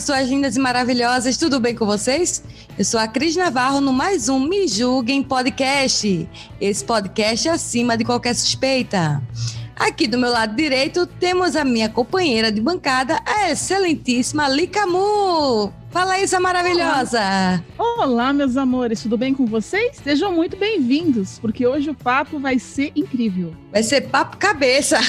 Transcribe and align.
Pessoas 0.00 0.30
lindas 0.30 0.56
e 0.56 0.58
maravilhosas, 0.58 1.36
tudo 1.36 1.60
bem 1.60 1.74
com 1.74 1.84
vocês? 1.84 2.42
Eu 2.78 2.86
sou 2.86 2.98
a 2.98 3.06
Cris 3.06 3.36
Navarro 3.36 3.82
no 3.82 3.92
mais 3.92 4.30
um 4.30 4.40
Me 4.40 4.66
Julguem 4.66 5.22
Podcast. 5.22 6.26
Esse 6.58 6.82
podcast 6.82 7.46
é 7.46 7.50
acima 7.50 7.98
de 7.98 8.04
qualquer 8.04 8.34
suspeita. 8.34 9.22
Aqui 9.76 10.06
do 10.06 10.16
meu 10.16 10.30
lado 10.30 10.56
direito 10.56 11.04
temos 11.04 11.54
a 11.54 11.66
minha 11.66 11.90
companheira 11.90 12.50
de 12.50 12.62
bancada, 12.62 13.20
a 13.26 13.50
excelentíssima 13.50 14.48
Licamu. 14.48 15.79
Fala 15.90 16.20
isso, 16.20 16.40
maravilhosa! 16.40 17.64
Olá, 17.76 18.32
meus 18.32 18.56
amores, 18.56 19.02
tudo 19.02 19.18
bem 19.18 19.34
com 19.34 19.44
vocês? 19.44 19.96
Sejam 20.04 20.32
muito 20.32 20.56
bem-vindos, 20.56 21.40
porque 21.40 21.66
hoje 21.66 21.90
o 21.90 21.94
papo 21.94 22.38
vai 22.38 22.60
ser 22.60 22.92
incrível. 22.94 23.52
Vai 23.72 23.82
ser 23.82 24.02
papo 24.02 24.36
cabeça. 24.36 25.00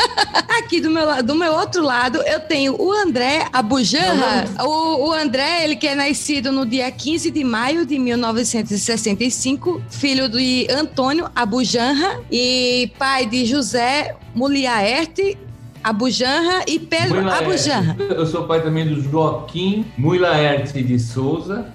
Aqui 0.58 0.80
do 0.80 0.88
meu, 0.88 1.22
do 1.22 1.34
meu 1.34 1.52
outro 1.52 1.82
lado, 1.82 2.22
eu 2.22 2.40
tenho 2.40 2.80
o 2.80 2.90
André 2.90 3.46
Abujanra. 3.52 4.48
O, 4.64 5.08
o 5.08 5.12
André, 5.12 5.64
ele 5.64 5.76
que 5.76 5.86
é 5.86 5.94
nascido 5.94 6.50
no 6.50 6.64
dia 6.64 6.90
15 6.90 7.30
de 7.30 7.44
maio 7.44 7.84
de 7.84 7.98
1965, 7.98 9.82
filho 9.90 10.30
de 10.30 10.66
Antônio 10.70 11.30
Abujanra 11.36 12.22
e 12.30 12.90
pai 12.98 13.26
de 13.26 13.44
José 13.44 14.16
Muliaerte 14.34 15.36
Abujanra 15.82 16.64
e 16.66 16.78
Pedro. 16.78 17.28
Abujanra. 17.28 17.96
Eu 18.04 18.26
sou 18.26 18.44
pai 18.44 18.62
também 18.62 18.86
do 18.86 19.00
Joaquim 19.02 19.84
Mui 19.98 20.18
Laerte 20.18 20.82
de 20.82 20.98
Souza, 20.98 21.66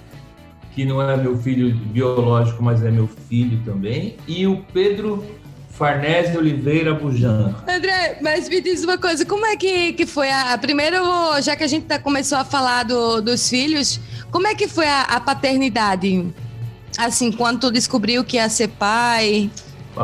que 0.74 0.84
não 0.84 1.00
é 1.02 1.16
meu 1.16 1.36
filho 1.38 1.74
biológico, 1.76 2.62
mas 2.62 2.82
é 2.84 2.90
meu 2.90 3.08
filho 3.28 3.60
também. 3.64 4.16
E 4.26 4.46
o 4.46 4.64
Pedro 4.72 5.24
Farnese 5.70 6.36
Oliveira 6.36 6.94
Bujan. 6.94 7.54
André, 7.68 8.18
mas 8.22 8.48
me 8.48 8.60
diz 8.60 8.82
uma 8.82 8.98
coisa, 8.98 9.24
como 9.24 9.44
é 9.46 9.56
que, 9.56 9.92
que 9.92 10.06
foi 10.06 10.30
a, 10.30 10.54
a- 10.54 10.58
Primeiro, 10.58 10.96
já 11.42 11.54
que 11.54 11.62
a 11.64 11.68
gente 11.68 11.86
tá, 11.86 11.98
começou 11.98 12.38
a 12.38 12.44
falar 12.44 12.84
do- 12.84 13.20
dos 13.20 13.48
filhos, 13.48 14.00
como 14.30 14.46
é 14.46 14.54
que 14.54 14.66
foi 14.66 14.86
a, 14.88 15.02
a 15.02 15.20
paternidade? 15.20 16.26
Assim, 16.98 17.30
quando 17.30 17.60
tu 17.60 17.70
descobriu 17.70 18.24
que 18.24 18.36
ia 18.36 18.48
ser 18.48 18.68
pai? 18.68 19.50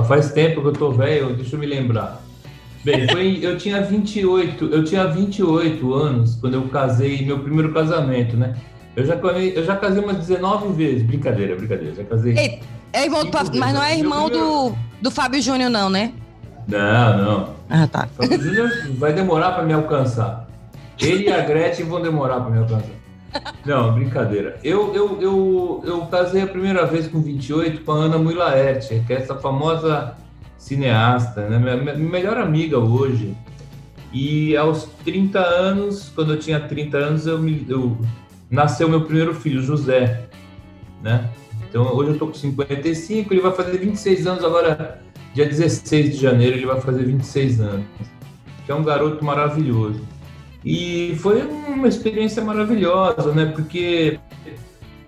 Faz 0.06 0.30
tempo 0.32 0.60
que 0.60 0.69
eu 0.69 0.72
tô 0.72 0.92
velho, 0.92 1.34
deixa 1.34 1.56
eu 1.56 1.58
me 1.60 1.66
lembrar. 1.66 2.22
Bem, 2.84 3.08
foi, 3.08 3.38
eu 3.42 3.56
tinha 3.56 3.80
28, 3.82 4.66
eu 4.66 4.84
tinha 4.84 5.06
28 5.06 5.94
anos 5.94 6.36
quando 6.36 6.54
eu 6.54 6.62
casei, 6.68 7.24
meu 7.24 7.38
primeiro 7.38 7.72
casamento, 7.72 8.36
né? 8.36 8.54
Eu 8.94 9.04
já, 9.06 9.16
casei- 9.16 9.52
eu 9.56 9.64
já 9.64 9.74
casei 9.76 10.02
umas 10.04 10.18
19 10.18 10.72
vezes. 10.74 11.02
Brincadeira, 11.02 11.56
brincadeira. 11.56 11.94
Já 11.94 12.04
casei. 12.04 12.36
Ei, 12.36 12.60
é 12.92 13.04
irmão 13.04 13.24
do, 13.24 13.38
Cinco 13.38 13.56
mas 13.58 13.74
não 13.74 13.82
é 13.82 13.88
vezes. 13.88 14.02
irmão 14.02 14.28
do, 14.28 14.72
do 15.00 15.10
Fábio 15.10 15.41
Júnior, 15.42 15.70
não, 15.70 15.88
né? 15.91 16.12
Não, 16.68 17.16
não. 17.18 17.48
Ah, 17.68 17.86
tá. 17.86 18.06
Fábio 18.16 18.41
Júnior 18.41 18.70
vai 18.98 19.12
demorar 19.12 19.52
para 19.52 19.64
me 19.64 19.72
alcançar. 19.72 20.46
Ele 21.00 21.24
e 21.28 21.32
a 21.32 21.41
Gretchen 21.41 21.86
vão 21.86 22.00
demorar 22.00 22.41
para 22.41 22.50
me 22.50 22.58
alcançar. 22.58 22.94
Não, 23.66 23.94
brincadeira. 23.94 24.58
Eu, 24.62 24.94
eu, 24.94 25.19
eu, 25.20 25.82
eu 25.84 26.00
casei 26.02 26.42
a 26.42 26.47
primeira 26.47 26.86
vez 26.86 27.09
com 27.09 27.20
28 27.20 27.80
com 27.82 27.91
a 27.92 27.97
Ana 28.04 28.16
Mui 28.19 28.34
Laerte, 28.34 29.03
que 29.04 29.12
é 29.12 29.16
essa 29.16 29.34
famosa 29.34 30.14
cineasta, 30.64 31.47
né? 31.47 31.58
minha, 31.58 31.94
melhor 31.94 32.38
amiga 32.38 32.78
hoje. 32.78 33.36
E 34.10 34.56
aos 34.56 34.84
30 35.04 35.38
anos, 35.38 36.10
quando 36.14 36.32
eu 36.32 36.38
tinha 36.38 36.58
30 36.58 36.97
anos, 36.97 37.26
eu, 37.26 37.38
me, 37.38 37.66
eu 37.69 37.98
nasceu 38.50 38.88
meu 38.88 39.03
primeiro 39.03 39.34
filho, 39.34 39.60
José, 39.60 40.26
né? 41.03 41.28
Então 41.69 41.94
hoje 41.94 42.12
eu 42.12 42.19
tô 42.19 42.28
com 42.28 42.34
55, 42.34 43.34
ele 43.34 43.42
vai 43.42 43.53
fazer 43.53 43.76
26 43.76 44.26
anos 44.26 44.44
agora, 44.44 45.03
dia 45.34 45.44
16 45.44 46.12
de 46.14 46.16
janeiro, 46.16 46.56
ele 46.56 46.66
vai 46.66 46.80
fazer 46.80 47.04
26 47.04 47.60
anos. 47.60 47.84
Que 48.64 48.72
é 48.72 48.74
um 48.74 48.84
garoto 48.84 49.22
maravilhoso. 49.22 50.00
E 50.64 51.14
foi 51.19 51.42
uma 51.42 51.88
experiência 51.88 52.42
maravilhosa, 52.42 53.32
né? 53.32 53.44
Porque 53.47 54.19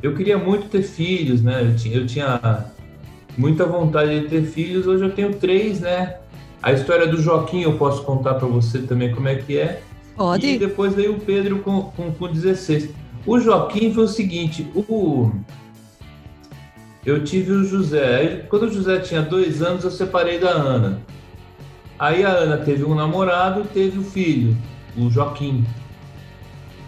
eu 0.03 0.15
queria 0.15 0.37
muito 0.37 0.69
ter 0.69 0.83
filhos, 0.83 1.41
né? 1.41 1.62
Eu 1.62 1.77
tinha, 1.77 1.97
eu 1.97 2.06
tinha 2.06 2.66
muita 3.37 3.65
vontade 3.65 4.21
de 4.21 4.29
ter 4.29 4.43
filhos, 4.43 4.87
hoje 4.87 5.05
eu 5.05 5.11
tenho 5.11 5.35
três, 5.35 5.81
né? 5.81 6.17
A 6.63 6.73
história 6.73 7.07
do 7.07 7.21
Joaquim 7.21 7.63
eu 7.63 7.77
posso 7.77 8.03
contar 8.03 8.35
para 8.35 8.49
você 8.49 8.81
também 8.81 9.15
como 9.15 9.29
é 9.29 9.37
que 9.37 9.59
é. 9.59 9.83
E 10.15 10.17
Pode? 10.17 10.59
depois 10.59 10.95
veio 10.95 11.17
o 11.17 11.21
Pedro 11.21 11.59
com, 11.59 11.83
com, 11.83 12.11
com 12.13 12.29
16. 12.29 12.91
O 13.27 13.39
Joaquim 13.39 13.93
foi 13.93 14.05
o 14.05 14.09
seguinte, 14.09 14.67
o... 14.75 15.31
eu 17.05 17.23
tive 17.23 17.53
o 17.53 17.65
José. 17.65 18.17
Aí, 18.17 18.43
quando 18.49 18.65
o 18.65 18.73
José 18.73 18.99
tinha 19.01 19.21
dois 19.21 19.63
anos, 19.63 19.85
eu 19.85 19.91
separei 19.91 20.39
da 20.39 20.51
Ana. 20.51 21.03
Aí 21.99 22.25
a 22.25 22.31
Ana 22.31 22.59
teve 22.59 22.85
um 22.85 22.95
namorado, 22.95 23.65
teve 23.73 23.99
o 23.99 24.03
filho, 24.03 24.57
o 24.97 25.11
Joaquim. 25.11 25.65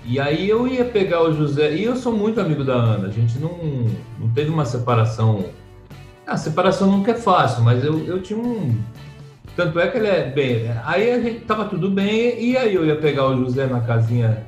E 0.04 0.18
aí 0.18 0.48
eu 0.48 0.66
ia 0.66 0.84
pegar 0.84 1.22
o 1.22 1.34
José, 1.34 1.74
e 1.74 1.84
eu 1.84 1.94
sou 1.94 2.12
muito 2.12 2.40
amigo 2.40 2.64
da 2.64 2.74
Ana, 2.74 3.08
a 3.08 3.10
gente 3.10 3.38
não, 3.38 3.58
não 4.18 4.28
teve 4.34 4.48
uma 4.48 4.64
separação. 4.64 5.44
A 6.28 6.36
separação 6.36 6.90
nunca 6.90 7.12
é 7.12 7.14
fácil, 7.14 7.64
mas 7.64 7.82
eu, 7.82 8.04
eu 8.04 8.20
tinha 8.20 8.38
um. 8.38 8.78
Tanto 9.56 9.80
é 9.80 9.88
que 9.88 9.96
ele 9.96 10.08
é 10.08 10.30
bem. 10.30 10.70
Aí 10.84 11.10
a 11.10 11.18
gente 11.18 11.40
tava 11.40 11.64
tudo 11.64 11.90
bem, 11.90 12.38
e 12.38 12.54
aí 12.54 12.74
eu 12.74 12.84
ia 12.84 12.96
pegar 12.96 13.28
o 13.28 13.36
José 13.38 13.66
na 13.66 13.80
casinha 13.80 14.44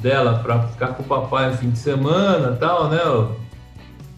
dela 0.00 0.40
para 0.42 0.62
ficar 0.68 0.88
com 0.88 1.02
o 1.02 1.06
papai 1.06 1.50
no 1.50 1.58
fim 1.58 1.70
de 1.70 1.78
semana 1.78 2.56
tal, 2.58 2.88
né? 2.88 2.98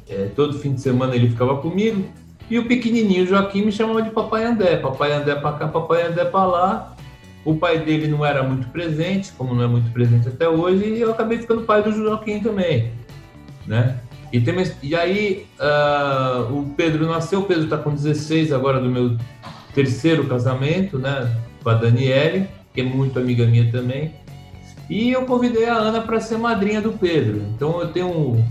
É, 0.08 0.30
todo 0.36 0.60
fim 0.60 0.74
de 0.74 0.80
semana 0.80 1.16
ele 1.16 1.30
ficava 1.30 1.56
comigo. 1.56 2.04
E 2.48 2.56
o 2.56 2.68
pequenininho 2.68 3.26
Joaquim 3.26 3.64
me 3.64 3.72
chamava 3.72 4.00
de 4.00 4.10
Papai 4.10 4.44
André. 4.44 4.76
Papai 4.76 5.12
André 5.12 5.34
para 5.34 5.56
cá, 5.56 5.68
Papai 5.68 6.06
André 6.06 6.24
para 6.26 6.46
lá. 6.46 6.96
O 7.44 7.56
pai 7.56 7.80
dele 7.80 8.06
não 8.06 8.24
era 8.24 8.44
muito 8.44 8.68
presente, 8.68 9.32
como 9.32 9.54
não 9.54 9.64
é 9.64 9.66
muito 9.66 9.90
presente 9.90 10.28
até 10.28 10.48
hoje, 10.48 10.84
e 10.84 11.00
eu 11.00 11.10
acabei 11.10 11.38
ficando 11.38 11.62
pai 11.62 11.82
do 11.82 11.90
Joaquim 11.90 12.38
também, 12.38 12.92
né? 13.66 13.98
E, 14.32 14.40
tem, 14.40 14.54
e 14.82 14.94
aí 14.96 15.46
ah, 15.60 16.46
o 16.50 16.72
Pedro 16.76 17.06
nasceu, 17.06 17.40
o 17.40 17.44
Pedro 17.44 17.64
está 17.64 17.76
com 17.76 17.94
16 17.94 18.52
agora 18.52 18.80
do 18.80 18.88
meu 18.88 19.16
terceiro 19.74 20.26
casamento, 20.26 20.98
né? 20.98 21.36
Com 21.62 21.68
a 21.70 21.74
Daniele, 21.74 22.48
que 22.72 22.80
é 22.80 22.84
muito 22.84 23.18
amiga 23.18 23.46
minha 23.46 23.70
também. 23.70 24.12
E 24.88 25.10
eu 25.12 25.24
convidei 25.26 25.66
a 25.68 25.74
Ana 25.74 26.00
para 26.00 26.18
ser 26.20 26.38
madrinha 26.38 26.80
do 26.80 26.92
Pedro. 26.92 27.42
Então 27.54 27.80
eu 27.80 27.88
tenho 27.88 28.44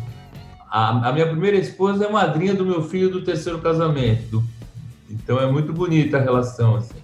a, 0.69 1.09
a 1.09 1.11
minha 1.13 1.27
primeira 1.27 1.57
esposa 1.57 2.05
é 2.05 2.09
madrinha 2.11 2.53
do 2.53 2.65
meu 2.65 2.83
filho 2.83 3.09
do 3.09 3.21
terceiro 3.23 3.59
casamento. 3.59 4.23
do- 4.29 4.43
então 5.09 5.39
é 5.41 5.51
muito 5.51 5.73
bonita 5.73 6.17
a 6.17 6.21
relação 6.21 6.75
assim. 6.77 6.95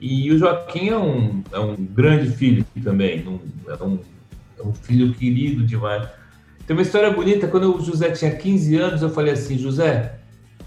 E 0.00 0.30
o 0.32 0.38
Joaquim 0.38 0.88
é 0.88 0.98
um, 0.98 1.42
é 1.52 1.58
um 1.58 1.76
grande 1.76 2.30
filho 2.30 2.64
também, 2.82 3.26
um- 3.28 3.38
é, 3.68 3.84
um, 3.84 3.98
é 4.58 4.62
um 4.66 4.72
filho 4.72 5.12
querido 5.14 5.64
demais. 5.64 6.08
Tem 6.68 6.76
uma 6.76 6.82
história 6.82 7.10
bonita, 7.10 7.48
quando 7.48 7.74
o 7.74 7.82
José 7.82 8.10
tinha 8.10 8.30
15 8.30 8.76
anos, 8.76 9.00
eu 9.00 9.08
falei 9.08 9.32
assim, 9.32 9.56
José, 9.56 10.16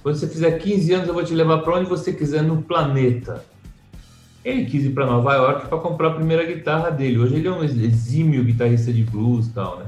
quando 0.01 0.15
você 0.15 0.27
fizer 0.27 0.49
15 0.57 0.93
anos, 0.93 1.07
eu 1.07 1.13
vou 1.13 1.23
te 1.23 1.35
levar 1.35 1.59
para 1.59 1.75
onde 1.75 1.87
você 1.87 2.11
quiser 2.11 2.41
no 2.41 2.59
planeta. 2.63 3.45
Ele 4.43 4.65
quis 4.65 4.83
ir 4.83 4.89
para 4.89 5.05
Nova 5.05 5.35
York 5.35 5.67
para 5.67 5.77
comprar 5.77 6.07
a 6.07 6.13
primeira 6.15 6.43
guitarra 6.43 6.89
dele. 6.89 7.19
Hoje 7.19 7.35
ele 7.35 7.47
é 7.47 7.51
um 7.51 7.63
exímio 7.63 8.43
guitarrista 8.43 8.91
de 8.91 9.03
blues 9.03 9.45
e 9.45 9.51
tal, 9.51 9.77
né? 9.77 9.85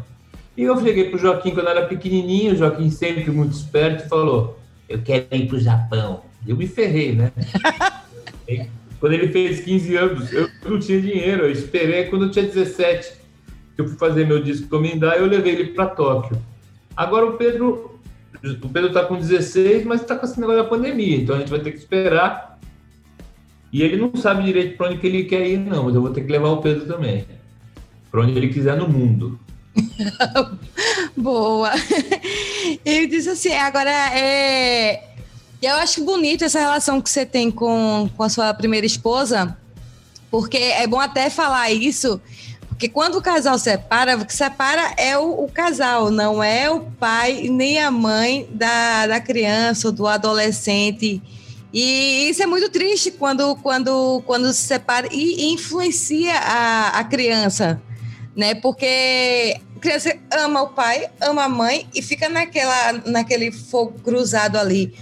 E 0.56 0.62
eu 0.62 0.80
cheguei 0.80 1.10
pro 1.10 1.18
Joaquim 1.18 1.50
quando 1.50 1.70
era 1.70 1.88
pequenininho, 1.88 2.54
o 2.54 2.58
Joaquim 2.58 2.92
sempre 2.92 3.32
muito 3.32 3.54
esperto, 3.54 4.08
falou, 4.08 4.60
eu 4.88 5.02
quero 5.02 5.26
ir 5.32 5.48
pro 5.48 5.60
Japão. 5.60 6.22
Eu 6.48 6.56
me 6.56 6.68
ferrei, 6.68 7.14
né? 7.16 7.32
Quando 9.00 9.14
ele 9.14 9.30
fez 9.30 9.62
15 9.62 9.96
anos, 9.96 10.32
eu 10.32 10.48
não 10.64 10.78
tinha 10.80 11.02
dinheiro, 11.02 11.46
eu 11.46 11.52
esperei 11.52 12.06
quando 12.06 12.26
eu 12.26 12.32
tinha 12.32 12.46
17, 12.46 13.14
que 13.14 13.23
eu 13.78 13.88
fui 13.88 13.98
fazer 13.98 14.28
meu 14.28 14.42
disco 14.42 14.68
Comendar, 14.68 15.18
eu 15.18 15.26
levei 15.26 15.54
ele 15.54 15.72
para 15.72 15.88
Tóquio. 15.88 16.38
Agora 16.96 17.26
o 17.26 17.34
Pedro, 17.34 18.00
o 18.62 18.70
Pedro 18.70 18.92
tá 18.92 19.04
com 19.06 19.18
16, 19.18 19.86
mas 19.86 20.04
tá 20.04 20.16
com 20.16 20.26
esse 20.26 20.40
negócio 20.40 20.64
da 20.64 20.70
pandemia, 20.70 21.18
então 21.18 21.36
a 21.36 21.40
gente 21.40 21.50
vai 21.50 21.60
ter 21.60 21.72
que 21.72 21.78
esperar. 21.78 22.60
E 23.72 23.82
ele 23.82 23.98
não 23.98 24.16
sabe 24.16 24.44
direito 24.44 24.78
para 24.78 24.90
onde 24.90 25.00
que 25.00 25.08
ele 25.08 25.24
quer 25.24 25.48
ir, 25.48 25.58
não, 25.58 25.86
mas 25.86 25.96
eu 25.96 26.02
vou 26.02 26.12
ter 26.12 26.22
que 26.22 26.32
levar 26.32 26.50
o 26.50 26.62
Pedro 26.62 26.86
também. 26.86 27.26
Para 28.12 28.22
onde 28.22 28.38
ele 28.38 28.50
quiser 28.50 28.78
no 28.78 28.88
mundo. 28.88 29.40
Boa. 31.18 31.72
Ele 32.86 33.08
disse 33.08 33.30
assim, 33.30 33.54
agora 33.54 33.90
é. 33.90 35.14
Eu 35.62 35.76
acho 35.76 36.04
bonito 36.04 36.44
essa 36.44 36.60
relação 36.60 37.02
que 37.02 37.10
você 37.10 37.26
tem 37.26 37.50
com, 37.50 38.10
com 38.16 38.24
a 38.24 38.30
sua 38.30 38.54
primeira 38.54 38.86
esposa, 38.86 39.58
Porque 40.30 40.58
é 40.58 40.86
bom 40.86 41.00
até 41.00 41.30
falar 41.30 41.72
isso, 41.72 42.22
porque 42.84 42.90
quando 42.90 43.16
o 43.16 43.22
casal 43.22 43.58
separa, 43.58 44.18
o 44.18 44.26
que 44.26 44.34
separa 44.34 44.94
é 44.98 45.18
o, 45.18 45.46
o 45.46 45.48
casal, 45.50 46.12
não 46.12 46.44
é 46.44 46.70
o 46.70 46.82
pai 46.82 47.48
nem 47.50 47.82
a 47.82 47.90
mãe 47.90 48.46
da, 48.52 49.08
da 49.08 49.22
criança 49.22 49.88
ou 49.88 49.94
do 49.94 50.06
adolescente. 50.06 51.22
E 51.72 52.28
isso 52.30 52.44
é 52.44 52.46
muito 52.46 52.70
triste 52.70 53.10
quando, 53.12 53.56
quando, 53.56 54.22
quando 54.26 54.52
se 54.52 54.64
separa 54.68 55.08
e 55.14 55.54
influencia 55.54 56.34
a, 56.36 57.00
a 57.00 57.04
criança, 57.06 57.82
né? 58.36 58.54
Porque 58.54 59.56
a 59.78 59.80
criança 59.80 60.18
ama 60.34 60.64
o 60.64 60.68
pai, 60.68 61.10
ama 61.22 61.46
a 61.46 61.50
mãe 61.50 61.88
e 61.96 62.02
fica 62.02 62.28
naquela, 62.28 63.02
naquele 63.06 63.50
fogo 63.50 63.94
cruzado 64.04 64.58
ali. 64.58 64.94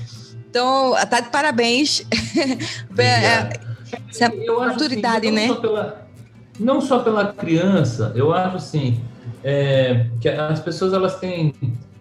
Então, 0.48 0.94
tá 1.10 1.20
de 1.20 1.30
parabéns. 1.30 2.06
Essa 4.10 4.32
eu 4.34 4.60
maturidade, 4.60 5.28
assim, 5.28 5.36
né? 5.36 5.54
Pela, 5.56 6.01
não 6.62 6.80
só 6.80 7.00
pela 7.00 7.34
criança, 7.34 8.12
eu 8.16 8.32
acho 8.32 8.58
assim, 8.58 9.02
é, 9.44 10.08
que 10.20 10.30
as 10.30 10.60
pessoas 10.60 10.94
elas 10.94 11.20
têm. 11.20 11.54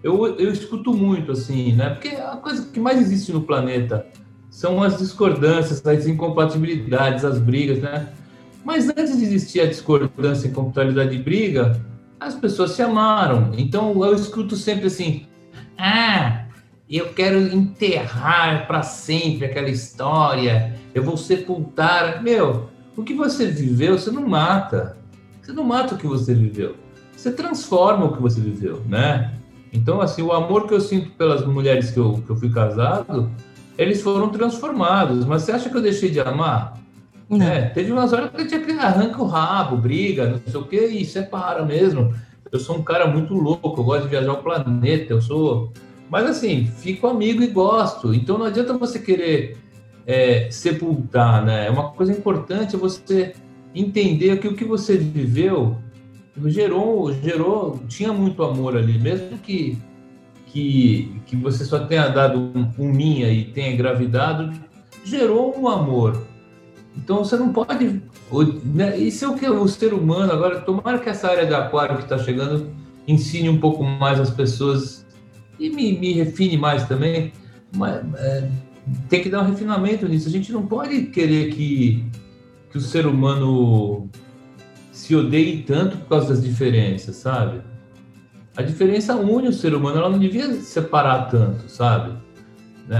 Eu, 0.02 0.38
eu 0.38 0.50
escuto 0.50 0.94
muito, 0.94 1.32
assim, 1.32 1.72
né? 1.72 1.90
Porque 1.90 2.08
a 2.08 2.36
coisa 2.36 2.66
que 2.66 2.80
mais 2.80 3.00
existe 3.00 3.32
no 3.32 3.42
planeta 3.42 4.06
são 4.48 4.82
as 4.82 4.98
discordâncias, 4.98 5.84
as 5.86 6.06
incompatibilidades, 6.06 7.24
as 7.24 7.38
brigas, 7.38 7.78
né? 7.78 8.08
Mas 8.64 8.88
antes 8.88 9.16
de 9.18 9.24
existir 9.24 9.60
a 9.60 9.66
discordância, 9.66 10.48
incompatibilidade 10.48 11.16
e 11.16 11.22
briga, 11.22 11.80
as 12.18 12.34
pessoas 12.34 12.72
se 12.72 12.82
amaram. 12.82 13.52
Então 13.56 14.04
eu 14.04 14.14
escuto 14.14 14.56
sempre 14.56 14.86
assim: 14.86 15.26
ah, 15.78 16.44
eu 16.88 17.12
quero 17.12 17.38
enterrar 17.38 18.66
para 18.66 18.82
sempre 18.82 19.46
aquela 19.46 19.70
história, 19.70 20.74
eu 20.94 21.02
vou 21.02 21.16
sepultar. 21.16 22.22
Meu, 22.22 22.69
o 23.00 23.04
que 23.04 23.14
você 23.14 23.46
viveu, 23.46 23.98
você 23.98 24.10
não 24.10 24.28
mata. 24.28 24.96
Você 25.42 25.52
não 25.52 25.64
mata 25.64 25.94
o 25.94 25.98
que 25.98 26.06
você 26.06 26.34
viveu. 26.34 26.76
Você 27.16 27.32
transforma 27.32 28.06
o 28.06 28.12
que 28.12 28.22
você 28.22 28.40
viveu, 28.40 28.82
né? 28.86 29.34
Então, 29.72 30.00
assim, 30.00 30.22
o 30.22 30.32
amor 30.32 30.66
que 30.66 30.74
eu 30.74 30.80
sinto 30.80 31.10
pelas 31.10 31.44
mulheres 31.46 31.90
que 31.90 31.98
eu, 31.98 32.22
que 32.24 32.30
eu 32.30 32.36
fui 32.36 32.50
casado, 32.50 33.30
eles 33.78 34.02
foram 34.02 34.28
transformados. 34.28 35.24
Mas 35.24 35.42
você 35.42 35.52
acha 35.52 35.70
que 35.70 35.76
eu 35.76 35.82
deixei 35.82 36.10
de 36.10 36.20
amar? 36.20 36.78
Não. 37.28 37.40
É, 37.46 37.68
teve 37.68 37.92
umas 37.92 38.12
horas 38.12 38.30
que 38.30 38.42
eu 38.42 38.48
tinha 38.48 38.60
que 38.60 38.72
arrancar 38.72 39.22
o 39.22 39.26
rabo, 39.26 39.76
briga, 39.76 40.26
não 40.26 40.40
sei 40.44 40.60
o 40.60 40.64
que, 40.64 40.76
e 40.76 41.04
separa 41.04 41.64
mesmo. 41.64 42.14
Eu 42.50 42.58
sou 42.58 42.76
um 42.76 42.82
cara 42.82 43.06
muito 43.06 43.32
louco, 43.34 43.80
eu 43.80 43.84
gosto 43.84 44.02
de 44.02 44.08
viajar 44.08 44.32
o 44.32 44.42
planeta, 44.42 45.12
eu 45.12 45.22
sou. 45.22 45.72
Mas 46.10 46.26
assim, 46.26 46.66
fico 46.66 47.06
amigo 47.06 47.42
e 47.42 47.46
gosto. 47.46 48.12
Então 48.12 48.36
não 48.36 48.46
adianta 48.46 48.76
você 48.76 48.98
querer 48.98 49.56
é, 50.06 50.50
sepultar, 50.50 51.44
né? 51.44 51.66
É 51.66 51.70
uma 51.70 51.90
coisa 51.90 52.12
importante 52.12 52.76
você 52.76 53.34
entender 53.74 54.38
que 54.38 54.48
o 54.48 54.54
que 54.54 54.64
você 54.64 54.96
viveu 54.96 55.76
gerou, 56.46 57.12
gerou, 57.12 57.80
tinha 57.88 58.12
muito 58.12 58.42
amor 58.42 58.76
ali, 58.76 58.98
mesmo 58.98 59.38
que 59.38 59.78
que, 60.52 61.20
que 61.26 61.36
você 61.36 61.64
só 61.64 61.80
tenha 61.86 62.08
dado 62.08 62.38
um, 62.38 62.68
um 62.78 62.92
minha 62.92 63.30
e 63.30 63.44
tenha 63.44 63.72
engravidado, 63.72 64.52
gerou 65.04 65.56
um 65.58 65.68
amor. 65.68 66.26
Então 66.96 67.18
você 67.18 67.36
não 67.36 67.52
pode. 67.52 68.02
Né? 68.64 68.98
Isso 68.98 69.24
é 69.24 69.28
o 69.28 69.34
que 69.34 69.48
o 69.48 69.68
ser 69.68 69.94
humano. 69.94 70.32
Agora, 70.32 70.60
tomara 70.60 70.98
que 70.98 71.08
essa 71.08 71.28
área 71.28 71.46
de 71.46 71.54
aquário 71.54 71.96
que 71.96 72.02
está 72.02 72.18
chegando 72.18 72.70
ensine 73.06 73.48
um 73.48 73.58
pouco 73.58 73.82
mais 73.82 74.18
as 74.20 74.30
pessoas 74.30 75.06
e 75.58 75.70
me, 75.70 75.96
me 75.98 76.12
refine 76.14 76.56
mais 76.56 76.86
também. 76.86 77.32
Mas, 77.74 78.02
é, 78.16 78.48
tem 79.08 79.22
que 79.22 79.28
dar 79.28 79.42
um 79.42 79.50
refinamento 79.50 80.08
nisso. 80.08 80.28
A 80.28 80.30
gente 80.30 80.52
não 80.52 80.66
pode 80.66 81.06
querer 81.06 81.52
que, 81.52 82.04
que 82.70 82.78
o 82.78 82.80
ser 82.80 83.06
humano 83.06 84.08
se 84.92 85.14
odeie 85.14 85.62
tanto 85.62 85.96
por 85.98 86.08
causa 86.08 86.28
das 86.28 86.42
diferenças, 86.42 87.16
sabe? 87.16 87.60
A 88.56 88.62
diferença 88.62 89.16
une 89.16 89.48
o 89.48 89.52
ser 89.52 89.74
humano, 89.74 89.98
ela 89.98 90.10
não 90.10 90.18
devia 90.18 90.52
separar 90.54 91.30
tanto, 91.30 91.68
sabe? 91.68 92.16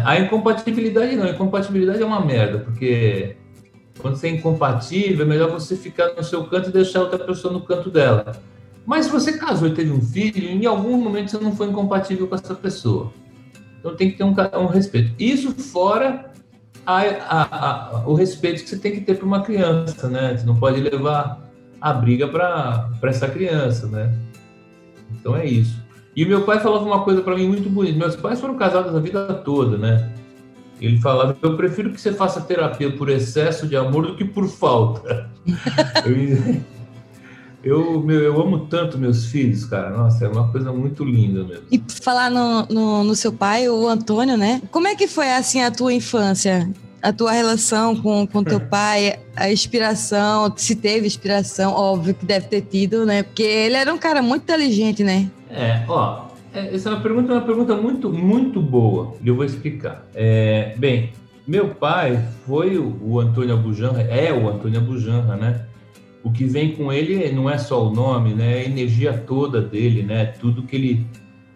A 0.04 0.18
incompatibilidade 0.18 1.16
não, 1.16 1.24
a 1.24 1.30
incompatibilidade 1.30 2.00
é 2.00 2.06
uma 2.06 2.24
merda, 2.24 2.60
porque 2.60 3.36
quando 3.98 4.16
você 4.16 4.28
é 4.28 4.30
incompatível, 4.30 5.26
é 5.26 5.28
melhor 5.28 5.50
você 5.50 5.76
ficar 5.76 6.14
no 6.14 6.22
seu 6.22 6.44
canto 6.44 6.70
e 6.70 6.72
deixar 6.72 7.00
outra 7.00 7.18
pessoa 7.18 7.52
no 7.52 7.60
canto 7.60 7.90
dela. 7.90 8.32
Mas 8.86 9.06
se 9.06 9.12
você 9.12 9.36
casou 9.36 9.68
e 9.68 9.74
teve 9.74 9.90
um 9.90 10.00
filho, 10.00 10.48
em 10.48 10.64
algum 10.64 10.96
momento 10.96 11.30
você 11.30 11.38
não 11.38 11.54
foi 11.54 11.68
incompatível 11.68 12.26
com 12.26 12.34
essa 12.34 12.54
pessoa. 12.54 13.12
Então 13.80 13.96
tem 13.96 14.10
que 14.10 14.18
ter 14.18 14.24
um, 14.24 14.34
um 14.62 14.66
respeito. 14.66 15.12
Isso 15.18 15.52
fora 15.52 16.30
a, 16.86 17.00
a, 17.00 17.70
a, 17.70 18.08
o 18.08 18.14
respeito 18.14 18.62
que 18.62 18.68
você 18.68 18.78
tem 18.78 18.92
que 18.92 19.00
ter 19.00 19.16
para 19.16 19.26
uma 19.26 19.42
criança, 19.42 20.08
né? 20.08 20.36
Você 20.36 20.46
não 20.46 20.56
pode 20.56 20.80
levar 20.80 21.50
a 21.80 21.92
briga 21.92 22.28
para 22.28 22.90
essa 23.02 23.28
criança, 23.28 23.86
né? 23.86 24.14
Então 25.10 25.34
é 25.34 25.46
isso. 25.46 25.80
E 26.14 26.24
meu 26.24 26.44
pai 26.44 26.60
falava 26.60 26.84
uma 26.84 27.02
coisa 27.02 27.22
para 27.22 27.34
mim 27.34 27.48
muito 27.48 27.68
bonita. 27.70 27.98
Meus 27.98 28.16
pais 28.16 28.40
foram 28.40 28.56
casados 28.56 28.94
a 28.94 29.00
vida 29.00 29.32
toda, 29.44 29.78
né? 29.78 30.12
Ele 30.80 30.98
falava: 30.98 31.36
Eu 31.40 31.56
prefiro 31.56 31.90
que 31.90 32.00
você 32.00 32.12
faça 32.12 32.40
terapia 32.40 32.90
por 32.90 33.08
excesso 33.08 33.66
de 33.66 33.76
amor 33.76 34.06
do 34.06 34.16
que 34.16 34.24
por 34.24 34.48
falta. 34.48 35.30
eu, 37.62 37.94
eu, 37.94 38.00
meu, 38.00 38.20
eu 38.20 38.40
amo 38.40 38.66
tanto 38.66 38.98
meus 38.98 39.26
filhos, 39.26 39.64
cara. 39.64 39.90
Nossa, 39.90 40.24
é 40.24 40.28
uma 40.28 40.50
coisa 40.50 40.72
muito 40.72 41.04
linda 41.04 41.44
mesmo. 41.44 41.64
E 41.70 41.82
falar 42.02 42.30
no, 42.30 42.66
no, 42.66 43.04
no, 43.04 43.14
seu 43.14 43.32
pai, 43.32 43.68
o 43.68 43.86
Antônio, 43.86 44.36
né? 44.36 44.62
Como 44.70 44.88
é 44.88 44.94
que 44.94 45.06
foi 45.06 45.30
assim 45.30 45.62
a 45.62 45.70
tua 45.70 45.92
infância? 45.92 46.70
A 47.02 47.12
tua 47.12 47.32
relação 47.32 47.96
com, 47.96 48.26
com 48.26 48.44
teu 48.44 48.60
pai, 48.68 49.18
a 49.36 49.50
inspiração, 49.50 50.52
se 50.56 50.74
teve 50.74 51.06
inspiração, 51.06 51.72
óbvio 51.72 52.14
que 52.14 52.26
deve 52.26 52.46
ter 52.46 52.62
tido, 52.62 53.04
né? 53.04 53.22
Porque 53.22 53.42
ele 53.42 53.76
era 53.76 53.92
um 53.92 53.98
cara 53.98 54.22
muito 54.22 54.42
inteligente, 54.42 55.04
né? 55.04 55.30
É, 55.50 55.84
ó, 55.88 56.28
é, 56.54 56.74
essa 56.74 56.88
é 56.88 56.92
uma 56.92 57.00
pergunta, 57.00 57.32
uma 57.32 57.40
pergunta 57.42 57.74
muito, 57.76 58.10
muito 58.10 58.60
boa. 58.60 59.14
E 59.22 59.28
eu 59.28 59.34
vou 59.34 59.44
explicar. 59.44 60.06
É, 60.14 60.74
bem, 60.76 61.12
meu 61.46 61.68
pai 61.74 62.22
foi 62.46 62.78
o, 62.78 62.96
o 63.02 63.20
Antônio 63.20 63.54
Abujanra, 63.54 64.02
é 64.02 64.32
o 64.32 64.48
Antônio 64.48 64.80
Abujanra, 64.80 65.36
né? 65.36 65.66
O 66.22 66.30
que 66.30 66.44
vem 66.44 66.72
com 66.72 66.92
ele 66.92 67.30
não 67.32 67.48
é 67.48 67.56
só 67.56 67.86
o 67.86 67.94
nome, 67.94 68.34
né? 68.34 68.58
É 68.58 68.60
a 68.62 68.64
energia 68.64 69.12
toda 69.12 69.60
dele, 69.60 70.02
né? 70.02 70.26
Tudo 70.26 70.62
que 70.62 70.76
ele 70.76 71.06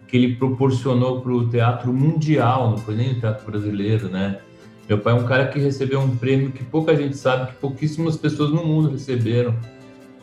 que 0.07 0.15
ele 0.15 0.35
proporcionou 0.35 1.19
para 1.21 1.31
o 1.31 1.49
teatro 1.49 1.91
mundial, 1.91 2.69
não 2.69 2.77
foi 2.77 2.95
nem 2.95 3.13
o 3.13 3.19
teatro 3.19 3.45
brasileiro, 3.45 4.07
né? 4.07 4.39
Meu 4.87 4.99
pai 4.99 5.13
é 5.13 5.15
um 5.15 5.25
cara 5.25 5.47
que 5.47 5.59
recebeu 5.59 5.99
um 5.99 6.15
prêmio 6.15 6.51
que 6.51 6.63
pouca 6.63 6.95
gente 6.95 7.17
sabe, 7.17 7.51
que 7.51 7.57
pouquíssimas 7.57 8.15
pessoas 8.15 8.51
no 8.51 8.63
mundo 8.63 8.91
receberam, 8.91 9.55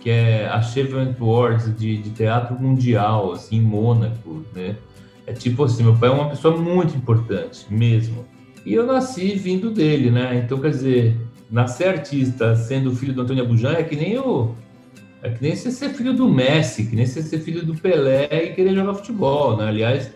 que 0.01 0.09
é 0.09 0.47
a 0.47 0.63
Chevrolet 0.63 1.17
Awards 1.21 1.77
de, 1.77 1.97
de 1.97 2.11
teatro 2.11 2.59
mundial, 2.61 3.33
assim, 3.33 3.57
em 3.57 3.61
Mônaco, 3.61 4.45
né? 4.55 4.77
É 5.27 5.33
tipo 5.33 5.65
assim, 5.65 5.83
meu 5.83 5.97
pai 5.97 6.11
é 6.11 6.13
uma 6.13 6.31
pessoa 6.31 6.57
muito 6.57 6.97
importante, 6.97 7.67
mesmo. 7.69 8.25
E 8.65 8.75
eu 8.75 8.87
nasci 8.87 9.35
vindo 9.35 9.71
dele, 9.71 10.11
né? 10.11 10.41
Então, 10.45 10.61
quer 10.61 10.71
dizer, 10.71 11.17
nascer 11.53 11.89
artista 11.89 12.57
sendo 12.57 12.97
filho 12.97 13.13
do 13.13 13.21
Antônio 13.21 13.45
Abujan 13.45 13.75
é 13.75 13.83
que 13.83 13.95
nem 13.95 14.19
o. 14.19 14.55
É 15.23 15.29
que 15.29 15.41
nem 15.41 15.55
você 15.55 15.71
ser 15.71 15.91
filho 15.91 16.15
do 16.15 16.29
Messi, 16.29 16.87
que 16.87 16.97
nem 16.97 17.07
você 17.07 17.23
ser 17.23 17.39
filho 17.39 17.65
do 17.65 17.75
Pelé 17.77 18.29
e 18.33 18.55
querer 18.55 18.75
jogar 18.75 18.95
futebol, 18.95 19.57
né? 19.57 19.69
Aliás, 19.69 20.11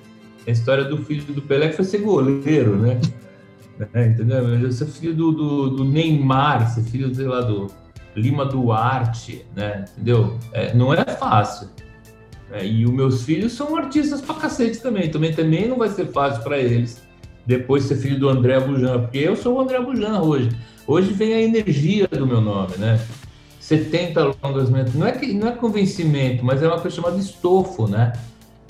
a 0.44 0.50
história 0.50 0.82
do 0.82 0.96
filho 0.96 1.22
do 1.32 1.42
Pelé 1.42 1.70
foi 1.70 1.84
ser 1.84 1.98
goleiro, 1.98 2.76
né? 2.76 2.98
É, 3.92 4.06
entendeu? 4.06 4.72
Ser 4.72 4.86
filho 4.86 5.12
do, 5.12 5.32
do, 5.32 5.68
do, 5.68 5.84
Neymar, 5.84 6.66
ser 6.70 6.82
filho, 6.84 7.14
sei 7.14 7.26
lá, 7.26 7.42
do 7.42 7.66
Lima 8.16 8.46
Duarte, 8.46 9.44
né? 9.54 9.84
Entendeu? 9.92 10.38
É, 10.54 10.72
não 10.72 10.94
é 10.94 11.04
fácil. 11.04 11.68
É, 12.50 12.66
e 12.66 12.86
os 12.86 12.90
meus 12.90 13.24
filhos 13.24 13.52
são 13.52 13.76
artistas 13.76 14.22
pra 14.22 14.36
cacete 14.36 14.80
também. 14.80 15.10
Também, 15.10 15.34
também 15.34 15.68
não 15.68 15.76
vai 15.76 15.90
ser 15.90 16.06
fácil 16.06 16.42
para 16.42 16.56
eles 16.56 17.06
depois 17.44 17.84
ser 17.84 17.96
filho 17.96 18.18
do 18.18 18.30
André 18.30 18.58
Bujan, 18.58 19.02
porque 19.02 19.18
eu 19.18 19.36
sou 19.36 19.56
o 19.56 19.60
André 19.60 19.78
Bujan 19.78 20.22
hoje. 20.22 20.48
Hoje 20.86 21.12
vem 21.12 21.34
a 21.34 21.42
energia 21.42 22.06
do 22.06 22.26
meu 22.26 22.40
nome, 22.40 22.76
né? 22.76 23.00
70 23.58 24.36
longas 24.42 24.70
metragens. 24.70 24.94
Não 24.94 25.06
é, 25.06 25.12
que, 25.12 25.32
não 25.32 25.48
é 25.48 25.52
convencimento, 25.52 26.44
mas 26.44 26.62
é 26.62 26.68
uma 26.68 26.80
coisa 26.80 26.94
chamada 26.94 27.18
estofo, 27.18 27.88
né? 27.88 28.12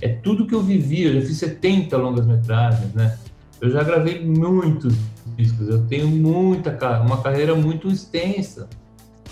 É 0.00 0.08
tudo 0.08 0.46
que 0.46 0.54
eu 0.54 0.62
vivi. 0.62 1.02
Eu 1.02 1.20
já 1.20 1.26
fiz 1.26 1.37
70 1.38 1.96
longas 1.99 2.26
metragens, 2.26 2.94
né? 2.94 3.18
Eu 3.61 3.70
já 3.70 3.82
gravei 3.82 4.25
muitos 4.25 4.94
discos. 5.37 5.68
Eu 5.68 5.87
tenho 5.87 6.08
muita 6.08 6.70
uma 7.02 7.20
carreira 7.23 7.54
muito 7.54 7.88
extensa. 7.88 8.66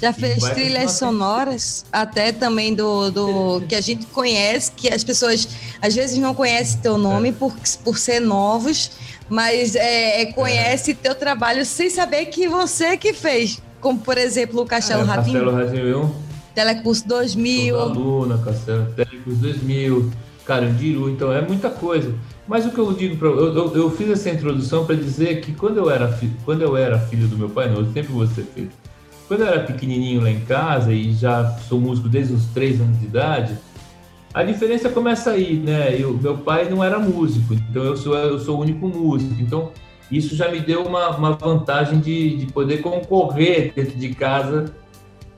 Já 0.01 0.13
fez 0.13 0.43
trilhas 0.51 0.93
sonoras, 0.93 1.87
até 1.91 2.33
também 2.33 2.75
do, 2.75 3.11
do 3.11 3.63
que 3.67 3.75
a 3.75 3.81
gente 3.81 4.05
conhece, 4.07 4.73
que 4.73 4.93
as 4.93 5.05
pessoas 5.05 5.49
às 5.81 5.95
vezes 5.95 6.19
não 6.19 6.35
conhecem 6.35 6.81
teu 6.81 6.99
nome 6.99 7.29
é. 7.31 7.33
por, 7.33 7.55
por 7.85 7.97
ser 7.97 8.21
novos, 8.21 8.91
mas 9.29 9.75
é, 9.75 10.23
é, 10.23 10.27
conhece 10.27 10.93
é. 10.93 10.95
teu 10.95 11.15
trabalho 11.15 11.65
sem 11.65 11.89
saber 11.91 12.27
que 12.27 12.49
você 12.49 12.97
que 12.97 13.13
fez. 13.13 13.63
Como, 13.81 14.01
por 14.01 14.17
exemplo, 14.17 14.63
o 14.63 14.67
Castelo 14.67 15.03
é, 15.03 15.05
Ratinho. 15.05 15.45
Castelo 15.45 15.57
Ratinho. 15.57 16.17
Telecurso 16.55 17.07
2000. 17.09 17.79
Aluna, 17.79 18.39
Castelo, 18.39 18.87
Telecurso 18.93 19.41
2000, 19.41 20.11
Carandiru. 20.47 21.11
Então, 21.11 21.33
é 21.33 21.41
muita 21.41 21.69
coisa. 21.69 22.15
Mas 22.47 22.67
o 22.67 22.71
que 22.71 22.79
eu 22.79 22.93
digo 22.93 23.17
para 23.17 23.29
eu, 23.29 23.55
eu, 23.55 23.75
eu, 23.75 23.91
fiz 23.91 24.09
essa 24.11 24.31
introdução 24.31 24.85
para 24.85 24.95
dizer 24.95 25.41
que 25.41 25.53
quando 25.53 25.79
eu 25.79 25.91
era 25.91 26.09
filho, 26.09 26.37
quando 26.45 26.63
eu 26.63 26.77
era 26.77 26.99
filho 26.99 27.27
do 27.27 27.39
meu 27.39 27.49
pai, 27.49 27.69
não, 27.69 27.79
eu 27.79 27.87
sempre 27.87 28.13
vou 28.13 28.27
ser 28.27 28.45
filho. 28.55 28.71
quando 29.27 29.41
eu 29.41 29.47
era 29.47 29.61
pequenininho 29.61 30.21
lá 30.21 30.31
em 30.31 30.41
casa 30.41 30.93
e 30.93 31.15
já 31.15 31.57
sou 31.69 31.81
músico 31.81 32.09
desde 32.09 32.35
os 32.35 32.45
três 32.47 32.81
anos 32.81 32.99
de 33.01 33.07
idade, 33.07 33.57
a 34.35 34.43
diferença 34.43 34.89
começa 34.91 35.31
aí, 35.31 35.55
né? 35.57 35.97
Eu, 35.97 36.13
meu 36.13 36.37
pai 36.37 36.69
não 36.69 36.83
era 36.83 36.99
músico, 36.99 37.55
então 37.55 37.85
eu 37.85 37.97
sou, 37.97 38.17
eu 38.17 38.39
sou 38.41 38.59
o 38.59 38.61
único 38.61 38.89
músico. 38.89 39.41
Então, 39.41 39.71
isso 40.11 40.35
já 40.35 40.51
me 40.51 40.59
deu 40.59 40.83
uma, 40.83 41.17
uma 41.17 41.33
vantagem 41.33 42.01
de, 42.01 42.37
de 42.39 42.53
poder 42.53 42.83
concorrer 42.83 43.73
dentro 43.73 43.97
de 43.97 44.13
casa 44.13 44.75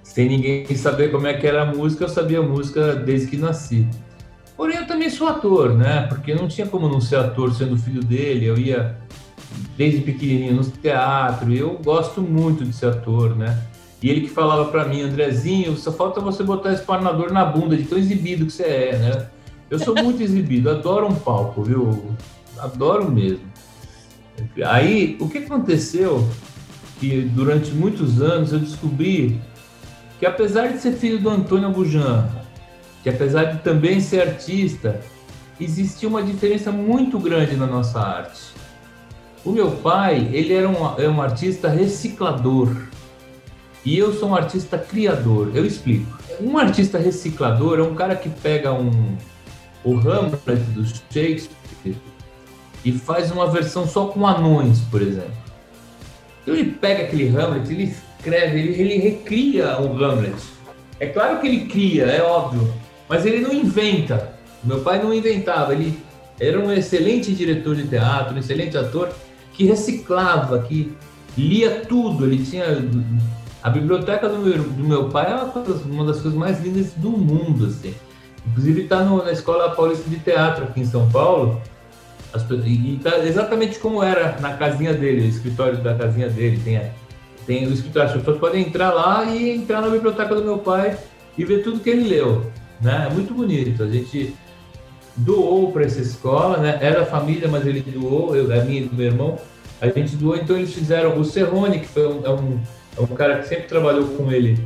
sem 0.02 0.30
ninguém 0.30 0.64
saber 0.74 1.10
como 1.10 1.26
é 1.26 1.34
que 1.34 1.46
era 1.46 1.62
a 1.62 1.66
música. 1.66 2.04
Eu 2.04 2.08
sabia 2.08 2.40
música 2.40 2.94
desde 2.94 3.26
que 3.26 3.36
nasci. 3.36 3.86
Porém, 4.56 4.78
eu 4.78 4.86
também 4.86 5.10
sou 5.10 5.28
ator, 5.28 5.74
né? 5.74 6.06
Porque 6.08 6.34
não 6.34 6.48
tinha 6.48 6.66
como 6.66 6.88
não 6.88 6.98
ser 6.98 7.16
ator 7.16 7.52
sendo 7.52 7.76
filho 7.76 8.02
dele. 8.02 8.46
Eu 8.46 8.56
ia 8.56 8.96
desde 9.76 10.00
pequenininho 10.00 10.54
no 10.54 10.64
teatro. 10.64 11.52
Eu 11.52 11.78
gosto 11.84 12.22
muito 12.22 12.64
de 12.64 12.72
ser 12.72 12.86
ator, 12.86 13.36
né? 13.36 13.58
E 14.02 14.10
ele 14.10 14.22
que 14.22 14.28
falava 14.28 14.66
para 14.70 14.84
mim, 14.84 15.02
Andrezinho, 15.02 15.76
só 15.76 15.90
falta 15.90 16.20
você 16.20 16.42
botar 16.42 16.72
esse 16.72 16.82
parnador 16.82 17.32
na 17.32 17.44
bunda 17.44 17.76
de 17.76 17.84
tão 17.84 17.98
exibido 17.98 18.46
que 18.46 18.52
você 18.52 18.62
é, 18.62 18.98
né? 18.98 19.26
Eu 19.70 19.78
sou 19.78 19.94
muito 19.94 20.22
exibido, 20.22 20.70
adoro 20.70 21.08
um 21.08 21.14
palco, 21.14 21.62
viu? 21.62 22.14
Adoro 22.58 23.10
mesmo. 23.10 23.44
Aí, 24.64 25.16
o 25.18 25.28
que 25.28 25.38
aconteceu? 25.38 26.28
Que 27.00 27.22
durante 27.22 27.72
muitos 27.72 28.22
anos 28.22 28.52
eu 28.52 28.58
descobri 28.58 29.40
que 30.18 30.26
apesar 30.26 30.68
de 30.68 30.78
ser 30.78 30.92
filho 30.92 31.18
do 31.18 31.28
Antônio 31.28 31.70
Bujan, 31.70 32.28
que 33.02 33.08
apesar 33.08 33.44
de 33.44 33.58
também 33.58 34.00
ser 34.00 34.22
artista, 34.22 35.00
existia 35.60 36.08
uma 36.08 36.22
diferença 36.22 36.70
muito 36.70 37.18
grande 37.18 37.56
na 37.56 37.66
nossa 37.66 38.00
arte. 38.00 38.40
O 39.44 39.52
meu 39.52 39.70
pai, 39.70 40.28
ele 40.32 40.52
era 40.52 40.68
um, 40.68 41.00
é 41.00 41.08
um 41.08 41.20
artista 41.20 41.68
reciclador 41.68 42.74
e 43.86 43.96
eu 43.96 44.12
sou 44.12 44.30
um 44.30 44.34
artista 44.34 44.76
criador. 44.76 45.52
Eu 45.54 45.64
explico. 45.64 46.18
Um 46.40 46.58
artista 46.58 46.98
reciclador 46.98 47.78
é 47.78 47.82
um 47.82 47.94
cara 47.94 48.16
que 48.16 48.28
pega 48.28 48.72
um 48.72 49.16
o 49.84 49.94
Hamlet 49.96 50.60
do 50.74 50.84
Shakespeare 50.84 51.96
e 52.84 52.90
faz 52.90 53.30
uma 53.30 53.48
versão 53.48 53.86
só 53.86 54.08
com 54.08 54.26
anões, 54.26 54.80
por 54.90 55.00
exemplo. 55.00 55.30
Então 56.42 56.54
ele 56.54 56.72
pega 56.72 57.04
aquele 57.04 57.28
Hamlet, 57.28 57.72
ele 57.72 57.94
escreve, 58.18 58.58
ele, 58.58 58.80
ele 58.80 58.96
recria 58.98 59.80
o 59.80 60.04
Hamlet. 60.04 60.34
É 60.98 61.06
claro 61.06 61.40
que 61.40 61.46
ele 61.46 61.66
cria, 61.66 62.06
é 62.06 62.20
óbvio, 62.20 62.74
mas 63.08 63.24
ele 63.24 63.38
não 63.38 63.52
inventa. 63.52 64.36
Meu 64.64 64.80
pai 64.80 65.00
não 65.00 65.14
inventava, 65.14 65.72
ele 65.72 65.96
era 66.40 66.58
um 66.58 66.72
excelente 66.72 67.32
diretor 67.32 67.76
de 67.76 67.86
teatro, 67.86 68.34
um 68.34 68.38
excelente 68.38 68.76
ator 68.76 69.10
que 69.52 69.64
reciclava, 69.64 70.60
que 70.62 70.92
lia 71.38 71.82
tudo. 71.88 72.26
Ele 72.26 72.44
tinha 72.44 72.64
a 73.66 73.70
biblioteca 73.70 74.28
do 74.28 74.38
meu, 74.38 74.62
do 74.62 74.84
meu 74.84 75.08
pai 75.08 75.28
é 75.28 75.34
uma, 75.34 75.46
coisa, 75.46 75.82
uma, 75.86 76.04
das 76.04 76.20
coisas 76.20 76.38
mais 76.38 76.62
lindas 76.62 76.92
do 76.92 77.10
mundo, 77.10 77.66
assim. 77.66 77.92
Inclusive 78.46 78.82
está 78.82 79.02
na 79.02 79.32
Escola 79.32 79.74
Paulista 79.74 80.08
de 80.08 80.20
Teatro 80.20 80.66
aqui 80.66 80.82
em 80.82 80.86
São 80.86 81.10
Paulo. 81.10 81.60
As, 82.32 82.48
e 82.64 82.94
está 82.94 83.18
exatamente 83.26 83.80
como 83.80 84.04
era 84.04 84.38
na 84.38 84.54
casinha 84.54 84.94
dele, 84.94 85.22
o 85.22 85.28
escritório 85.28 85.78
da 85.78 85.96
casinha 85.96 86.28
dele. 86.28 86.60
Tem, 86.62 86.80
tem 87.44 87.66
o 87.66 87.72
escritório, 87.72 88.10
as 88.10 88.16
pessoas 88.16 88.38
podem 88.38 88.62
entrar 88.62 88.92
lá 88.92 89.24
e 89.24 89.56
entrar 89.56 89.80
na 89.80 89.88
biblioteca 89.88 90.32
do 90.36 90.44
meu 90.44 90.58
pai 90.58 90.96
e 91.36 91.44
ver 91.44 91.64
tudo 91.64 91.80
que 91.80 91.90
ele 91.90 92.08
leu. 92.08 92.48
Né? 92.80 93.08
É 93.10 93.12
muito 93.12 93.34
bonito. 93.34 93.82
A 93.82 93.88
gente 93.88 94.32
doou 95.16 95.72
para 95.72 95.86
essa 95.86 96.00
escola, 96.00 96.58
né? 96.58 96.78
Era 96.80 97.04
família, 97.04 97.48
mas 97.48 97.66
ele 97.66 97.80
doou, 97.80 98.36
eu, 98.36 98.44
a 98.44 98.64
minha 98.64 98.82
e 98.82 98.84
do 98.84 98.94
meu 98.94 99.06
irmão. 99.06 99.36
A 99.80 99.88
gente 99.88 100.14
doou, 100.14 100.36
então 100.36 100.56
eles 100.56 100.72
fizeram 100.72 101.18
o 101.18 101.24
Serrone, 101.24 101.80
que 101.80 101.88
foi 101.88 102.06
um, 102.06 102.24
é 102.24 102.30
um 102.30 102.60
é 102.96 103.00
um 103.00 103.06
cara 103.06 103.38
que 103.38 103.48
sempre 103.48 103.66
trabalhou 103.66 104.06
com 104.08 104.32
ele, 104.32 104.58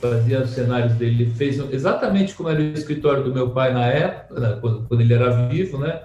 fazia 0.00 0.42
os 0.42 0.50
cenários 0.50 0.92
dele, 0.94 1.24
ele 1.24 1.34
fez 1.34 1.58
exatamente 1.72 2.34
como 2.34 2.48
era 2.48 2.60
o 2.60 2.62
escritório 2.62 3.24
do 3.24 3.32
meu 3.32 3.50
pai 3.50 3.72
na 3.72 3.86
época, 3.86 4.40
né, 4.40 4.58
quando, 4.60 4.86
quando, 4.86 5.00
ele 5.00 5.14
era 5.14 5.48
vivo, 5.48 5.78
né? 5.78 6.02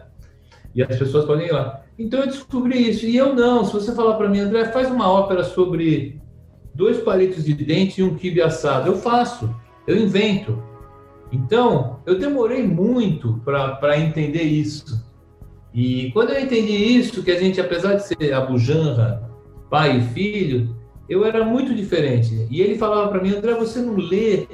E 0.73 0.81
as 0.81 0.97
pessoas 0.97 1.25
podem 1.25 1.47
ir 1.47 1.51
lá. 1.51 1.83
Então 1.99 2.21
eu 2.21 2.27
descobri 2.27 2.89
isso. 2.89 3.05
E 3.05 3.15
eu 3.15 3.35
não. 3.35 3.63
Se 3.63 3.73
você 3.73 3.93
falar 3.93 4.15
para 4.15 4.27
mim, 4.27 4.39
André, 4.39 4.65
faz 4.65 4.89
uma 4.89 5.07
ópera 5.07 5.43
sobre 5.43 6.19
dois 6.73 6.97
palitos 6.97 7.45
de 7.45 7.53
dente 7.53 8.01
e 8.01 8.03
um 8.03 8.15
quibe 8.15 8.41
assado. 8.41 8.89
Eu 8.89 8.95
faço. 8.95 9.53
Eu 9.85 9.97
invento. 9.97 10.63
Então, 11.31 11.99
eu 12.05 12.17
demorei 12.17 12.65
muito 12.65 13.39
para 13.43 13.99
entender 13.99 14.43
isso. 14.43 15.03
E 15.73 16.11
quando 16.11 16.31
eu 16.31 16.39
entendi 16.39 16.71
isso, 16.71 17.23
que 17.23 17.31
a 17.31 17.39
gente, 17.39 17.59
apesar 17.59 17.95
de 17.95 18.03
ser 18.03 18.33
abujanra, 18.33 19.29
pai 19.69 19.97
e 19.97 20.01
filho, 20.01 20.75
eu 21.13 21.25
era 21.25 21.45
muito 21.45 21.73
diferente. 21.73 22.47
E 22.49 22.61
ele 22.61 22.77
falava 22.77 23.09
para 23.09 23.21
mim, 23.21 23.35
André, 23.35 23.53
você 23.53 23.79
não 23.79 23.95
lê, 23.95 24.47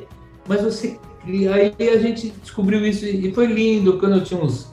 mas 0.47 0.61
você. 0.61 0.99
Aí 1.25 1.89
a 1.89 1.97
gente 1.97 2.33
descobriu 2.41 2.85
isso 2.85 3.05
e 3.05 3.31
foi 3.31 3.47
lindo. 3.47 3.97
Quando 3.97 4.15
eu 4.15 4.23
tinha 4.23 4.39
uns 4.41 4.69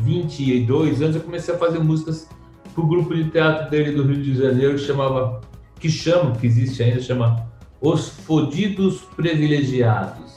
22 0.00 1.02
anos, 1.02 1.16
eu 1.16 1.22
comecei 1.22 1.54
a 1.54 1.58
fazer 1.58 1.78
músicas 1.78 2.28
para 2.74 2.82
o 2.82 2.86
grupo 2.86 3.14
de 3.14 3.24
teatro 3.30 3.70
dele 3.70 3.92
do 3.92 4.02
Rio 4.02 4.22
de 4.22 4.34
Janeiro, 4.34 4.74
que 4.74 4.80
chamava, 4.80 5.40
que 5.78 5.90
chama, 5.90 6.32
que 6.36 6.46
existe 6.46 6.82
ainda, 6.82 7.00
chama 7.00 7.46
Os 7.80 8.08
Fodidos 8.08 9.00
Privilegiados. 9.16 10.36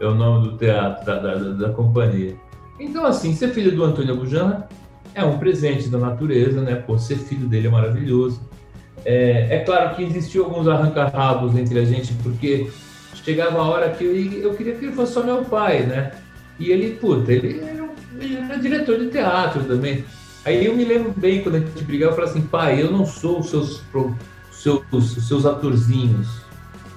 É 0.00 0.06
o 0.06 0.14
nome 0.14 0.48
do 0.48 0.56
teatro, 0.56 1.04
da, 1.04 1.18
da, 1.18 1.34
da 1.34 1.68
companhia. 1.70 2.36
Então, 2.78 3.04
assim, 3.04 3.34
ser 3.34 3.50
filho 3.50 3.74
do 3.74 3.84
Antônio 3.84 4.14
Abujana 4.14 4.68
é 5.14 5.24
um 5.24 5.38
presente 5.38 5.88
da 5.88 5.98
natureza, 5.98 6.60
né? 6.60 6.74
Pô, 6.74 6.98
ser 6.98 7.16
filho 7.16 7.46
dele 7.46 7.68
é 7.68 7.70
maravilhoso. 7.70 8.40
É, 9.04 9.56
é 9.56 9.58
claro 9.60 9.94
que 9.94 10.02
existiu 10.02 10.44
alguns 10.44 10.66
arranca-rabos 10.66 11.56
entre 11.56 11.78
a 11.78 11.84
gente, 11.84 12.14
porque 12.22 12.70
chegava 13.22 13.58
a 13.58 13.68
hora 13.68 13.90
que 13.90 14.04
eu, 14.04 14.14
eu, 14.42 14.54
queria 14.54 14.74
que 14.74 14.86
ele 14.86 14.94
fosse 14.94 15.12
só 15.12 15.22
meu 15.22 15.44
pai, 15.44 15.82
né? 15.84 16.12
E 16.58 16.70
ele, 16.70 16.96
puta, 16.96 17.32
ele 17.32 17.60
era, 17.60 17.88
ele 18.20 18.36
era 18.36 18.58
diretor 18.58 18.98
de 18.98 19.08
teatro 19.08 19.64
também. 19.64 20.04
Aí 20.44 20.64
eu 20.64 20.74
me 20.74 20.84
lembro 20.84 21.12
bem 21.16 21.42
quando 21.42 21.56
a 21.56 21.60
gente 21.60 21.84
brigava, 21.84 22.12
eu 22.12 22.16
falava 22.16 22.32
assim, 22.32 22.46
pai, 22.46 22.82
eu 22.82 22.90
não 22.90 23.06
sou 23.06 23.40
os 23.40 23.50
seus, 23.50 23.82
seus, 24.52 25.26
seus 25.26 25.46
atorzinhos, 25.46 26.28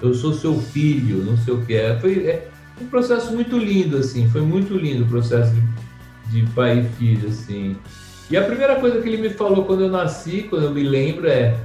eu 0.02 0.14
sou 0.14 0.34
seu 0.34 0.60
filho, 0.60 1.24
não 1.24 1.38
sei 1.38 1.54
o 1.54 1.66
que 1.66 1.76
é. 1.76 1.98
Foi 2.00 2.26
é, 2.26 2.50
um 2.82 2.86
processo 2.88 3.34
muito 3.34 3.58
lindo, 3.58 3.98
assim, 3.98 4.30
foi 4.30 4.42
muito 4.42 4.76
lindo 4.76 5.04
o 5.04 5.08
processo 5.08 5.52
de, 5.54 6.42
de 6.42 6.52
pai 6.52 6.80
e 6.80 6.98
filho, 6.98 7.30
assim. 7.30 7.76
E 8.30 8.36
a 8.36 8.44
primeira 8.44 8.76
coisa 8.76 9.02
que 9.02 9.08
ele 9.08 9.18
me 9.18 9.30
falou 9.30 9.64
quando 9.64 9.84
eu 9.84 9.90
nasci, 9.90 10.46
quando 10.50 10.64
eu 10.64 10.72
me 10.72 10.84
lembro, 10.84 11.28
é 11.28 11.58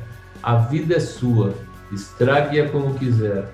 a 0.42 0.56
vida 0.56 0.96
é 0.96 1.00
sua, 1.00 1.54
estrague-a 1.92 2.68
como 2.68 2.94
quiser. 2.94 3.48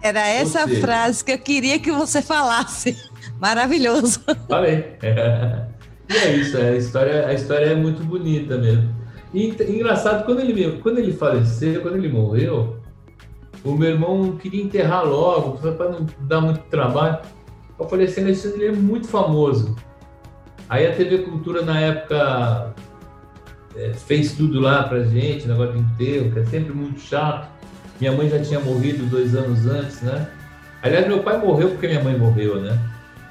Era 0.00 0.26
essa 0.26 0.66
seja, 0.66 0.80
frase 0.80 1.24
que 1.24 1.32
eu 1.32 1.38
queria 1.38 1.78
que 1.78 1.90
você 1.90 2.20
falasse. 2.20 2.96
Maravilhoso. 3.40 4.20
Falei. 4.48 4.96
E 6.06 6.14
é 6.14 6.36
isso, 6.36 6.58
a 6.58 6.72
história, 6.72 7.26
a 7.26 7.32
história 7.32 7.64
é 7.64 7.74
muito 7.74 8.04
bonita 8.04 8.58
mesmo. 8.58 8.94
E 9.32 9.48
engraçado, 9.48 10.26
quando 10.26 10.40
ele, 10.40 10.78
quando 10.82 10.98
ele 10.98 11.14
faleceu, 11.14 11.80
quando 11.80 11.96
ele 11.96 12.10
morreu, 12.10 12.76
o 13.64 13.72
meu 13.72 13.88
irmão 13.88 14.36
queria 14.36 14.62
enterrar 14.62 15.04
logo, 15.04 15.56
para 15.72 15.88
não 15.88 16.06
dar 16.20 16.42
muito 16.42 16.60
trabalho. 16.64 17.20
Eu 17.78 17.88
falei 17.88 18.06
assim, 18.06 18.20
ele 18.20 18.66
é 18.66 18.72
muito 18.72 19.08
famoso. 19.08 19.74
Aí 20.68 20.86
a 20.86 20.94
TV 20.94 21.18
Cultura, 21.22 21.62
na 21.62 21.80
época, 21.80 22.74
é, 23.76 23.92
fez 23.92 24.32
tudo 24.32 24.60
lá 24.60 24.84
pra 24.84 25.02
gente, 25.04 25.48
negócio 25.48 25.72
de 25.74 25.80
enterro, 25.80 26.32
que 26.32 26.38
é 26.40 26.44
sempre 26.44 26.72
muito 26.72 27.00
chato. 27.00 27.48
Minha 28.00 28.12
mãe 28.12 28.28
já 28.28 28.40
tinha 28.40 28.60
morrido 28.60 29.06
dois 29.06 29.34
anos 29.34 29.66
antes, 29.66 30.00
né? 30.02 30.28
Aliás, 30.82 31.06
meu 31.06 31.22
pai 31.22 31.38
morreu 31.38 31.70
porque 31.70 31.86
minha 31.86 32.02
mãe 32.02 32.16
morreu, 32.18 32.60
né? 32.60 32.78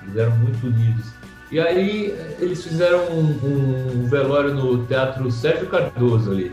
Eles 0.04 0.18
eram 0.18 0.36
muito 0.38 0.66
unidos. 0.66 1.06
E 1.52 1.60
aí 1.60 2.16
eles 2.40 2.64
fizeram 2.64 3.06
um, 3.12 4.02
um 4.04 4.08
velório 4.08 4.54
no 4.54 4.86
Teatro 4.88 5.30
Sérgio 5.32 5.68
Cardoso 5.68 6.32
ali, 6.32 6.52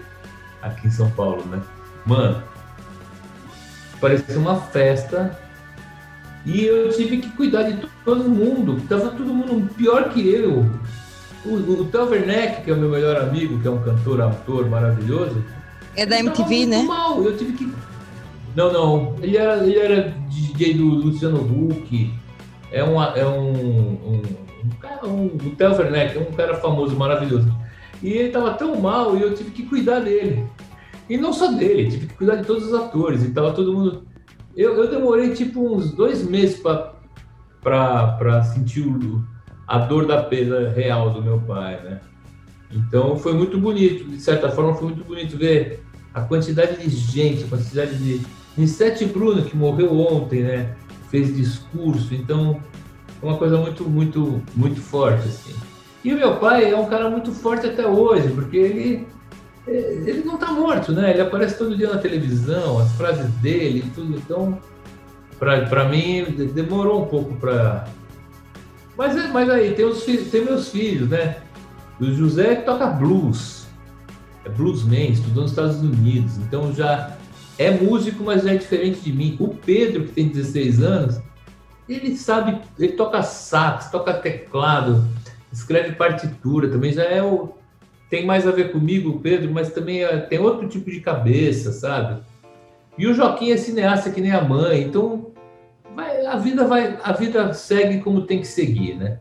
aqui 0.60 0.88
em 0.88 0.90
São 0.90 1.10
Paulo, 1.12 1.42
né? 1.46 1.60
Mano, 2.04 2.42
parecia 4.00 4.38
uma 4.38 4.56
festa 4.56 5.38
e 6.44 6.64
eu 6.64 6.90
tive 6.90 7.18
que 7.18 7.30
cuidar 7.30 7.62
de 7.64 7.86
todo 8.04 8.24
mundo. 8.24 8.82
Tava 8.88 9.10
todo 9.10 9.24
mundo 9.24 9.72
pior 9.74 10.10
que 10.10 10.28
eu. 10.28 10.68
O, 11.44 11.54
o 11.54 11.84
Theo 11.86 12.10
Werneck, 12.10 12.62
que 12.62 12.70
é 12.70 12.74
o 12.74 12.76
meu 12.76 12.90
melhor 12.90 13.16
amigo, 13.16 13.58
que 13.60 13.66
é 13.66 13.70
um 13.70 13.82
cantor, 13.82 14.20
ator 14.20 14.68
maravilhoso. 14.68 15.42
É 15.96 16.04
da 16.04 16.18
MTV, 16.18 16.66
né? 16.66 16.82
Mal. 16.82 17.22
Eu 17.22 17.36
tive 17.36 17.52
que. 17.52 17.72
Não, 18.54 18.72
não. 18.72 19.16
Ele 19.22 19.36
era, 19.36 19.64
ele 19.64 19.78
era 19.78 20.14
DJ 20.28 20.74
do 20.74 20.84
Luciano 20.84 21.40
Huck. 21.40 22.12
É, 22.72 22.84
um, 22.84 23.02
é 23.02 23.26
um, 23.26 23.52
um, 23.52 24.22
um, 25.04 25.08
um 25.08 25.26
o 25.26 25.54
Theo 25.56 25.76
Werneck, 25.76 26.16
é 26.16 26.20
um 26.20 26.32
cara 26.32 26.54
famoso, 26.56 26.94
maravilhoso. 26.94 27.50
E 28.02 28.12
ele 28.12 28.30
tava 28.30 28.54
tão 28.54 28.80
mal 28.80 29.16
e 29.16 29.22
eu 29.22 29.34
tive 29.34 29.50
que 29.50 29.64
cuidar 29.64 30.00
dele. 30.00 30.46
E 31.08 31.16
não 31.16 31.32
só 31.32 31.50
dele, 31.50 31.90
tive 31.90 32.06
que 32.06 32.14
cuidar 32.14 32.36
de 32.36 32.44
todos 32.44 32.66
os 32.66 32.74
atores. 32.74 33.24
E 33.24 33.30
tava 33.30 33.52
todo 33.52 33.72
mundo. 33.72 34.04
Eu, 34.56 34.74
eu 34.76 34.90
demorei 34.90 35.30
tipo 35.34 35.60
uns 35.60 35.92
dois 35.92 36.22
meses 36.22 36.60
para 37.62 38.42
sentir 38.44 38.82
o, 38.82 39.24
a 39.70 39.78
dor 39.78 40.04
da 40.04 40.20
perda 40.20 40.68
real 40.70 41.10
do 41.10 41.22
meu 41.22 41.38
pai, 41.38 41.80
né? 41.84 42.00
Então 42.72 43.16
foi 43.16 43.32
muito 43.34 43.56
bonito, 43.56 44.04
de 44.04 44.20
certa 44.20 44.50
forma 44.50 44.74
foi 44.74 44.88
muito 44.88 45.04
bonito 45.04 45.36
ver 45.36 45.84
a 46.12 46.22
quantidade 46.22 46.76
de 46.76 46.88
gente, 46.90 47.44
a 47.44 47.46
quantidade 47.46 47.94
de 47.94 48.66
Sete 48.66 49.04
Bruno, 49.04 49.44
que 49.44 49.56
morreu 49.56 49.96
ontem, 49.96 50.42
né? 50.42 50.74
Fez 51.08 51.36
discurso, 51.36 52.12
então 52.12 52.60
é 53.22 53.24
uma 53.24 53.36
coisa 53.36 53.58
muito, 53.58 53.88
muito, 53.88 54.42
muito 54.56 54.80
forte, 54.80 55.28
assim. 55.28 55.54
E 56.02 56.12
o 56.12 56.16
meu 56.16 56.36
pai 56.38 56.72
é 56.72 56.76
um 56.76 56.86
cara 56.86 57.08
muito 57.08 57.30
forte 57.30 57.68
até 57.68 57.86
hoje, 57.86 58.28
porque 58.30 58.56
ele, 58.56 59.06
ele 59.68 60.24
não 60.24 60.34
está 60.34 60.50
morto, 60.50 60.90
né? 60.90 61.12
Ele 61.12 61.20
aparece 61.20 61.56
todo 61.56 61.76
dia 61.76 61.90
na 61.90 61.98
televisão, 61.98 62.80
as 62.80 62.90
frases 62.96 63.30
dele 63.34 63.84
tudo. 63.94 64.16
Então, 64.16 64.58
para 65.38 65.88
mim, 65.88 66.24
demorou 66.52 67.04
um 67.04 67.06
pouco 67.06 67.36
para. 67.36 67.86
Mas, 69.00 69.16
é, 69.16 69.28
mas 69.28 69.48
aí, 69.48 69.72
tem, 69.72 69.86
os, 69.86 70.04
tem 70.04 70.44
meus 70.44 70.68
filhos, 70.68 71.08
né? 71.08 71.36
O 71.98 72.04
José 72.12 72.56
que 72.56 72.66
toca 72.66 72.86
blues, 72.86 73.66
é 74.44 74.50
bluesman, 74.50 75.12
estudou 75.12 75.44
nos 75.44 75.52
Estados 75.52 75.76
Unidos, 75.76 76.36
então 76.36 76.70
já 76.74 77.16
é 77.56 77.70
músico, 77.70 78.22
mas 78.22 78.42
já 78.42 78.52
é 78.52 78.58
diferente 78.58 79.00
de 79.00 79.10
mim. 79.10 79.38
O 79.40 79.48
Pedro, 79.48 80.04
que 80.04 80.12
tem 80.12 80.28
16 80.28 80.82
anos, 80.82 81.18
ele 81.88 82.14
sabe, 82.14 82.60
ele 82.78 82.92
toca 82.92 83.22
sax, 83.22 83.90
toca 83.90 84.12
teclado, 84.12 85.08
escreve 85.50 85.92
partitura, 85.92 86.68
também 86.68 86.92
já 86.92 87.04
é 87.04 87.22
o. 87.22 87.54
Tem 88.10 88.26
mais 88.26 88.46
a 88.46 88.50
ver 88.50 88.70
comigo, 88.70 89.08
o 89.08 89.20
Pedro, 89.20 89.50
mas 89.50 89.72
também 89.72 90.04
é, 90.04 90.18
tem 90.18 90.40
outro 90.40 90.68
tipo 90.68 90.90
de 90.90 91.00
cabeça, 91.00 91.72
sabe? 91.72 92.20
E 92.98 93.06
o 93.06 93.14
Joaquim 93.14 93.50
é 93.50 93.56
cineasta 93.56 94.10
que 94.10 94.20
nem 94.20 94.32
a 94.32 94.44
mãe, 94.44 94.82
então 94.82 95.29
vai, 95.94 96.26
a 96.26 96.36
vida 96.36 96.66
vai, 96.66 96.98
a 97.02 97.12
vida 97.12 97.52
segue 97.52 98.00
como 98.00 98.22
tem 98.22 98.40
que 98.40 98.46
seguir, 98.46 98.94
né? 98.96 99.18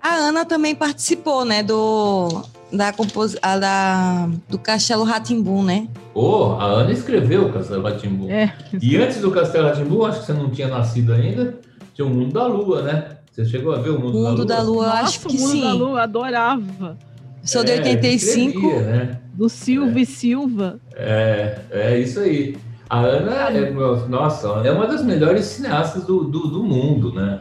A 0.00 0.14
Ana 0.14 0.44
também 0.44 0.74
participou, 0.74 1.44
né, 1.44 1.62
do 1.62 2.42
da 2.72 2.92
compos... 2.92 3.34
da 3.34 4.28
do 4.48 4.58
Castelo 4.58 5.04
Ratimbum, 5.04 5.62
né? 5.62 5.88
Oh, 6.14 6.52
a 6.58 6.64
Ana 6.64 6.92
escreveu 6.92 7.46
o 7.46 7.52
Castelo 7.52 7.82
Ratimbum. 7.82 8.30
É. 8.30 8.52
E 8.80 8.96
antes 8.96 9.20
do 9.20 9.30
Castelo 9.30 9.68
Ratimbum, 9.68 10.04
acho 10.04 10.20
que 10.20 10.26
você 10.26 10.32
não 10.32 10.50
tinha 10.50 10.68
nascido 10.68 11.12
ainda, 11.12 11.58
tinha 11.94 12.06
o 12.06 12.10
Mundo 12.10 12.32
da 12.32 12.46
Lua, 12.46 12.82
né? 12.82 13.18
Você 13.32 13.44
chegou 13.44 13.72
a 13.72 13.78
ver 13.78 13.90
o 13.90 14.00
Mundo, 14.00 14.18
mundo 14.18 14.44
da 14.44 14.60
Lua? 14.60 14.86
da 14.86 14.90
Lua, 14.90 15.00
acho 15.00 15.20
que 15.20 15.28
o 15.28 15.32
Mundo 15.32 15.50
sim. 15.50 15.60
da 15.62 15.72
Lua, 15.72 16.02
adorava. 16.02 16.96
Sou 17.42 17.64
de 17.64 17.72
é, 17.72 17.76
85. 17.76 18.58
Escrevia, 18.58 18.82
né? 18.82 19.20
Do 19.32 19.48
Silva 19.48 19.98
é. 19.98 20.02
e 20.02 20.06
Silva. 20.06 20.80
É, 20.94 21.58
é 21.70 21.98
isso 22.00 22.20
aí. 22.20 22.56
A 22.90 23.00
Ana, 23.00 23.50
é, 23.50 23.70
nossa, 24.08 24.48
é 24.64 24.72
uma 24.72 24.86
das 24.86 25.04
melhores 25.04 25.44
cineastas 25.44 26.04
do, 26.04 26.24
do, 26.24 26.48
do, 26.48 26.64
mundo, 26.64 27.12
né? 27.12 27.40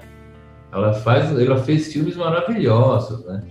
Ela 0.74 0.94
faz, 0.94 1.32
ela 1.40 1.58
fez 1.58 1.92
filmes 1.92 2.18
maravilhosos, 2.18 3.26
né? 3.26 3.44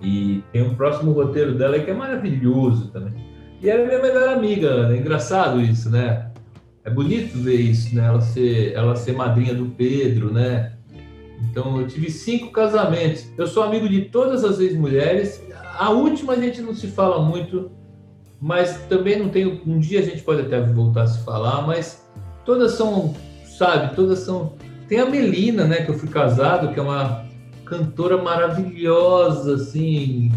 E 0.00 0.42
tem 0.52 0.62
um 0.62 0.74
próximo 0.74 1.12
roteiro 1.12 1.54
dela 1.54 1.78
que 1.78 1.90
é 1.90 1.94
maravilhoso 1.94 2.90
também. 2.92 3.12
E 3.60 3.68
ela 3.68 3.82
é 3.82 3.86
minha 3.86 4.02
melhor 4.02 4.28
amiga, 4.30 4.68
Ana. 4.68 4.94
É 4.94 4.98
engraçado 4.98 5.60
isso, 5.60 5.90
né? 5.90 6.30
É 6.84 6.90
bonito 6.90 7.36
ver 7.36 7.60
isso, 7.60 7.94
né? 7.94 8.06
Ela 8.06 8.20
ser, 8.22 8.72
ela 8.72 8.96
ser 8.96 9.12
madrinha 9.12 9.54
do 9.54 9.66
Pedro, 9.66 10.32
né? 10.32 10.72
Então, 11.42 11.78
eu 11.78 11.86
tive 11.86 12.10
cinco 12.10 12.50
casamentos. 12.50 13.30
Eu 13.36 13.46
sou 13.46 13.62
amigo 13.62 13.86
de 13.88 14.02
todas 14.02 14.44
as 14.44 14.60
ex-mulheres. 14.60 15.42
A 15.78 15.90
última 15.90 16.32
a 16.32 16.36
gente 16.36 16.62
não 16.62 16.74
se 16.74 16.86
fala 16.86 17.22
muito, 17.22 17.70
mas 18.40 18.78
também 18.88 19.18
não 19.18 19.28
tem. 19.28 19.60
Um 19.66 19.78
dia 19.78 20.00
a 20.00 20.02
gente 20.02 20.22
pode 20.22 20.42
até 20.42 20.60
voltar 20.60 21.02
a 21.02 21.06
se 21.06 21.24
falar, 21.24 21.66
mas 21.66 22.06
todas 22.44 22.72
são, 22.72 23.14
sabe? 23.44 23.94
Todas 23.94 24.20
são. 24.20 24.52
Tem 24.88 25.00
a 25.00 25.06
Melina, 25.06 25.64
né? 25.64 25.82
Que 25.82 25.90
eu 25.90 25.98
fui 25.98 26.08
casado, 26.08 26.72
que 26.72 26.78
é 26.78 26.82
uma 26.82 27.26
cantora 27.64 28.16
maravilhosa, 28.16 29.56
assim, 29.56 30.32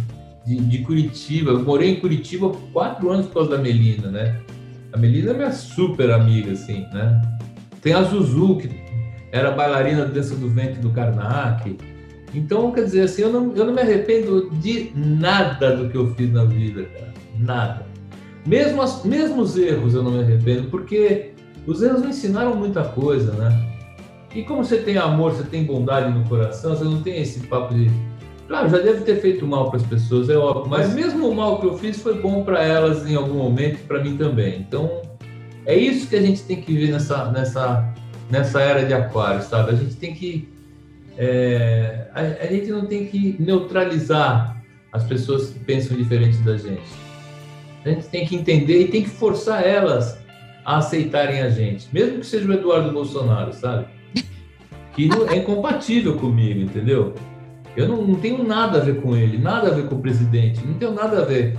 de, 0.46 0.56
de 0.56 0.78
Curitiba. 0.80 1.52
Eu 1.52 1.64
morei 1.64 1.92
em 1.92 2.00
Curitiba 2.00 2.52
quatro 2.74 3.10
anos 3.10 3.28
por 3.28 3.36
causa 3.36 3.52
da 3.52 3.58
Melina, 3.58 4.10
né? 4.10 4.42
A 4.92 4.98
Melina 4.98 5.32
é 5.32 5.34
minha 5.34 5.52
super 5.52 6.12
amiga, 6.12 6.52
assim, 6.52 6.86
né? 6.94 7.22
Tem 7.82 7.94
a 7.94 8.04
Zuzu, 8.04 8.58
que 8.58 8.70
era 9.32 9.52
bailarina 9.52 10.06
da 10.06 10.12
dança 10.12 10.36
do 10.36 10.50
vento 10.50 10.82
do 10.82 10.90
Karnak. 10.90 11.78
Então, 12.34 12.72
quer 12.72 12.84
dizer, 12.84 13.04
assim, 13.04 13.22
eu 13.22 13.32
não, 13.32 13.56
eu 13.56 13.66
não 13.66 13.74
me 13.74 13.82
arrependo 13.82 14.50
de 14.52 14.92
nada 14.96 15.76
do 15.76 15.90
que 15.90 15.96
eu 15.96 16.14
fiz 16.16 16.32
na 16.32 16.44
vida, 16.44 16.84
cara. 16.84 17.14
Nada. 17.38 17.91
Mesmo, 18.46 18.82
as, 18.82 19.04
mesmo 19.04 19.42
os 19.42 19.58
erros 19.58 19.94
eu 19.94 20.04
não 20.04 20.12
me 20.12 20.20
arrependo, 20.20 20.70
porque 20.70 21.32
os 21.68 21.82
erros 21.82 22.02
me 22.02 22.10
ensinaram 22.10 22.56
muita 22.56 22.84
coisa, 22.84 23.34
né? 23.34 23.72
E 24.34 24.44
como 24.44 24.64
você 24.64 24.78
tem 24.78 24.98
amor, 24.98 25.34
você 25.34 25.44
tem 25.44 25.64
bondade 25.64 26.12
no 26.12 26.28
coração, 26.28 26.76
você 26.76 26.84
não 26.84 27.02
tem 27.02 27.22
esse 27.22 27.42
papo 27.42 27.74
de. 27.74 27.92
Claro, 28.48 28.70
já 28.70 28.80
deve 28.80 29.02
ter 29.02 29.22
feito 29.22 29.46
mal 29.46 29.70
para 29.70 29.78
as 29.78 29.86
pessoas, 29.86 30.30
é 30.30 30.36
óbvio, 30.36 30.70
mas 30.70 30.94
mesmo 30.94 31.30
o 31.30 31.36
mal 31.36 31.60
que 31.60 31.68
eu 31.68 31.78
fiz 31.78 32.02
foi 32.02 32.20
bom 32.20 32.44
para 32.44 32.64
elas 32.64 33.10
em 33.10 33.16
algum 33.16 33.36
momento 33.36 33.76
e 33.76 33.84
para 33.84 34.04
mim 34.04 34.18
também. 34.18 34.60
Então, 34.60 35.02
é 35.66 35.76
isso 35.76 36.08
que 36.08 36.16
a 36.16 36.22
gente 36.22 36.44
tem 36.44 36.62
que 36.62 36.74
ver 36.74 36.92
nessa, 36.92 37.32
nessa, 37.32 37.94
nessa 38.30 38.62
era 38.62 38.86
de 38.86 38.94
Aquário, 38.94 39.44
sabe? 39.44 39.72
A 39.72 39.76
gente 39.76 39.96
tem 39.96 40.14
que. 40.14 40.50
É, 41.18 42.08
a, 42.14 42.22
a 42.22 42.48
gente 42.48 42.72
não 42.72 42.86
tem 42.86 43.06
que 43.06 43.36
neutralizar 43.40 44.62
as 44.92 45.04
pessoas 45.04 45.50
que 45.50 45.60
pensam 45.60 45.96
diferente 45.96 46.38
da 46.38 46.58
gente. 46.58 47.11
A 47.84 47.90
gente 47.90 48.08
tem 48.08 48.26
que 48.26 48.36
entender 48.36 48.82
e 48.82 48.88
tem 48.88 49.04
que 49.04 49.10
forçar 49.10 49.66
elas 49.66 50.20
a 50.64 50.78
aceitarem 50.78 51.42
a 51.42 51.50
gente, 51.50 51.88
mesmo 51.92 52.20
que 52.20 52.26
seja 52.26 52.48
o 52.48 52.54
Eduardo 52.54 52.92
Bolsonaro, 52.92 53.52
sabe? 53.54 53.86
Que 54.94 55.08
não, 55.08 55.28
é 55.28 55.38
incompatível 55.38 56.18
comigo, 56.18 56.60
entendeu? 56.60 57.16
Eu 57.76 57.88
não, 57.88 58.06
não, 58.06 58.16
tenho 58.16 58.44
nada 58.44 58.80
a 58.80 58.82
ver 58.82 59.02
com 59.02 59.16
ele, 59.16 59.38
nada 59.38 59.70
a 59.70 59.72
ver 59.72 59.88
com 59.88 59.96
o 59.96 60.00
presidente, 60.00 60.66
não 60.66 60.76
tenho 60.76 60.94
nada 60.94 61.22
a 61.22 61.26
ver 61.26 61.58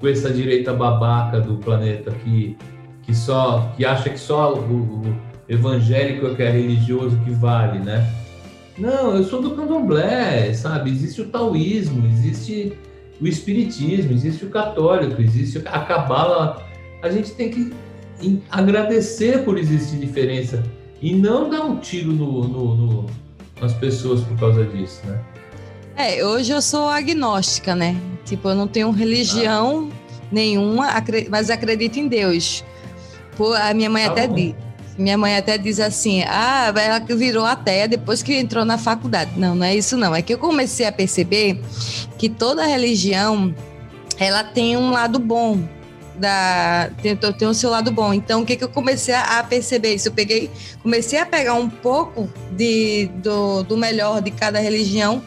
com 0.00 0.08
essa 0.08 0.30
direita 0.30 0.72
babaca 0.72 1.40
do 1.40 1.56
planeta 1.56 2.12
que, 2.22 2.56
que 3.02 3.14
só 3.14 3.72
que 3.76 3.84
acha 3.84 4.08
que 4.08 4.18
só 4.18 4.54
o, 4.54 5.02
o 5.02 5.16
evangélico 5.48 6.26
é 6.28 6.34
que 6.34 6.42
é 6.42 6.50
religioso 6.50 7.18
que 7.24 7.30
vale, 7.30 7.80
né? 7.80 8.08
Não, 8.78 9.16
eu 9.16 9.24
sou 9.24 9.40
do 9.40 9.50
candomblé, 9.50 10.52
sabe? 10.54 10.90
Existe 10.90 11.20
o 11.20 11.28
taoísmo, 11.28 12.06
existe 12.06 12.76
o 13.20 13.26
espiritismo, 13.26 14.12
existe 14.12 14.44
o 14.44 14.50
católico, 14.50 15.20
existe 15.20 15.58
a 15.66 15.80
cabala. 15.80 16.66
A 17.02 17.08
gente 17.10 17.32
tem 17.32 17.50
que 17.50 17.72
agradecer 18.50 19.44
por 19.44 19.58
existir 19.58 19.98
diferença 19.98 20.62
e 21.00 21.14
não 21.14 21.50
dar 21.50 21.62
um 21.62 21.78
tiro 21.78 22.12
no, 22.12 22.48
no, 22.48 22.74
no, 22.76 23.06
nas 23.60 23.74
pessoas 23.74 24.22
por 24.22 24.38
causa 24.38 24.64
disso, 24.64 25.00
né? 25.06 25.20
É, 25.96 26.24
hoje 26.24 26.52
eu 26.52 26.60
sou 26.60 26.88
agnóstica, 26.88 27.74
né? 27.74 27.96
Tipo, 28.24 28.48
eu 28.48 28.54
não 28.54 28.66
tenho 28.66 28.90
religião 28.90 29.90
ah. 29.92 30.26
nenhuma, 30.32 30.88
mas 31.30 31.50
acredito 31.50 31.98
em 31.98 32.08
Deus. 32.08 32.64
Pô, 33.36 33.52
a 33.52 33.72
minha 33.74 33.90
mãe 33.90 34.04
tá 34.06 34.12
até 34.12 34.26
diz. 34.26 34.54
Minha 34.96 35.18
mãe 35.18 35.36
até 35.36 35.58
diz 35.58 35.80
assim: 35.80 36.22
ah, 36.22 36.72
ela 36.76 37.00
virou 37.00 37.44
ateia 37.44 37.88
depois 37.88 38.22
que 38.22 38.34
entrou 38.34 38.64
na 38.64 38.78
faculdade. 38.78 39.32
Não, 39.36 39.54
não 39.54 39.66
é 39.66 39.74
isso, 39.74 39.96
não. 39.96 40.14
É 40.14 40.22
que 40.22 40.32
eu 40.32 40.38
comecei 40.38 40.86
a 40.86 40.92
perceber 40.92 41.60
que 42.18 42.28
toda 42.28 42.64
religião 42.64 43.54
ela 44.18 44.44
tem 44.44 44.76
um 44.76 44.90
lado 44.90 45.18
bom. 45.18 45.58
Da, 46.16 46.90
tem, 47.02 47.16
tem 47.16 47.48
o 47.48 47.54
seu 47.54 47.70
lado 47.70 47.90
bom. 47.90 48.14
Então, 48.14 48.42
o 48.42 48.46
que, 48.46 48.54
que 48.54 48.62
eu 48.62 48.68
comecei 48.68 49.14
a 49.14 49.42
perceber 49.42 49.94
isso? 49.94 50.08
Eu 50.08 50.12
peguei, 50.12 50.48
comecei 50.80 51.18
a 51.18 51.26
pegar 51.26 51.54
um 51.54 51.68
pouco 51.68 52.30
de, 52.52 53.10
do, 53.16 53.64
do 53.64 53.76
melhor 53.76 54.22
de 54.22 54.30
cada 54.30 54.60
religião 54.60 55.20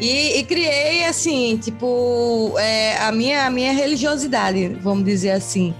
e, 0.00 0.38
e 0.38 0.44
criei, 0.44 1.04
assim, 1.04 1.58
tipo, 1.58 2.54
é, 2.58 2.96
a, 3.02 3.12
minha, 3.12 3.44
a 3.44 3.50
minha 3.50 3.72
religiosidade, 3.72 4.68
vamos 4.80 5.04
dizer 5.04 5.32
assim 5.32 5.74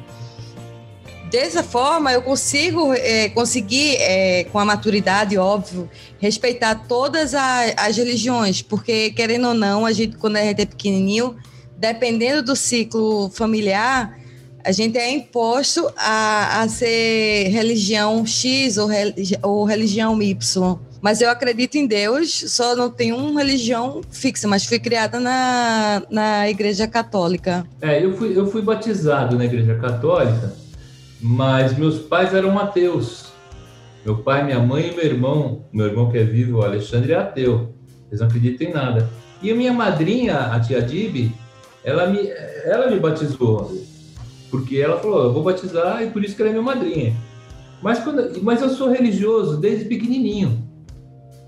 dessa 1.31 1.63
forma 1.63 2.13
eu 2.13 2.23
consigo 2.23 2.93
é, 2.93 3.29
conseguir 3.29 3.97
é, 3.97 4.45
com 4.45 4.59
a 4.59 4.65
maturidade 4.65 5.39
óbvio 5.39 5.89
respeitar 6.19 6.75
todas 6.89 7.35
a, 7.35 7.67
as 7.77 7.97
religiões 7.97 8.63
porque 8.63 9.11
querendo 9.13 9.49
ou 9.49 9.55
não 9.55 9.87
a 9.87 9.93
gente 9.93 10.17
quando 10.17 10.37
a 10.37 10.43
gente 10.43 10.63
é 10.63 10.67
pequenininho 10.67 11.37
dependendo 11.77 12.43
do 12.43 12.57
ciclo 12.57 13.31
familiar 13.31 14.19
a 14.65 14.73
gente 14.73 14.99
é 14.99 15.11
imposto 15.11 15.91
a, 15.97 16.63
a 16.63 16.69
ser 16.69 17.49
religião 17.49 18.27
X 18.27 18.77
ou, 18.77 18.89
ou 19.43 19.65
religião 19.65 20.21
Y 20.21 20.79
mas 21.01 21.23
eu 21.23 21.31
acredito 21.31 21.77
em 21.77 21.87
Deus, 21.87 22.45
só 22.49 22.77
não 22.77 22.91
tenho 22.91 23.17
uma 23.17 23.41
religião 23.41 24.03
fixa, 24.11 24.47
mas 24.47 24.67
fui 24.67 24.79
criada 24.79 25.19
na, 25.19 26.03
na 26.11 26.49
igreja 26.49 26.87
católica. 26.87 27.67
É, 27.81 28.05
eu 28.05 28.15
fui, 28.17 28.37
eu 28.37 28.47
fui 28.47 28.61
batizado 28.61 29.37
na 29.37 29.47
igreja 29.47 29.77
católica, 29.77 30.53
mas 31.23 31.77
meus 31.77 31.99
pais 31.99 32.35
eram 32.35 32.59
ateus. 32.59 33.27
Meu 34.05 34.19
pai, 34.19 34.45
minha 34.45 34.59
mãe 34.59 34.91
e 34.91 34.95
meu 34.95 35.05
irmão, 35.05 35.65
meu 35.73 35.87
irmão 35.87 36.11
que 36.11 36.19
é 36.19 36.25
vivo, 36.25 36.59
o 36.59 36.65
Alexandre, 36.65 37.13
é 37.13 37.17
ateu. 37.17 37.75
Eles 38.09 38.21
não 38.21 38.27
acreditam 38.29 38.69
em 38.69 38.73
nada. 38.73 39.09
E 39.43 39.51
a 39.51 39.55
minha 39.55 39.73
madrinha, 39.73 40.37
a 40.37 40.61
tia 40.61 40.81
Dib, 40.81 41.33
ela 41.85 42.07
me, 42.07 42.29
ela 42.65 42.91
me 42.91 42.99
batizou. 42.99 43.79
Porque 44.51 44.79
ela 44.79 44.99
falou, 44.99 45.25
eu 45.25 45.33
vou 45.33 45.43
batizar 45.43 46.03
e 46.03 46.11
por 46.11 46.25
isso 46.25 46.35
que 46.35 46.43
ela 46.43 46.51
é 46.51 46.53
minha 46.53 46.65
madrinha. 46.65 47.15
Mas, 47.83 48.01
quando, 48.01 48.43
mas 48.43 48.61
eu 48.61 48.71
sou 48.71 48.91
religioso 48.91 49.59
desde 49.59 49.85
pequenininho. 49.85 50.67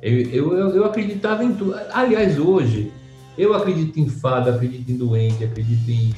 Eu, 0.01 0.21
eu, 0.31 0.77
eu 0.77 0.85
acreditava 0.85 1.45
em 1.45 1.55
tudo. 1.55 1.75
Aliás, 1.93 2.39
hoje, 2.39 2.93
eu 3.37 3.55
acredito 3.55 3.99
em 3.99 4.09
fada, 4.09 4.55
acredito 4.55 4.91
em 4.91 4.97
doente, 4.97 5.45
acredito 5.45 5.91
em, 5.91 6.15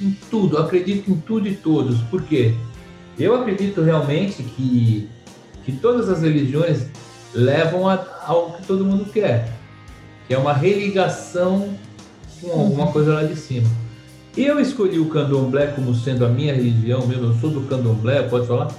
em 0.00 0.16
tudo, 0.30 0.58
acredito 0.58 1.10
em 1.10 1.14
tudo 1.14 1.48
e 1.48 1.54
todos. 1.54 2.00
Por 2.02 2.22
quê? 2.22 2.54
Eu 3.20 3.34
acredito 3.34 3.82
realmente 3.82 4.42
que, 4.42 5.08
que 5.64 5.72
todas 5.72 6.08
as 6.08 6.22
religiões 6.22 6.86
levam 7.34 7.88
a, 7.88 8.02
ao 8.26 8.52
que 8.52 8.66
todo 8.66 8.84
mundo 8.84 9.04
quer, 9.12 9.52
que 10.26 10.34
é 10.34 10.38
uma 10.38 10.52
religação 10.52 11.68
com 12.40 12.50
alguma 12.50 12.86
Uhum. 12.86 12.92
coisa 12.92 13.14
lá 13.14 13.22
de 13.22 13.36
cima. 13.36 13.68
Eu 14.36 14.58
escolhi 14.60 14.98
o 14.98 15.08
candomblé 15.08 15.66
como 15.68 15.94
sendo 15.94 16.24
a 16.24 16.28
minha 16.28 16.54
religião, 16.54 17.06
mesmo, 17.06 17.26
eu 17.26 17.34
sou 17.34 17.50
do 17.50 17.62
candomblé, 17.62 18.22
pode 18.22 18.46
falar? 18.46 18.72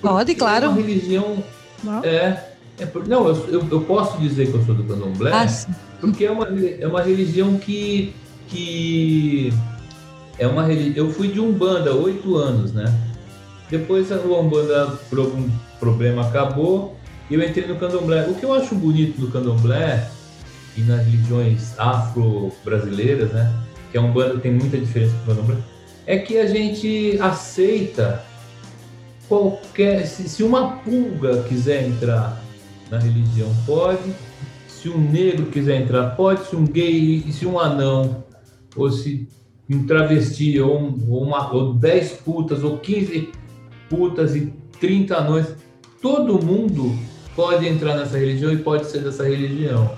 Pode, 0.00 0.32
Porque 0.32 0.34
claro. 0.34 0.66
É 0.66 0.68
uma 0.68 0.76
religião. 0.76 1.44
Não? 1.82 2.02
É. 2.02 2.44
é 2.80 2.88
não, 3.06 3.28
eu, 3.28 3.66
eu, 3.70 3.80
posso 3.82 4.18
dizer 4.18 4.50
que 4.50 4.54
eu 4.54 4.64
sou 4.64 4.74
do 4.74 4.84
candomblé, 4.84 5.30
Ah, 5.32 5.46
porque 6.00 6.24
é 6.24 6.30
uma, 6.30 6.48
é 6.48 6.86
uma 6.86 7.02
religião 7.02 7.56
que. 7.58 8.14
que 8.48 9.52
é 10.38 10.46
uma 10.46 10.70
Eu 10.72 11.10
fui 11.10 11.28
de 11.28 11.38
Umbanda 11.38 11.94
oito 11.94 12.36
anos, 12.36 12.72
né? 12.72 12.92
Depois 13.70 14.12
a 14.12 14.16
Umbanda, 14.16 14.86
por 15.08 15.18
algum 15.18 15.48
problema, 15.80 16.26
acabou 16.26 16.96
e 17.30 17.34
eu 17.34 17.42
entrei 17.42 17.66
no 17.66 17.76
candomblé. 17.76 18.26
O 18.28 18.34
que 18.34 18.44
eu 18.44 18.52
acho 18.52 18.74
bonito 18.74 19.20
do 19.20 19.30
candomblé 19.30 20.08
e 20.76 20.82
nas 20.82 21.04
religiões 21.04 21.78
afro-brasileiras, 21.78 23.32
né? 23.32 23.52
Que 23.90 23.98
a 23.98 24.02
Umbanda 24.02 24.38
tem 24.38 24.52
muita 24.52 24.78
diferença 24.78 25.14
do 25.16 25.26
candomblé, 25.26 25.56
é 26.06 26.18
que 26.18 26.38
a 26.38 26.46
gente 26.46 27.18
aceita 27.20 28.22
qualquer. 29.28 30.06
Se, 30.06 30.28
se 30.28 30.42
uma 30.42 30.72
pulga 30.78 31.42
quiser 31.44 31.86
entrar 31.88 32.42
na 32.90 32.98
religião, 32.98 33.50
pode. 33.64 34.12
Se 34.68 34.90
um 34.90 34.98
negro 34.98 35.46
quiser 35.46 35.80
entrar, 35.80 36.10
pode. 36.10 36.46
Se 36.46 36.54
um 36.54 36.66
gay, 36.66 37.24
e 37.26 37.32
se 37.32 37.46
um 37.46 37.58
anão, 37.58 38.22
ou 38.76 38.90
se 38.90 39.26
um 39.70 39.86
travesti, 39.86 40.60
ou, 40.60 40.78
um, 40.78 41.06
ou, 41.08 41.22
uma, 41.22 41.50
ou 41.54 41.72
10 41.72 42.12
putas, 42.24 42.62
ou 42.62 42.78
15 42.78 43.32
putas 43.94 44.34
e 44.34 44.52
30 44.80 45.16
anões, 45.16 45.46
todo 46.02 46.44
mundo 46.44 46.96
pode 47.34 47.66
entrar 47.66 47.96
nessa 47.96 48.18
religião 48.18 48.52
e 48.52 48.58
pode 48.58 48.86
ser 48.86 49.00
dessa 49.00 49.24
religião. 49.24 49.90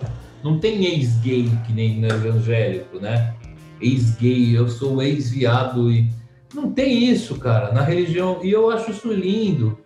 Não 0.43 0.59
tem 0.59 0.85
ex-gay 0.85 1.51
que 1.67 1.73
nem 1.73 2.01
no 2.01 2.07
evangélico, 2.07 2.99
né? 2.99 3.35
Ex-gay, 3.81 4.57
eu 4.57 4.69
sou 4.69 5.03
ex-viado 5.03 5.91
e. 5.91 6.09
Não 6.55 6.71
tem 6.71 7.11
isso, 7.11 7.37
cara, 7.37 7.73
na 7.73 7.83
religião. 7.83 8.39
E 8.43 8.51
eu 8.51 8.71
acho 8.71 8.91
isso 8.91 9.13
lindo. 9.13 9.77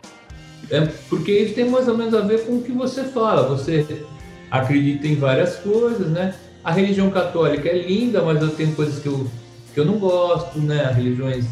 É, 0.70 0.86
porque 1.08 1.32
isso 1.32 1.54
tem 1.54 1.68
mais 1.68 1.88
ou 1.88 1.96
menos 1.96 2.14
a 2.14 2.20
ver 2.20 2.44
com 2.44 2.56
o 2.56 2.62
que 2.62 2.72
você 2.72 3.04
fala. 3.04 3.48
Você 3.48 4.04
acredita 4.50 5.06
em 5.06 5.16
várias 5.16 5.56
coisas, 5.56 6.08
né? 6.08 6.34
A 6.62 6.70
religião 6.70 7.10
católica 7.10 7.68
é 7.68 7.86
linda, 7.86 8.22
mas 8.22 8.40
eu 8.42 8.50
tenho 8.50 8.74
coisas 8.74 9.02
que 9.02 9.08
eu, 9.08 9.26
que 9.72 9.80
eu 9.80 9.84
não 9.84 9.98
gosto, 9.98 10.58
né? 10.60 10.92
Religiões, 10.94 11.46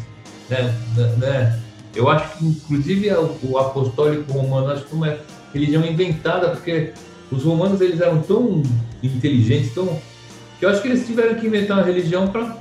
né? 0.49 0.73
né? 1.17 1.59
Eu 1.95 2.09
acho 2.09 2.37
que, 2.37 2.45
inclusive, 2.45 3.11
o, 3.13 3.37
o 3.43 3.57
apostólico 3.57 4.31
romano, 4.31 4.71
acho 4.71 4.85
que 4.85 4.93
é 4.93 4.95
uma 4.95 5.17
religião 5.53 5.85
inventada, 5.85 6.49
porque 6.49 6.93
os 7.31 7.43
romanos 7.43 7.81
eles 7.81 7.99
eram 7.99 8.21
tão 8.21 8.63
inteligentes, 9.01 9.73
tão 9.73 9.99
que 10.57 10.65
eu 10.65 10.69
acho 10.69 10.81
que 10.81 10.89
eles 10.89 11.05
tiveram 11.05 11.35
que 11.35 11.47
inventar 11.47 11.77
uma 11.77 11.85
religião 11.85 12.27
para 12.27 12.57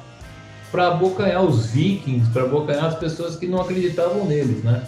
para 0.70 0.88
abocanhar 0.88 1.42
os 1.42 1.70
vikings, 1.70 2.30
para 2.30 2.42
abocanhar 2.42 2.84
as 2.84 2.98
pessoas 2.98 3.36
que 3.36 3.46
não 3.46 3.60
acreditavam 3.60 4.26
neles, 4.26 4.62
né? 4.62 4.84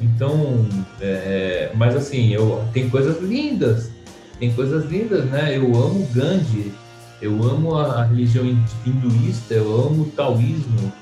Então, 0.00 0.66
é, 1.00 1.70
mas 1.74 1.94
assim, 1.94 2.32
eu 2.32 2.64
tem 2.72 2.88
coisas 2.88 3.20
lindas, 3.20 3.90
tem 4.38 4.52
coisas 4.54 4.90
lindas, 4.90 5.26
né? 5.26 5.54
Eu 5.56 5.66
amo 5.76 6.08
Gandhi, 6.14 6.72
eu 7.20 7.42
amo 7.42 7.74
a, 7.74 8.00
a 8.00 8.04
religião 8.04 8.44
hinduísta, 8.86 9.54
eu 9.54 9.70
amo 9.70 10.04
o 10.04 10.10
taoísmo, 10.16 10.92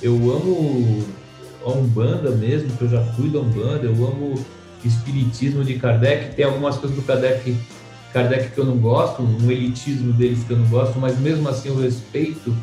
eu 0.00 0.14
amo 0.14 1.04
a 1.64 1.70
Umbanda 1.70 2.30
mesmo, 2.30 2.76
que 2.76 2.82
eu 2.82 2.88
já 2.88 3.02
fui 3.12 3.28
da 3.28 3.38
Umbanda, 3.38 3.86
eu 3.86 3.92
amo 3.92 4.34
espiritismo 4.84 5.64
de 5.64 5.74
Kardec, 5.74 6.34
tem 6.34 6.44
algumas 6.44 6.76
coisas 6.76 6.96
do 6.96 7.02
Kardec, 7.02 7.56
Kardec 8.12 8.50
que 8.50 8.58
eu 8.58 8.64
não 8.64 8.76
gosto, 8.76 9.22
um 9.22 9.50
elitismo 9.50 10.12
deles 10.12 10.44
que 10.44 10.52
eu 10.52 10.58
não 10.58 10.68
gosto, 10.68 10.98
mas 10.98 11.18
mesmo 11.18 11.48
assim 11.48 11.68
eu 11.68 11.76
respeito, 11.76 12.54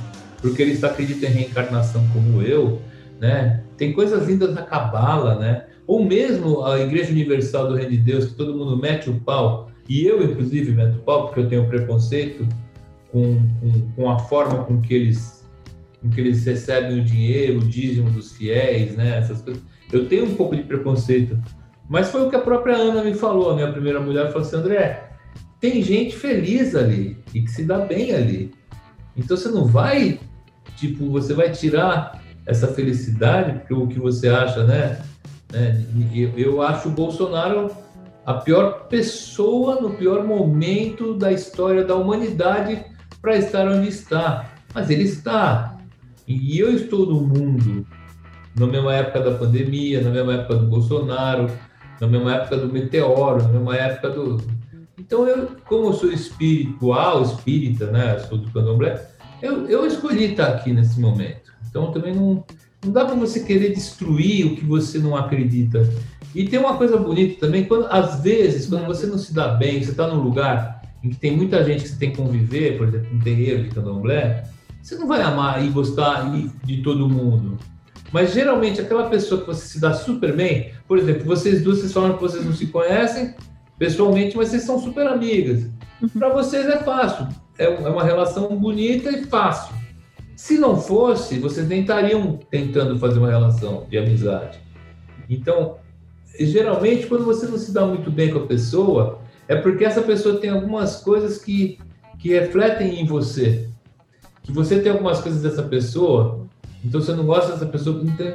porque 0.41 0.61
eles 0.61 0.83
acreditam 0.83 1.29
em 1.29 1.33
reencarnação 1.33 2.05
como 2.13 2.41
eu, 2.41 2.79
né? 3.19 3.63
Tem 3.77 3.91
coisas 3.93 4.27
lindas 4.27 4.53
na 4.53 4.61
Cabala, 4.61 5.35
né? 5.35 5.65
Ou 5.85 6.05
mesmo 6.05 6.63
a 6.63 6.79
Igreja 6.79 7.11
Universal 7.11 7.67
do 7.67 7.75
Reino 7.75 7.91
de 7.91 7.97
Deus, 7.97 8.25
que 8.25 8.33
todo 8.35 8.55
mundo 8.55 8.77
mete 8.77 9.09
o 9.09 9.19
pau, 9.19 9.71
e 9.89 10.05
eu, 10.05 10.23
inclusive, 10.23 10.71
meto 10.71 10.99
o 10.99 11.01
pau, 11.01 11.25
porque 11.25 11.41
eu 11.41 11.49
tenho 11.49 11.67
preconceito 11.67 12.47
com, 13.11 13.41
com, 13.59 13.91
com 13.95 14.09
a 14.09 14.19
forma 14.19 14.63
com 14.63 14.79
que 14.79 14.93
eles 14.93 15.40
com 16.01 16.09
que 16.09 16.19
eles 16.19 16.43
recebem 16.45 16.99
o 16.99 17.03
dinheiro, 17.03 17.59
o 17.59 17.67
dízimo 17.67 18.09
dos 18.09 18.31
fiéis, 18.31 18.95
né? 18.95 19.19
Essas 19.19 19.41
coisas. 19.41 19.61
Eu 19.91 20.07
tenho 20.07 20.25
um 20.25 20.35
pouco 20.35 20.55
de 20.55 20.63
preconceito, 20.63 21.39
mas 21.89 22.09
foi 22.09 22.25
o 22.25 22.29
que 22.29 22.35
a 22.35 22.41
própria 22.41 22.75
Ana 22.75 23.03
me 23.03 23.13
falou, 23.13 23.51
a 23.51 23.55
minha 23.55 23.71
primeira 23.71 23.99
mulher, 23.99 24.31
falou 24.31 24.47
assim, 24.47 24.55
André, 24.55 25.11
tem 25.59 25.83
gente 25.83 26.15
feliz 26.15 26.75
ali 26.75 27.17
e 27.33 27.41
que 27.41 27.51
se 27.51 27.63
dá 27.65 27.79
bem 27.79 28.13
ali. 28.13 28.51
Então 29.15 29.37
você 29.37 29.49
não 29.49 29.65
vai, 29.65 30.19
tipo, 30.77 31.09
você 31.09 31.33
vai 31.33 31.51
tirar 31.51 32.21
essa 32.45 32.67
felicidade 32.67 33.59
porque 33.59 33.73
o 33.73 33.87
que 33.87 33.99
você 33.99 34.29
acha, 34.29 34.63
né? 34.63 35.01
né? 35.51 35.85
Eu 36.35 36.61
acho 36.61 36.89
o 36.89 36.91
Bolsonaro 36.91 37.69
a 38.25 38.35
pior 38.35 38.87
pessoa 38.87 39.81
no 39.81 39.91
pior 39.91 40.23
momento 40.23 41.13
da 41.13 41.31
história 41.31 41.83
da 41.83 41.95
humanidade 41.95 42.83
para 43.21 43.35
estar 43.35 43.67
onde 43.67 43.89
está. 43.89 44.51
Mas 44.73 44.89
ele 44.89 45.03
está. 45.03 45.70
E 46.37 46.59
eu 46.59 46.73
estou 46.73 47.05
no 47.05 47.21
mundo 47.21 47.85
na 48.55 48.67
mesma 48.67 48.93
época 48.93 49.21
da 49.21 49.37
pandemia, 49.37 50.01
na 50.01 50.09
mesma 50.09 50.33
época 50.33 50.55
do 50.55 50.67
Bolsonaro, 50.67 51.49
na 51.99 52.07
mesma 52.07 52.35
época 52.35 52.57
do 52.57 52.71
meteoro, 52.71 53.43
na 53.43 53.49
mesma 53.49 53.75
época 53.75 54.09
do. 54.09 54.37
Então, 54.97 55.27
eu, 55.27 55.49
como 55.65 55.87
eu 55.87 55.93
sou 55.93 56.11
espiritual, 56.11 57.23
espírita, 57.23 57.89
né? 57.91 58.19
Sou 58.19 58.37
do 58.37 58.51
candomblé, 58.51 59.03
eu, 59.41 59.67
eu 59.67 59.85
escolhi 59.85 60.31
estar 60.31 60.47
aqui 60.47 60.73
nesse 60.73 60.99
momento. 60.99 61.51
Então, 61.69 61.91
também 61.91 62.13
não, 62.13 62.43
não 62.83 62.91
dá 62.91 63.05
para 63.05 63.15
você 63.15 63.41
querer 63.41 63.73
destruir 63.73 64.45
o 64.47 64.55
que 64.55 64.65
você 64.65 64.99
não 64.99 65.15
acredita. 65.15 65.87
E 66.33 66.45
tem 66.47 66.59
uma 66.59 66.77
coisa 66.77 66.97
bonita 66.97 67.39
também, 67.39 67.65
quando, 67.65 67.87
às 67.87 68.21
vezes, 68.21 68.67
quando 68.67 68.85
você 68.85 69.05
não 69.05 69.17
se 69.17 69.33
dá 69.33 69.49
bem, 69.49 69.83
você 69.83 69.91
está 69.91 70.07
num 70.07 70.21
lugar 70.21 70.81
em 71.03 71.09
que 71.09 71.17
tem 71.17 71.35
muita 71.35 71.63
gente 71.63 71.83
que 71.83 71.89
você 71.89 71.97
tem 71.97 72.11
que 72.11 72.17
conviver, 72.17 72.77
por 72.77 72.87
exemplo, 72.87 73.07
um 73.13 73.19
terreiro 73.19 73.63
de 73.63 73.69
candomblé, 73.69 74.43
você 74.81 74.95
não 74.95 75.07
vai 75.07 75.21
amar 75.21 75.63
e 75.63 75.69
gostar 75.69 76.31
de 76.63 76.81
todo 76.81 77.07
mundo. 77.07 77.57
Mas 78.11 78.33
geralmente 78.33 78.81
aquela 78.81 79.09
pessoa 79.09 79.41
que 79.41 79.47
você 79.47 79.65
se 79.65 79.79
dá 79.79 79.93
super 79.93 80.35
bem, 80.35 80.73
por 80.87 80.97
exemplo, 80.97 81.23
vocês 81.23 81.63
duas, 81.63 81.79
vocês 81.79 81.93
falam 81.93 82.13
que 82.13 82.21
vocês 82.21 82.45
não 82.45 82.53
se 82.53 82.67
conhecem 82.67 83.33
pessoalmente, 83.79 84.35
mas 84.35 84.49
vocês 84.49 84.63
são 84.63 84.79
super 84.79 85.07
amigas. 85.07 85.69
Para 86.17 86.29
vocês 86.29 86.67
é 86.67 86.77
fácil, 86.77 87.27
é 87.57 87.69
uma 87.69 88.03
relação 88.03 88.55
bonita 88.57 89.09
e 89.09 89.23
fácil. 89.25 89.73
Se 90.35 90.57
não 90.57 90.75
fosse, 90.75 91.39
vocês 91.39 91.67
nem 91.67 91.81
estariam 91.81 92.37
tentando 92.49 92.97
fazer 92.99 93.19
uma 93.19 93.29
relação 93.29 93.85
de 93.89 93.97
amizade. 93.97 94.59
Então, 95.29 95.77
geralmente, 96.39 97.07
quando 97.07 97.23
você 97.23 97.45
não 97.45 97.57
se 97.57 97.71
dá 97.71 97.85
muito 97.85 98.11
bem 98.11 98.31
com 98.31 98.39
a 98.39 98.47
pessoa, 98.47 99.21
é 99.47 99.55
porque 99.55 99.85
essa 99.85 100.01
pessoa 100.01 100.39
tem 100.39 100.49
algumas 100.49 100.97
coisas 100.97 101.37
que, 101.37 101.79
que 102.19 102.29
refletem 102.29 102.99
em 102.99 103.05
você. 103.05 103.70
Que 104.43 104.51
você 104.51 104.79
tem 104.79 104.91
algumas 104.91 105.21
coisas 105.21 105.41
dessa 105.41 105.63
pessoa, 105.63 106.47
então 106.83 107.01
você 107.01 107.13
não 107.13 107.25
gosta 107.25 107.53
dessa 107.53 107.65
pessoa. 107.65 108.01
Então, 108.03 108.33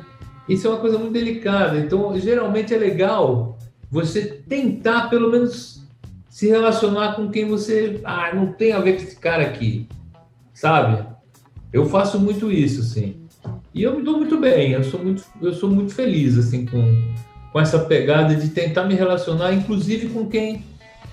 isso 0.48 0.66
é 0.66 0.70
uma 0.70 0.78
coisa 0.78 0.98
muito 0.98 1.12
delicada. 1.12 1.78
Então, 1.78 2.18
geralmente 2.18 2.72
é 2.72 2.78
legal 2.78 3.58
você 3.90 4.22
tentar, 4.48 5.08
pelo 5.08 5.30
menos, 5.30 5.82
se 6.28 6.48
relacionar 6.48 7.14
com 7.14 7.30
quem 7.30 7.48
você. 7.48 8.00
Ah, 8.04 8.34
não 8.34 8.52
tem 8.52 8.72
a 8.72 8.80
ver 8.80 8.96
com 8.96 9.02
esse 9.02 9.16
cara 9.16 9.42
aqui. 9.42 9.88
Sabe? 10.54 11.04
Eu 11.72 11.86
faço 11.86 12.18
muito 12.18 12.50
isso, 12.50 12.80
assim. 12.80 13.16
E 13.74 13.82
eu 13.82 13.96
me 13.96 14.02
dou 14.02 14.16
muito 14.16 14.40
bem, 14.40 14.72
eu 14.72 14.82
sou 14.82 14.98
muito, 14.98 15.22
eu 15.42 15.52
sou 15.52 15.68
muito 15.68 15.94
feliz, 15.94 16.38
assim, 16.38 16.64
com, 16.64 17.14
com 17.52 17.60
essa 17.60 17.80
pegada 17.80 18.34
de 18.34 18.48
tentar 18.48 18.84
me 18.84 18.94
relacionar, 18.94 19.52
inclusive 19.52 20.08
com 20.08 20.26
quem 20.26 20.64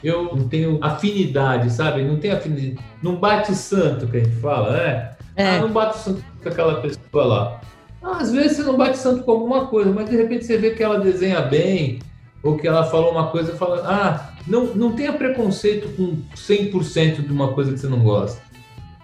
eu 0.03 0.35
não 0.35 0.47
tenho 0.47 0.77
afinidade, 0.81 1.71
sabe? 1.71 2.03
Não 2.03 2.17
tem 2.17 2.31
afinidade. 2.31 2.77
Não 3.01 3.15
bate 3.15 3.55
santo, 3.55 4.07
que 4.07 4.17
a 4.17 4.23
gente 4.23 4.35
fala, 4.37 4.71
né? 4.71 5.15
É. 5.35 5.57
Ah, 5.57 5.61
não 5.61 5.71
bate 5.71 5.97
santo 5.97 6.23
com 6.41 6.49
aquela 6.49 6.81
pessoa 6.81 7.25
lá. 7.25 7.61
Ah, 8.01 8.17
às 8.17 8.31
vezes 8.31 8.57
você 8.57 8.63
não 8.63 8.77
bate 8.77 8.97
santo 8.97 9.23
com 9.23 9.31
alguma 9.31 9.67
coisa, 9.67 9.91
mas 9.91 10.09
de 10.09 10.15
repente 10.15 10.45
você 10.45 10.57
vê 10.57 10.71
que 10.71 10.83
ela 10.83 10.99
desenha 10.99 11.41
bem, 11.41 11.99
ou 12.43 12.57
que 12.57 12.67
ela 12.67 12.83
falou 12.83 13.11
uma 13.11 13.27
coisa 13.27 13.53
e 13.53 13.57
fala, 13.57 13.81
ah, 13.85 14.33
não, 14.45 14.65
não 14.75 14.91
tenha 14.91 15.13
preconceito 15.13 15.87
com 15.95 16.17
100% 16.35 17.25
de 17.25 17.31
uma 17.31 17.53
coisa 17.53 17.71
que 17.71 17.79
você 17.79 17.87
não 17.87 17.99
gosta. 17.99 18.41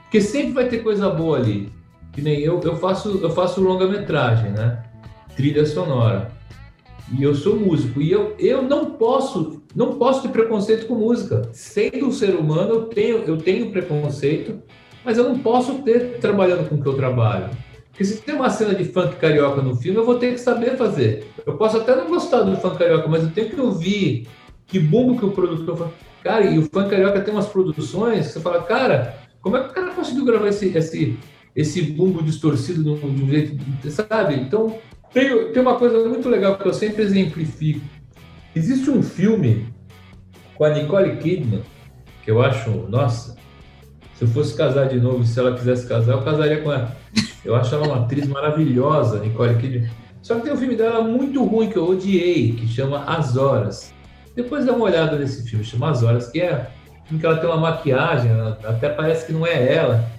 Porque 0.04 0.20
sempre 0.22 0.52
vai 0.52 0.68
ter 0.68 0.80
coisa 0.80 1.10
boa 1.10 1.38
ali. 1.38 1.72
Que 2.12 2.22
nem 2.22 2.40
eu, 2.40 2.60
eu 2.62 2.76
faço, 2.76 3.20
eu 3.22 3.30
faço 3.30 3.62
longa-metragem, 3.62 4.52
né? 4.52 4.84
Trilha 5.36 5.66
sonora. 5.66 6.32
E 7.18 7.24
eu 7.24 7.34
sou 7.34 7.56
músico. 7.56 8.02
E 8.02 8.12
eu, 8.12 8.36
eu 8.38 8.62
não 8.64 8.92
posso, 8.92 9.59
não 9.76 9.96
posso 9.96 10.22
ter 10.22 10.30
preconceito 10.30 10.88
com 10.88 10.96
música. 10.96 11.50
Sendo 11.54 12.08
um 12.08 12.12
ser 12.12 12.36
humano, 12.36 12.70
eu 12.72 12.82
tenho, 12.86 13.18
eu 13.20 13.38
tenho 13.38 13.72
preconceito, 13.72 14.62
mas 15.04 15.18
eu 15.18 15.24
não 15.24 15.40
posso 15.40 15.76
ter 15.84 16.20
trabalhando 16.20 16.68
com 16.68 16.76
o 16.76 16.82
que 16.82 16.88
eu 16.88 16.96
trabalho. 16.96 17.50
Porque 17.90 18.06
se 18.06 18.22
tem 18.22 18.36
uma 18.36 18.50
cena 18.50 18.74
de 18.74 18.86
funk 18.86 19.18
carioca 19.18 19.62
no 19.62 19.76
filme, 19.76 20.00
eu 20.00 20.06
vou 20.06 20.16
ter 20.16 20.32
que 20.32 20.40
saber 20.40 20.78
fazer. 20.78 21.28
Eu 21.46 21.58
posso 21.58 21.78
até 21.78 21.96
não 21.96 22.08
gostar 22.08 22.42
do 22.42 22.56
funk 22.58 22.78
carioca, 22.78 23.08
mas 23.08 23.24
eu 23.24 23.32
tenho 23.32 23.50
que 23.50 23.60
ouvir 23.60 24.28
que 24.66 24.80
bumbo 24.80 25.18
que 25.18 25.26
o 25.26 25.32
produtor 25.32 25.78
faz. 25.78 25.92
Cara, 26.24 26.46
e 26.46 26.58
o 26.58 26.64
funk 26.64 26.90
carioca 26.90 27.22
tem 27.22 27.34
umas 27.34 27.48
produções 27.48 28.28
que 28.28 28.34
você 28.34 28.40
fala, 28.40 28.64
cara, 28.64 29.18
como 29.42 29.58
é 29.58 29.64
que 29.64 29.70
o 29.70 29.74
cara 29.74 29.92
conseguiu 29.92 30.26
gravar 30.26 30.48
esse, 30.48 30.76
esse, 30.78 31.18
esse 31.56 31.82
bumbo 31.82 32.24
distorcido 32.24 32.84
de 32.84 32.90
um, 32.90 33.30
jeito, 33.30 33.58
sabe? 33.90 34.36
Então, 34.36 34.78
tem, 35.14 35.52
tem 35.52 35.62
uma 35.62 35.76
coisa 35.76 36.08
muito 36.08 36.28
legal 36.30 36.58
que 36.58 36.68
eu 36.68 36.74
sempre 36.74 37.04
exemplifico. 37.04 37.82
Existe 38.56 38.90
um 38.90 39.04
filme 39.04 39.68
com 40.56 40.66
a 40.66 40.70
Nicole 40.70 41.18
Kidman, 41.18 41.62
que 42.24 42.32
eu 42.32 42.42
acho, 42.42 42.70
nossa, 42.90 43.36
se 44.16 44.24
eu 44.24 44.28
fosse 44.28 44.56
casar 44.56 44.88
de 44.88 45.00
novo, 45.00 45.24
se 45.24 45.40
ela 45.40 45.56
quisesse 45.56 45.88
casar, 45.88 46.14
eu 46.14 46.22
casaria 46.22 46.62
com 46.62 46.72
ela. 46.72 46.98
Eu 47.46 47.56
acho 47.56 47.74
ela 47.74 47.88
uma 47.88 48.04
atriz 48.04 48.28
maravilhosa, 48.28 49.20
Nicole 49.20 49.56
Kidman. 49.58 49.90
Só 50.22 50.36
que 50.36 50.42
tem 50.42 50.54
um 50.54 50.58
filme 50.58 50.76
dela 50.76 51.02
muito 51.02 51.44
ruim 51.46 51.70
que 51.70 51.78
eu 51.78 51.88
odiei, 51.88 52.52
que 52.54 52.68
chama 52.68 53.04
As 53.06 53.38
Horas. 53.38 53.94
Depois 54.36 54.66
dá 54.66 54.74
uma 54.74 54.86
olhada 54.86 55.18
nesse 55.18 55.48
filme, 55.48 55.64
chama 55.64 55.92
As 55.92 56.04
Horas, 56.04 56.28
que 56.30 56.42
é 56.42 56.70
um 57.12 57.18
que 57.18 57.26
ela 57.26 57.38
tem 57.38 57.50
uma 57.50 57.58
maquiagem, 57.58 58.32
até 58.64 58.90
parece 58.90 59.26
que 59.26 59.32
não 59.32 59.46
é 59.46 59.74
ela. 59.74 60.10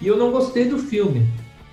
E 0.00 0.06
eu 0.06 0.16
não 0.16 0.30
gostei 0.30 0.66
do 0.68 0.78
filme. 0.78 1.26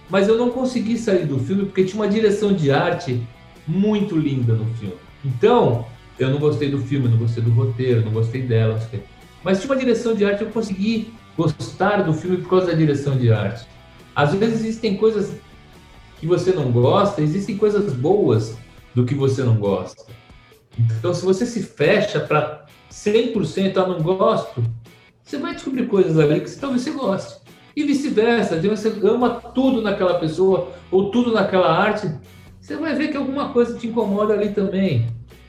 Mas 0.09 0.27
eu 0.27 0.37
não 0.37 0.51
consegui 0.51 0.97
sair 0.97 1.25
do 1.25 1.39
filme 1.39 1.65
porque 1.65 1.83
tinha 1.83 2.01
uma 2.01 2.09
direção 2.09 2.53
de 2.53 2.71
arte 2.71 3.21
muito 3.67 4.15
linda 4.15 4.53
no 4.53 4.65
filme. 4.75 4.95
Então, 5.23 5.85
eu 6.17 6.29
não 6.29 6.39
gostei 6.39 6.69
do 6.69 6.79
filme, 6.79 7.07
não 7.07 7.17
gostei 7.17 7.43
do 7.43 7.51
roteiro, 7.51 8.03
não 8.03 8.11
gostei 8.11 8.41
dela. 8.41 8.79
Mas 9.43 9.59
tinha 9.59 9.71
uma 9.71 9.79
direção 9.79 10.15
de 10.15 10.25
arte, 10.25 10.43
eu 10.43 10.49
consegui 10.49 11.13
gostar 11.37 12.03
do 12.03 12.13
filme 12.13 12.37
por 12.37 12.49
causa 12.49 12.67
da 12.67 12.73
direção 12.73 13.17
de 13.17 13.31
arte. 13.31 13.65
Às 14.15 14.33
vezes 14.33 14.61
existem 14.61 14.95
coisas 14.95 15.35
que 16.19 16.25
você 16.25 16.51
não 16.51 16.71
gosta, 16.71 17.21
existem 17.21 17.57
coisas 17.57 17.93
boas 17.93 18.57
do 18.93 19.05
que 19.05 19.13
você 19.13 19.43
não 19.43 19.57
gosta. 19.57 20.05
Então, 20.79 21.13
se 21.13 21.23
você 21.23 21.45
se 21.45 21.61
fecha 21.61 22.19
para 22.19 22.65
100%, 22.89 23.77
ah, 23.77 23.87
não 23.87 24.01
gosto, 24.01 24.63
você 25.23 25.37
vai 25.37 25.53
descobrir 25.53 25.87
coisas 25.87 26.17
ali 26.17 26.39
que 26.39 26.51
talvez 26.55 26.81
você 26.81 26.91
goste. 26.91 27.41
E 27.75 27.83
vice-versa, 27.83 28.59
você 28.61 28.87
ama 29.03 29.31
tudo 29.53 29.81
naquela 29.81 30.17
pessoa 30.17 30.71
ou 30.89 31.11
tudo 31.11 31.33
naquela 31.33 31.69
arte, 31.69 32.09
você 32.61 32.77
vai 32.77 32.95
ver 32.95 33.09
que 33.09 33.17
alguma 33.17 33.49
coisa 33.49 33.77
te 33.77 33.87
incomoda 33.87 34.33
ali 34.33 34.49
também. 34.49 35.07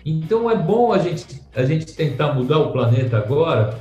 Então 0.09 0.49
é 0.49 0.55
bom 0.55 0.93
a 0.93 0.99
gente, 0.99 1.43
a 1.53 1.65
gente 1.65 1.93
tentar 1.93 2.33
mudar 2.33 2.61
o 2.61 2.71
planeta 2.71 3.17
agora 3.17 3.77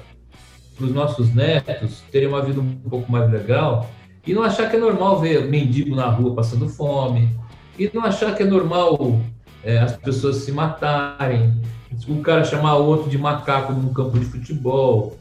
para 0.76 0.86
os 0.88 0.92
nossos 0.92 1.32
netos 1.36 2.02
terem 2.12 2.28
uma 2.28 2.42
vida 2.42 2.60
um 2.60 2.76
pouco 2.90 3.12
mais 3.12 3.32
legal 3.32 3.88
e 4.26 4.34
não 4.34 4.42
achar 4.42 4.68
que 4.68 4.76
é 4.76 4.80
normal 4.80 5.20
ver 5.20 5.46
mendigo 5.46 5.96
na 5.96 6.08
rua 6.08 6.34
passando 6.34 6.68
fome 6.68 7.30
e 7.78 7.92
não 7.94 8.04
achar 8.04 8.36
que 8.36 8.42
é 8.42 8.46
normal 8.46 9.22
é, 9.64 9.78
as 9.78 9.96
pessoas 9.98 10.38
se 10.38 10.52
matarem, 10.52 11.54
o 12.08 12.20
cara 12.22 12.44
chamar 12.44 12.78
outro 12.78 13.08
de 13.08 13.20
macaco 13.20 13.72
num 13.74 13.94
campo 13.94 14.18
de 14.18 14.26
futebol, 14.26 15.16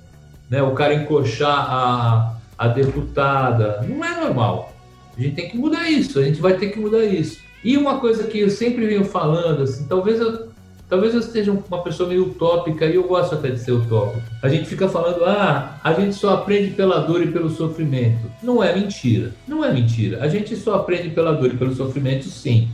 né? 0.48 0.62
o 0.62 0.72
cara 0.72 0.94
encoxar 0.94 1.70
a, 1.70 2.36
a 2.56 2.68
deputada. 2.68 3.82
Não 3.86 4.02
é 4.02 4.20
normal. 4.20 4.72
A 5.16 5.20
gente 5.20 5.34
tem 5.34 5.50
que 5.50 5.58
mudar 5.58 5.88
isso, 5.90 6.18
a 6.18 6.22
gente 6.22 6.40
vai 6.40 6.54
ter 6.54 6.68
que 6.68 6.80
mudar 6.80 7.04
isso. 7.04 7.40
E 7.62 7.76
uma 7.76 7.98
coisa 7.98 8.24
que 8.24 8.40
eu 8.40 8.48
sempre 8.48 8.86
venho 8.86 9.04
falando, 9.04 9.62
assim, 9.62 9.86
talvez 9.86 10.18
eu 10.18 10.53
Talvez 10.88 11.14
eu 11.14 11.20
esteja 11.20 11.50
uma 11.50 11.82
pessoa 11.82 12.08
meio 12.08 12.24
utópica 12.24 12.84
e 12.84 12.94
eu 12.94 13.04
gosto 13.04 13.34
até 13.34 13.50
de 13.50 13.58
ser 13.58 13.72
utópico. 13.72 14.22
A 14.42 14.48
gente 14.48 14.66
fica 14.66 14.88
falando, 14.88 15.24
ah, 15.24 15.80
a 15.82 15.92
gente 15.94 16.14
só 16.14 16.34
aprende 16.34 16.72
pela 16.72 17.00
dor 17.00 17.22
e 17.22 17.30
pelo 17.30 17.48
sofrimento. 17.48 18.30
Não 18.42 18.62
é 18.62 18.74
mentira. 18.74 19.32
Não 19.48 19.64
é 19.64 19.72
mentira. 19.72 20.22
A 20.22 20.28
gente 20.28 20.54
só 20.56 20.74
aprende 20.74 21.08
pela 21.10 21.32
dor 21.32 21.52
e 21.52 21.56
pelo 21.56 21.74
sofrimento, 21.74 22.26
sim. 22.26 22.68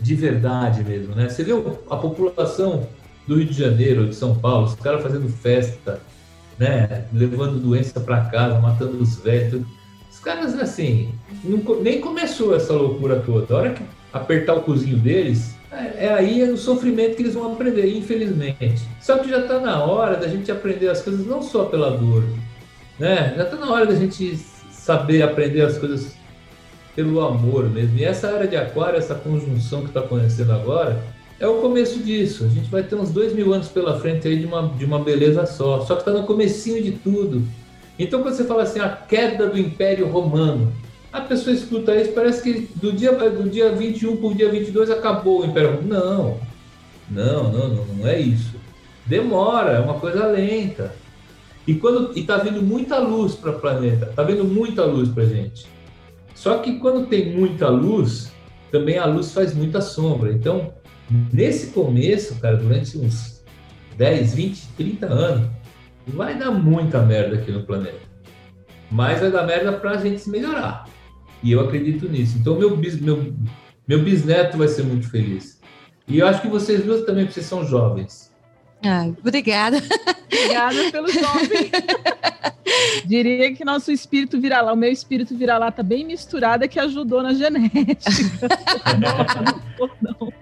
De 0.00 0.14
verdade 0.14 0.82
mesmo, 0.82 1.14
né? 1.14 1.28
Você 1.28 1.44
vê 1.44 1.52
a 1.90 1.96
população 1.96 2.86
do 3.26 3.36
Rio 3.36 3.46
de 3.46 3.54
Janeiro, 3.54 4.08
de 4.08 4.14
São 4.14 4.34
Paulo, 4.34 4.66
os 4.66 4.74
caras 4.74 5.02
fazendo 5.02 5.28
festa, 5.28 6.00
né? 6.58 7.04
Levando 7.12 7.60
doença 7.60 8.00
para 8.00 8.22
casa, 8.24 8.58
matando 8.58 9.02
os 9.02 9.16
velhos. 9.16 9.62
Os 10.10 10.18
caras, 10.18 10.58
assim, 10.58 11.12
não, 11.44 11.82
nem 11.82 12.00
começou 12.00 12.56
essa 12.56 12.72
loucura 12.72 13.20
toda. 13.20 13.54
A 13.54 13.58
hora 13.58 13.70
que 13.74 13.82
apertar 14.12 14.54
o 14.54 14.62
cozinho 14.62 14.96
deles, 14.96 15.54
é, 15.76 16.06
é 16.06 16.12
aí 16.12 16.42
o 16.50 16.56
sofrimento 16.56 17.16
que 17.16 17.22
eles 17.22 17.34
vão 17.34 17.52
aprender, 17.52 17.86
infelizmente. 17.94 18.82
Só 19.00 19.18
que 19.18 19.28
já 19.28 19.40
está 19.40 19.60
na 19.60 19.84
hora 19.84 20.16
da 20.16 20.28
gente 20.28 20.50
aprender 20.50 20.88
as 20.88 21.02
coisas 21.02 21.26
não 21.26 21.42
só 21.42 21.64
pela 21.64 21.90
dor, 21.90 22.24
né? 22.98 23.34
Já 23.36 23.44
está 23.44 23.56
na 23.56 23.70
hora 23.70 23.86
da 23.86 23.94
gente 23.94 24.36
saber 24.70 25.22
aprender 25.22 25.62
as 25.62 25.78
coisas 25.78 26.14
pelo 26.94 27.20
amor 27.20 27.68
mesmo. 27.68 27.98
E 27.98 28.04
essa 28.04 28.32
área 28.32 28.46
de 28.46 28.56
aquário, 28.56 28.98
essa 28.98 29.14
conjunção 29.14 29.80
que 29.80 29.88
está 29.88 30.00
acontecendo 30.00 30.52
agora, 30.52 31.02
é 31.40 31.46
o 31.46 31.60
começo 31.60 31.98
disso. 31.98 32.44
A 32.44 32.48
gente 32.48 32.70
vai 32.70 32.82
ter 32.82 32.94
uns 32.94 33.10
dois 33.10 33.32
mil 33.32 33.52
anos 33.52 33.68
pela 33.68 33.98
frente 33.98 34.28
aí 34.28 34.38
de 34.38 34.46
uma, 34.46 34.68
de 34.68 34.84
uma 34.84 35.00
beleza 35.00 35.44
só. 35.46 35.80
Só 35.80 35.94
que 35.94 36.02
está 36.02 36.12
no 36.12 36.24
comecinho 36.24 36.82
de 36.82 36.92
tudo. 36.92 37.42
Então 37.98 38.22
quando 38.22 38.34
você 38.34 38.44
fala 38.44 38.62
assim, 38.62 38.80
a 38.80 38.88
queda 38.88 39.46
do 39.48 39.58
Império 39.58 40.08
Romano, 40.08 40.72
a 41.14 41.20
pessoa 41.20 41.54
escuta 41.54 41.94
isso, 41.94 42.10
parece 42.10 42.42
que 42.42 42.68
do 42.74 42.92
dia, 42.92 43.12
do 43.12 43.48
dia 43.48 43.70
21 43.72 44.16
para 44.16 44.26
o 44.26 44.34
dia 44.34 44.50
22 44.50 44.90
acabou 44.90 45.42
o 45.42 45.46
Império 45.46 45.80
Não, 45.80 46.40
não, 47.08 47.52
não, 47.52 47.68
não, 47.68 47.84
não 47.84 48.08
é 48.08 48.18
isso. 48.18 48.56
Demora, 49.06 49.74
é 49.74 49.78
uma 49.78 49.94
coisa 50.00 50.26
lenta. 50.26 50.92
E 51.68 51.74
quando 51.76 52.18
e 52.18 52.24
tá 52.24 52.38
vindo 52.38 52.60
muita 52.60 52.98
luz 52.98 53.36
para 53.36 53.52
o 53.52 53.60
planeta, 53.60 54.06
tá 54.06 54.24
vindo 54.24 54.44
muita 54.44 54.84
luz 54.84 55.08
para 55.08 55.24
gente. 55.24 55.66
Só 56.34 56.58
que 56.58 56.80
quando 56.80 57.06
tem 57.06 57.32
muita 57.32 57.68
luz, 57.68 58.32
também 58.72 58.98
a 58.98 59.06
luz 59.06 59.32
faz 59.32 59.54
muita 59.54 59.80
sombra. 59.80 60.32
Então, 60.32 60.74
nesse 61.32 61.68
começo, 61.68 62.40
cara, 62.40 62.56
durante 62.56 62.98
uns 62.98 63.40
10, 63.96 64.34
20, 64.34 64.68
30 64.76 65.06
anos, 65.06 65.48
vai 66.08 66.36
dar 66.36 66.50
muita 66.50 67.00
merda 67.02 67.36
aqui 67.36 67.52
no 67.52 67.62
planeta. 67.62 68.00
Mas 68.90 69.20
vai 69.20 69.30
dar 69.30 69.46
merda 69.46 69.72
para 69.74 69.92
a 69.92 69.96
gente 69.96 70.20
se 70.20 70.28
melhorar. 70.28 70.92
E 71.44 71.52
eu 71.52 71.60
acredito 71.60 72.08
nisso. 72.08 72.38
Então, 72.38 72.58
meu, 72.58 72.74
bis, 72.74 72.98
meu, 72.98 73.34
meu 73.86 74.02
bisneto 74.02 74.56
vai 74.56 74.66
ser 74.66 74.82
muito 74.82 75.10
feliz. 75.10 75.60
E 76.08 76.18
eu 76.18 76.26
acho 76.26 76.40
que 76.40 76.48
vocês 76.48 76.82
duas 76.82 77.04
também, 77.04 77.24
porque 77.24 77.34
vocês 77.34 77.46
são 77.46 77.64
jovens. 77.66 78.32
Ah, 78.82 79.10
obrigada. 79.20 79.76
Obrigada 80.26 80.90
pelo 80.90 81.08
jovem. 81.08 81.70
Diria 83.04 83.54
que 83.54 83.64
nosso 83.64 83.92
espírito 83.92 84.40
vira 84.40 84.62
lá, 84.62 84.72
o 84.72 84.76
meu 84.76 84.90
espírito 84.90 85.36
vira 85.36 85.58
lá 85.58 85.70
tá 85.70 85.82
bem 85.82 86.04
misturado, 86.04 86.64
é 86.64 86.68
que 86.68 86.80
ajudou 86.80 87.22
na 87.22 87.34
genética. 87.34 88.48
não, 88.98 89.88
não. 90.00 90.32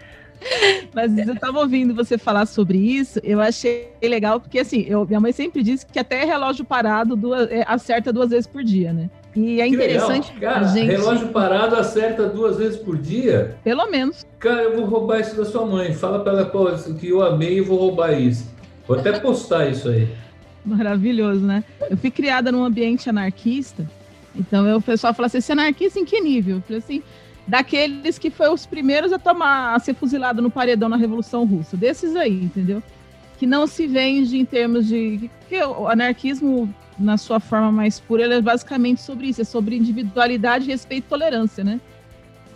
Mas 0.94 1.16
eu 1.18 1.34
estava 1.34 1.58
ouvindo 1.60 1.94
você 1.94 2.16
falar 2.16 2.46
sobre 2.46 2.78
isso, 2.78 3.20
eu 3.22 3.40
achei 3.40 3.92
legal, 4.02 4.40
porque 4.40 4.58
assim, 4.58 4.84
eu, 4.88 5.04
minha 5.06 5.20
mãe 5.20 5.32
sempre 5.32 5.62
disse 5.62 5.86
que 5.86 5.98
até 5.98 6.24
relógio 6.24 6.64
parado 6.64 7.14
duas, 7.16 7.50
é, 7.50 7.64
acerta 7.66 8.12
duas 8.12 8.30
vezes 8.30 8.46
por 8.46 8.62
dia, 8.64 8.92
né? 8.92 9.08
E 9.34 9.60
é 9.60 9.66
interessante. 9.66 10.32
Cara, 10.34 10.64
gente... 10.64 10.90
relógio 10.90 11.28
parado 11.28 11.76
acerta 11.76 12.28
duas 12.28 12.58
vezes 12.58 12.78
por 12.78 12.98
dia? 12.98 13.56
Pelo 13.64 13.90
menos. 13.90 14.26
Cara, 14.38 14.62
eu 14.62 14.76
vou 14.76 14.84
roubar 14.84 15.20
isso 15.20 15.36
da 15.36 15.44
sua 15.44 15.64
mãe. 15.64 15.94
Fala 15.94 16.20
para 16.20 16.32
ela 16.32 16.44
pô, 16.46 16.66
que 16.98 17.08
eu 17.08 17.22
amei 17.22 17.58
e 17.58 17.60
vou 17.60 17.78
roubar 17.78 18.12
isso. 18.12 18.50
Vou 18.86 18.98
até 18.98 19.18
postar 19.18 19.68
isso 19.68 19.88
aí. 19.88 20.08
Maravilhoso, 20.64 21.40
né? 21.40 21.64
Eu 21.90 21.96
fui 21.96 22.10
criada 22.10 22.52
num 22.52 22.62
ambiente 22.62 23.08
anarquista. 23.08 23.88
Então 24.34 24.66
eu, 24.66 24.78
o 24.78 24.82
pessoal 24.82 25.14
fala 25.14 25.26
assim: 25.26 25.40
você 25.40 25.52
é 25.52 25.54
anarquista 25.54 25.98
em 25.98 26.04
que 26.04 26.20
nível? 26.20 26.56
Eu 26.56 26.62
falei 26.62 26.78
assim: 26.78 27.02
daqueles 27.46 28.18
que 28.18 28.30
foi 28.30 28.48
os 28.48 28.66
primeiros 28.66 29.12
a 29.12 29.18
tomar, 29.18 29.74
a 29.74 29.78
ser 29.78 29.94
fuzilado 29.94 30.42
no 30.42 30.50
paredão 30.50 30.88
na 30.88 30.96
Revolução 30.96 31.44
Russa. 31.44 31.76
Desses 31.76 32.14
aí, 32.16 32.44
entendeu? 32.44 32.82
Que 33.38 33.46
não 33.46 33.66
se 33.66 33.86
vende 33.86 34.38
em 34.38 34.44
termos 34.44 34.86
de. 34.86 35.30
que 35.48 35.62
o 35.62 35.88
anarquismo 35.88 36.72
na 36.98 37.16
sua 37.16 37.40
forma 37.40 37.72
mais 37.72 37.98
pura, 37.98 38.24
ele 38.24 38.34
é 38.34 38.40
basicamente 38.40 39.00
sobre 39.00 39.28
isso, 39.28 39.40
é 39.40 39.44
sobre 39.44 39.76
individualidade, 39.76 40.66
respeito 40.66 41.04
e 41.04 41.08
tolerância, 41.08 41.64
né? 41.64 41.80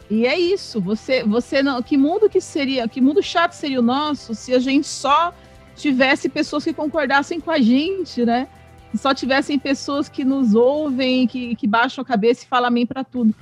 E 0.09 0.25
é 0.25 0.39
isso, 0.39 0.81
você, 0.81 1.25
você 1.25 1.63
não, 1.63 1.83
que 1.83 1.97
mundo 1.97 2.29
que 2.29 2.41
seria, 2.41 2.87
que 2.87 3.01
mundo 3.01 3.23
chato 3.23 3.53
seria 3.53 3.81
o 3.81 3.83
nosso 3.83 4.35
se 4.35 4.55
a 4.55 4.59
gente 4.59 4.87
só 4.87 5.35
tivesse 5.75 6.29
pessoas 6.29 6.65
que 6.65 6.73
concordassem 6.73 7.41
com 7.41 7.51
a 7.51 7.59
gente, 7.61 8.25
né? 8.25 8.49
Se 8.93 8.99
só 8.99 9.13
tivessem 9.13 9.59
pessoas 9.59 10.09
que 10.09 10.25
nos 10.25 10.55
ouvem, 10.55 11.27
que, 11.27 11.57
que 11.57 11.67
baixam 11.67 12.03
a 12.03 12.05
cabeça 12.05 12.45
e 12.45 12.49
falam 12.49 12.69
amém 12.69 12.87
para 12.87 13.03
tudo. 13.03 13.35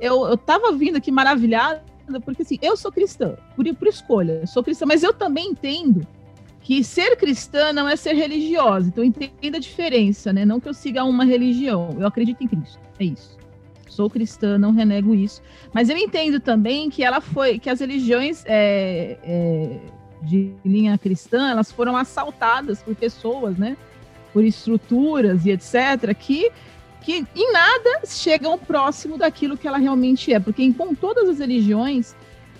Eu, 0.00 0.26
eu 0.26 0.36
tava 0.36 0.72
vindo 0.72 0.96
aqui 0.96 1.10
maravilhada, 1.10 1.82
porque 2.24 2.42
assim, 2.42 2.58
eu 2.62 2.76
sou 2.76 2.92
cristã, 2.92 3.36
por, 3.56 3.64
por 3.74 3.88
escolha, 3.88 4.46
sou 4.46 4.62
cristã, 4.62 4.86
mas 4.86 5.02
eu 5.02 5.12
também 5.12 5.50
entendo 5.50 6.06
que 6.62 6.84
ser 6.84 7.16
cristã 7.16 7.72
não 7.72 7.88
é 7.88 7.96
ser 7.96 8.14
religiosa. 8.14 8.88
Então 8.88 9.04
entenda 9.04 9.56
a 9.56 9.60
diferença, 9.60 10.32
né? 10.32 10.44
Não 10.44 10.60
que 10.60 10.68
eu 10.68 10.74
siga 10.74 11.04
uma 11.04 11.24
religião, 11.24 11.96
eu 11.98 12.06
acredito 12.06 12.42
em 12.42 12.48
Cristo. 12.48 12.78
É 12.98 13.04
isso. 13.04 13.36
Sou 13.88 14.08
cristã, 14.08 14.56
não 14.56 14.72
renego 14.72 15.14
isso. 15.14 15.42
Mas 15.72 15.90
eu 15.90 15.96
entendo 15.96 16.40
também 16.40 16.88
que 16.88 17.04
ela 17.04 17.20
foi, 17.20 17.58
que 17.58 17.68
as 17.68 17.80
religiões 17.80 18.42
é, 18.46 19.18
é, 19.22 19.80
de 20.22 20.54
linha 20.64 20.96
cristã, 20.96 21.50
elas 21.50 21.70
foram 21.70 21.96
assaltadas 21.96 22.82
por 22.82 22.94
pessoas, 22.94 23.58
né? 23.58 23.76
Por 24.32 24.44
estruturas 24.44 25.44
e 25.44 25.50
etc. 25.50 26.14
Que 26.18 26.50
que 27.02 27.26
em 27.34 27.52
nada 27.52 28.06
chegam 28.06 28.56
próximo 28.56 29.18
daquilo 29.18 29.58
que 29.58 29.66
ela 29.66 29.76
realmente 29.76 30.32
é, 30.32 30.38
porque 30.38 30.72
com 30.72 30.94
todas 30.94 31.28
as 31.28 31.40
religiões, 31.40 32.14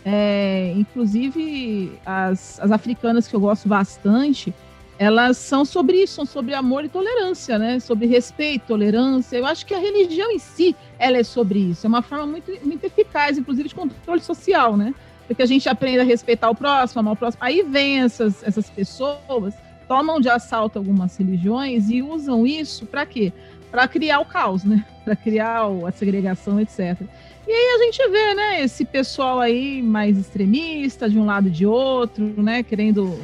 é, 0.05 0.73
inclusive 0.77 1.93
as, 2.05 2.59
as 2.61 2.71
africanas 2.71 3.29
que 3.29 3.35
eu 3.35 3.41
gosto 3.41 3.69
bastante, 3.69 4.53
elas 4.99 5.37
são 5.37 5.65
sobre 5.65 6.03
isso, 6.03 6.15
são 6.15 6.27
sobre 6.27 6.55
amor 6.55 6.85
e 6.85 6.89
tolerância, 6.89 7.59
né? 7.59 7.81
Sobre 7.81 8.07
respeito, 8.07 8.67
tolerância. 8.69 9.37
Eu 9.37 9.47
acho 9.47 9.67
que 9.67 9.75
a 9.75 9.79
religião 9.79 10.31
em 10.31 10.39
si, 10.39 10.77
ela 10.99 11.19
é 11.19 11.25
sobre 11.25 11.59
isso. 11.59 11.87
É 11.87 11.89
uma 11.89 12.03
forma 12.03 12.27
muito, 12.27 12.53
muito 12.65 12.85
eficaz, 12.85 13.39
inclusive, 13.39 13.69
de 13.69 13.75
controle 13.75 14.21
social, 14.21 14.77
né? 14.77 14.95
Porque 15.27 15.43
a 15.43 15.47
gente 15.47 15.69
aprende 15.69 16.01
a 16.01 16.05
respeitar 16.05 16.51
o 16.51 16.55
próximo, 16.55 17.01
amar 17.01 17.15
o 17.15 17.17
próximo. 17.17 17.43
Aí 17.43 17.63
vem 17.63 18.03
essas, 18.03 18.43
essas 18.43 18.69
pessoas, 18.71 19.55
tomam 19.89 20.21
de 20.21 20.29
assalto 20.29 20.79
algumas 20.79 21.17
religiões 21.17 21.91
e 21.91 22.03
usam 22.03 22.47
isso 22.47 22.87
para 22.87 23.05
quê? 23.07 23.33
Para 23.71 23.89
criar 23.89 24.21
o 24.21 24.25
caos, 24.25 24.63
né? 24.63 24.85
Para 25.03 25.17
criar 25.17 25.65
a 25.65 25.91
segregação, 25.91 26.61
etc. 26.61 27.01
E 27.47 27.51
aí 27.51 27.75
a 27.75 27.85
gente 27.85 28.09
vê, 28.09 28.35
né, 28.35 28.63
esse 28.63 28.85
pessoal 28.85 29.41
aí 29.41 29.83
mais 29.83 30.17
extremista, 30.17 31.09
de 31.09 31.19
um 31.19 31.27
lado 31.27 31.49
e 31.49 31.51
de 31.51 31.67
outro, 31.67 32.25
né, 32.41 32.63
querendo 32.63 33.19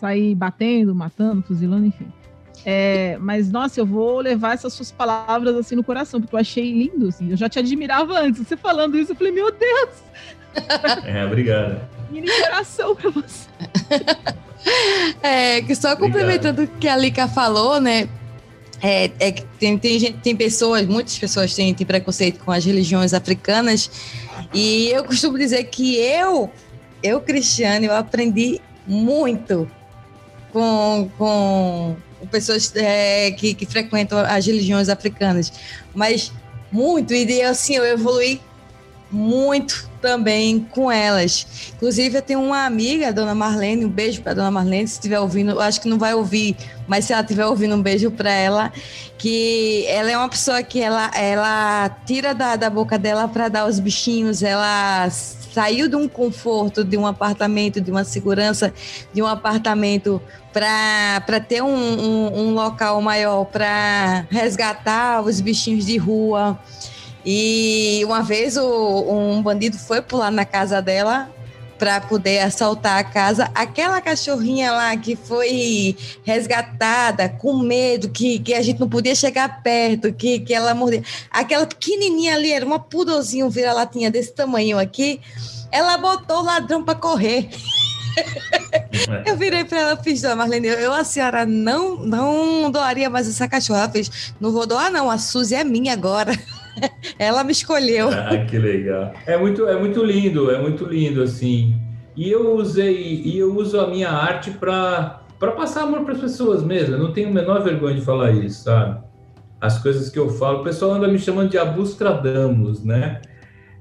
sair 0.00 0.34
batendo, 0.34 0.94
matando, 0.94 1.42
fuzilando, 1.42 1.86
enfim. 1.86 2.06
É, 2.64 3.16
mas, 3.20 3.50
nossa, 3.50 3.78
eu 3.78 3.86
vou 3.86 4.18
levar 4.18 4.54
essas 4.54 4.72
suas 4.72 4.90
palavras 4.90 5.54
assim 5.54 5.76
no 5.76 5.84
coração, 5.84 6.20
porque 6.20 6.34
eu 6.34 6.40
achei 6.40 6.72
lindo, 6.72 7.08
assim. 7.08 7.30
Eu 7.30 7.36
já 7.36 7.48
te 7.48 7.60
admirava 7.60 8.18
antes. 8.18 8.44
Você 8.44 8.56
falando 8.56 8.98
isso, 8.98 9.12
eu 9.12 9.16
falei, 9.16 9.32
meu 9.32 9.52
Deus! 9.52 9.90
É, 11.04 11.22
obrigado. 11.24 11.86
Mini 12.10 12.28
coração 12.28 12.96
pra 12.96 13.10
você. 13.10 13.48
É, 15.22 15.62
que 15.62 15.76
só 15.76 15.94
complementando 15.94 16.64
o 16.64 16.66
que 16.66 16.88
a 16.88 16.96
Lika 16.96 17.28
falou, 17.28 17.80
né? 17.80 18.08
É, 18.82 19.10
é 19.18 19.32
tem, 19.32 19.78
tem, 19.78 19.98
gente, 19.98 20.18
tem 20.18 20.36
pessoas, 20.36 20.86
muitas 20.86 21.18
pessoas 21.18 21.54
têm, 21.54 21.72
têm 21.74 21.86
preconceito 21.86 22.40
com 22.44 22.52
as 22.52 22.64
religiões 22.64 23.14
africanas, 23.14 23.90
e 24.52 24.88
eu 24.88 25.04
costumo 25.04 25.38
dizer 25.38 25.64
que 25.64 25.96
eu, 25.96 26.50
eu, 27.02 27.20
Cristiane, 27.20 27.86
eu 27.86 27.94
aprendi 27.94 28.60
muito 28.86 29.70
com, 30.52 31.10
com 31.16 31.96
pessoas 32.30 32.72
é, 32.76 33.30
que, 33.32 33.54
que 33.54 33.66
frequentam 33.66 34.18
as 34.18 34.46
religiões 34.46 34.88
africanas, 34.88 35.52
mas 35.94 36.32
muito, 36.70 37.14
e 37.14 37.42
assim, 37.42 37.76
eu 37.76 37.84
evolui 37.84 38.40
muito 39.10 39.88
também 40.06 40.60
com 40.60 40.88
elas. 40.88 41.72
Inclusive, 41.74 42.18
eu 42.18 42.22
tenho 42.22 42.40
uma 42.40 42.64
amiga, 42.64 43.08
a 43.08 43.10
dona 43.10 43.34
Marlene, 43.34 43.84
um 43.84 43.88
beijo 43.88 44.22
para 44.22 44.34
dona 44.34 44.52
Marlene, 44.52 44.86
se 44.86 44.94
estiver 44.94 45.18
ouvindo, 45.18 45.58
acho 45.60 45.80
que 45.80 45.88
não 45.88 45.98
vai 45.98 46.14
ouvir, 46.14 46.56
mas 46.86 47.06
se 47.06 47.12
ela 47.12 47.22
estiver 47.22 47.44
ouvindo, 47.44 47.74
um 47.74 47.82
beijo 47.82 48.08
para 48.12 48.30
ela, 48.30 48.72
que 49.18 49.84
ela 49.88 50.08
é 50.08 50.16
uma 50.16 50.28
pessoa 50.28 50.62
que 50.62 50.80
ela, 50.80 51.10
ela 51.12 51.88
tira 52.06 52.32
da, 52.32 52.54
da 52.54 52.70
boca 52.70 52.96
dela 52.96 53.26
para 53.26 53.48
dar 53.48 53.66
os 53.66 53.80
bichinhos, 53.80 54.44
ela 54.44 55.10
saiu 55.10 55.88
de 55.88 55.96
um 55.96 56.06
conforto, 56.06 56.84
de 56.84 56.96
um 56.96 57.04
apartamento, 57.04 57.80
de 57.80 57.90
uma 57.90 58.04
segurança, 58.04 58.72
de 59.12 59.20
um 59.20 59.26
apartamento 59.26 60.22
para 60.52 61.40
ter 61.40 61.62
um, 61.62 61.74
um, 61.74 62.40
um 62.42 62.54
local 62.54 63.02
maior 63.02 63.44
para 63.44 64.24
resgatar 64.30 65.20
os 65.20 65.40
bichinhos 65.40 65.84
de 65.84 65.96
rua. 65.96 66.56
E 67.28 68.02
uma 68.04 68.22
vez 68.22 68.56
o, 68.56 69.12
um 69.12 69.42
bandido 69.42 69.76
foi 69.76 70.00
pular 70.00 70.30
na 70.30 70.44
casa 70.44 70.80
dela 70.80 71.28
para 71.76 72.00
poder 72.00 72.38
assaltar 72.38 72.98
a 72.98 73.04
casa. 73.04 73.50
Aquela 73.52 74.00
cachorrinha 74.00 74.70
lá 74.70 74.96
que 74.96 75.16
foi 75.16 75.96
resgatada 76.24 77.28
com 77.28 77.58
medo, 77.58 78.08
que, 78.08 78.38
que 78.38 78.54
a 78.54 78.62
gente 78.62 78.78
não 78.78 78.88
podia 78.88 79.14
chegar 79.14 79.62
perto, 79.62 80.12
que, 80.12 80.38
que 80.38 80.54
ela 80.54 80.72
mordia. 80.72 81.02
Aquela 81.30 81.66
pequenininha 81.66 82.36
ali, 82.36 82.52
era 82.52 82.64
uma 82.64 82.78
pudozinho 82.78 83.50
vira-latinha 83.50 84.10
desse 84.10 84.32
tamanho 84.32 84.78
aqui. 84.78 85.20
Ela 85.72 85.98
botou 85.98 86.38
o 86.38 86.44
ladrão 86.44 86.84
para 86.84 86.94
correr. 86.94 87.50
eu 89.26 89.36
virei 89.36 89.64
para 89.64 89.80
ela, 89.80 89.96
fiz, 89.96 90.22
Marlene, 90.22 90.68
eu, 90.68 90.92
a 90.92 91.04
senhora 91.04 91.44
não, 91.44 91.96
não 91.96 92.70
doaria 92.70 93.10
mais 93.10 93.28
essa 93.28 93.48
cachorra. 93.48 93.80
Ela 93.80 93.90
fez, 93.90 94.32
não 94.40 94.52
vou 94.52 94.64
doar 94.64 94.90
não, 94.90 95.10
a 95.10 95.18
Suzy 95.18 95.56
é 95.56 95.64
minha 95.64 95.92
agora. 95.92 96.32
Ela 97.18 97.44
me 97.44 97.52
escolheu. 97.52 98.08
Ah, 98.10 98.44
que 98.44 98.58
legal. 98.58 99.12
É 99.26 99.36
muito, 99.36 99.66
é 99.66 99.78
muito 99.78 100.04
lindo, 100.04 100.50
é 100.50 100.60
muito 100.60 100.84
lindo, 100.84 101.22
assim. 101.22 101.76
E 102.16 102.30
eu 102.30 102.54
usei, 102.56 103.22
e 103.24 103.38
eu 103.38 103.54
uso 103.54 103.78
a 103.78 103.86
minha 103.86 104.10
arte 104.10 104.50
para 104.52 105.22
para 105.38 105.52
passar 105.52 105.82
amor 105.82 106.02
para 106.04 106.14
as 106.14 106.20
pessoas 106.20 106.62
mesmo. 106.62 106.94
Eu 106.94 106.98
não 106.98 107.12
tenho 107.12 107.28
a 107.28 107.32
menor 107.32 107.62
vergonha 107.62 107.94
de 107.94 108.00
falar 108.00 108.30
isso, 108.32 108.64
sabe? 108.64 108.98
As 109.60 109.78
coisas 109.78 110.10
que 110.10 110.18
eu 110.18 110.28
falo, 110.30 110.60
o 110.60 110.64
pessoal 110.64 110.92
anda 110.92 111.08
me 111.08 111.18
chamando 111.18 111.50
de 111.50 111.58
Abustradamus, 111.58 112.82
né? 112.84 113.20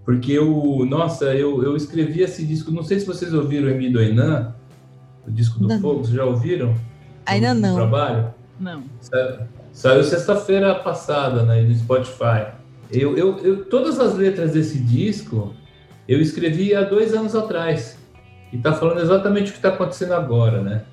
Porque 0.03 0.33
eu, 0.33 0.85
nossa, 0.87 1.33
eu, 1.33 1.63
eu 1.63 1.75
escrevi 1.75 2.21
esse 2.21 2.45
disco, 2.45 2.71
não 2.71 2.83
sei 2.83 2.99
se 2.99 3.07
vocês 3.07 3.33
ouviram 3.33 3.67
o 3.67 3.71
Emi 3.71 3.89
Doinan, 3.89 4.53
o 5.27 5.31
disco 5.31 5.59
do 5.59 5.67
não. 5.67 5.79
Fogo, 5.79 6.03
vocês 6.03 6.15
já 6.15 6.25
ouviram? 6.25 6.75
Ainda 7.25 7.53
não. 7.53 7.75
Trabalho? 7.75 8.33
Não. 8.59 8.83
Saiu 9.71 10.03
sexta-feira 10.03 10.75
passada, 10.75 11.43
né, 11.43 11.61
no 11.61 11.73
Spotify. 11.73 12.47
Eu, 12.95 13.17
eu, 13.17 13.37
eu, 13.39 13.65
todas 13.65 13.99
as 13.99 14.15
letras 14.15 14.53
desse 14.53 14.79
disco 14.79 15.53
eu 16.07 16.21
escrevi 16.21 16.73
há 16.73 16.83
dois 16.83 17.13
anos 17.13 17.35
atrás. 17.35 17.97
E 18.53 18.57
está 18.57 18.73
falando 18.73 19.01
exatamente 19.01 19.49
o 19.49 19.51
que 19.51 19.57
está 19.57 19.69
acontecendo 19.69 20.13
agora, 20.13 20.61
né? 20.61 20.83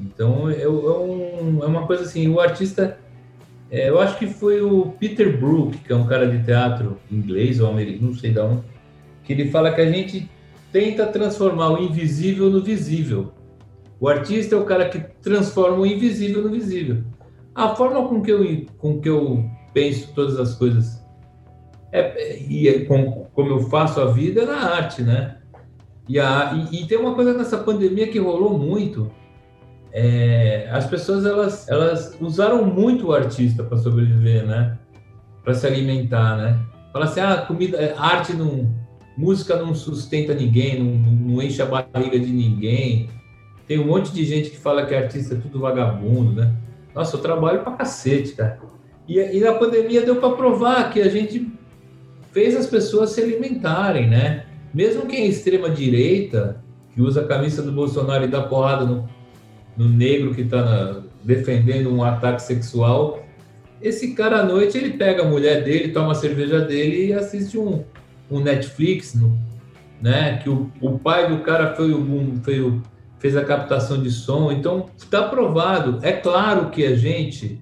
Então 0.00 0.50
é, 0.50 0.62
é, 0.62 0.68
um, 0.68 1.60
é, 1.62 1.66
uma 1.66 1.86
coisa 1.86 2.02
assim, 2.02 2.28
o 2.28 2.40
artista. 2.40 2.98
É, 3.70 3.88
eu 3.88 4.00
acho 4.00 4.18
que 4.18 4.26
foi 4.26 4.60
o 4.60 4.94
Peter 4.98 5.38
Brook, 5.38 5.78
que 5.78 5.92
é 5.92 5.96
um 5.96 6.06
cara 6.06 6.28
de 6.28 6.44
teatro 6.44 6.98
inglês 7.10 7.60
ou 7.60 7.70
americano, 7.70 8.08
não 8.08 8.14
sei 8.14 8.30
de 8.30 8.38
onde, 8.38 8.62
que 9.24 9.32
ele 9.32 9.50
fala 9.50 9.72
que 9.72 9.80
a 9.80 9.90
gente 9.90 10.30
tenta 10.70 11.06
transformar 11.06 11.70
o 11.70 11.82
invisível 11.82 12.50
no 12.50 12.62
visível. 12.62 13.32
O 13.98 14.08
artista 14.08 14.56
é 14.56 14.58
o 14.58 14.64
cara 14.64 14.88
que 14.88 14.98
transforma 15.22 15.78
o 15.78 15.86
invisível 15.86 16.42
no 16.42 16.50
visível. 16.50 17.02
A 17.54 17.74
forma 17.74 18.08
com 18.08 18.20
que 18.20 18.32
eu, 18.32 18.66
com 18.76 19.00
que 19.00 19.08
eu 19.08 19.48
penso 19.72 20.12
todas 20.14 20.38
as 20.38 20.54
coisas 20.54 21.01
é, 21.92 22.38
e 22.48 22.68
é 22.68 22.84
com, 22.86 23.26
como 23.34 23.50
eu 23.50 23.60
faço 23.68 24.00
a 24.00 24.06
vida 24.06 24.42
é 24.42 24.46
na 24.46 24.74
arte, 24.74 25.02
né? 25.02 25.36
E, 26.08 26.18
a, 26.18 26.68
e, 26.72 26.82
e, 26.82 26.86
tem 26.86 26.98
uma 26.98 27.14
coisa 27.14 27.34
nessa 27.34 27.58
pandemia 27.58 28.08
que 28.08 28.18
rolou 28.18 28.58
muito. 28.58 29.10
É, 29.92 30.68
as 30.72 30.86
pessoas 30.86 31.26
elas, 31.26 31.68
elas 31.68 32.16
usaram 32.18 32.64
muito 32.64 33.08
o 33.08 33.12
artista 33.12 33.62
para 33.62 33.76
sobreviver, 33.76 34.46
né? 34.46 34.78
Para 35.44 35.52
se 35.52 35.66
alimentar, 35.66 36.38
né? 36.38 36.58
Fala 36.92 37.04
assim, 37.04 37.20
ah, 37.20 37.44
comida, 37.46 37.76
é, 37.76 37.94
arte 37.96 38.32
não, 38.32 38.74
música 39.16 39.56
não 39.56 39.74
sustenta 39.74 40.34
ninguém, 40.34 40.82
não, 40.82 41.12
não 41.34 41.42
enche 41.42 41.60
a 41.60 41.66
barriga 41.66 42.18
de 42.18 42.32
ninguém. 42.32 43.10
Tem 43.68 43.78
um 43.78 43.86
monte 43.86 44.12
de 44.12 44.24
gente 44.24 44.50
que 44.50 44.58
fala 44.58 44.86
que 44.86 44.94
artista 44.94 45.34
é 45.34 45.38
tudo 45.38 45.60
vagabundo, 45.60 46.32
né? 46.32 46.54
Nossa, 46.94 47.16
eu 47.16 47.20
trabalho 47.20 47.62
pra 47.62 47.72
cacete, 47.72 48.32
cara. 48.32 48.58
E, 49.06 49.18
e 49.18 49.40
na 49.40 49.52
pandemia 49.54 50.02
deu 50.02 50.16
para 50.16 50.30
provar 50.30 50.90
que 50.90 51.00
a 51.00 51.08
gente 51.08 51.52
fez 52.32 52.56
as 52.56 52.66
pessoas 52.66 53.10
se 53.10 53.22
alimentarem, 53.22 54.08
né? 54.08 54.46
Mesmo 54.74 55.06
quem 55.06 55.24
é 55.24 55.26
extrema 55.26 55.70
direita, 55.70 56.62
que 56.94 57.00
usa 57.00 57.20
a 57.20 57.26
camisa 57.26 57.62
do 57.62 57.70
Bolsonaro 57.70 58.24
e 58.24 58.28
dá 58.28 58.42
porrada 58.42 58.84
no, 58.84 59.08
no 59.76 59.88
negro 59.88 60.34
que 60.34 60.42
está 60.42 61.02
defendendo 61.22 61.94
um 61.94 62.02
ataque 62.02 62.42
sexual, 62.42 63.24
esse 63.80 64.14
cara 64.14 64.40
à 64.40 64.44
noite 64.44 64.78
ele 64.78 64.92
pega 64.92 65.22
a 65.22 65.28
mulher 65.28 65.62
dele, 65.62 65.92
toma 65.92 66.12
a 66.12 66.14
cerveja 66.14 66.60
dele 66.60 67.06
e 67.06 67.12
assiste 67.12 67.58
um, 67.58 67.84
um 68.30 68.40
Netflix, 68.40 69.14
no, 69.14 69.38
né? 70.00 70.38
Que 70.38 70.48
o, 70.48 70.70
o 70.80 70.98
pai 70.98 71.28
do 71.28 71.42
cara 71.42 71.74
foi 71.74 71.92
o, 71.92 72.40
foi 72.42 72.60
o 72.60 72.82
fez 73.18 73.36
a 73.36 73.44
captação 73.44 74.02
de 74.02 74.10
som, 74.10 74.50
então 74.50 74.86
está 74.96 75.22
provado. 75.22 76.00
É 76.02 76.12
claro 76.12 76.70
que 76.70 76.84
a 76.84 76.96
gente 76.96 77.60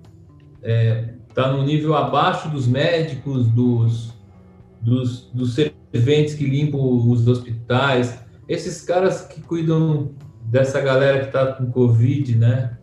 está 0.62 0.70
é, 0.70 1.14
tá 1.35 1.52
no 1.52 1.62
nível 1.62 1.94
abaixo 1.94 2.48
dos 2.48 2.66
médicos, 2.66 3.46
dos 3.48 4.14
dos, 4.80 5.31
dos 5.33 5.54
serventes 5.54 6.35
que 6.35 6.44
limpam 6.44 6.78
os 6.81 7.26
hospitais, 7.26 8.18
esses 8.48 8.83
caras 8.83 9.22
que 9.22 9.40
cuidam 9.40 10.10
dessa 10.44 10.81
galera 10.81 11.20
que 11.20 11.26
está 11.26 11.52
com 11.52 11.70
Covid, 11.70 12.37
né? 12.37 12.76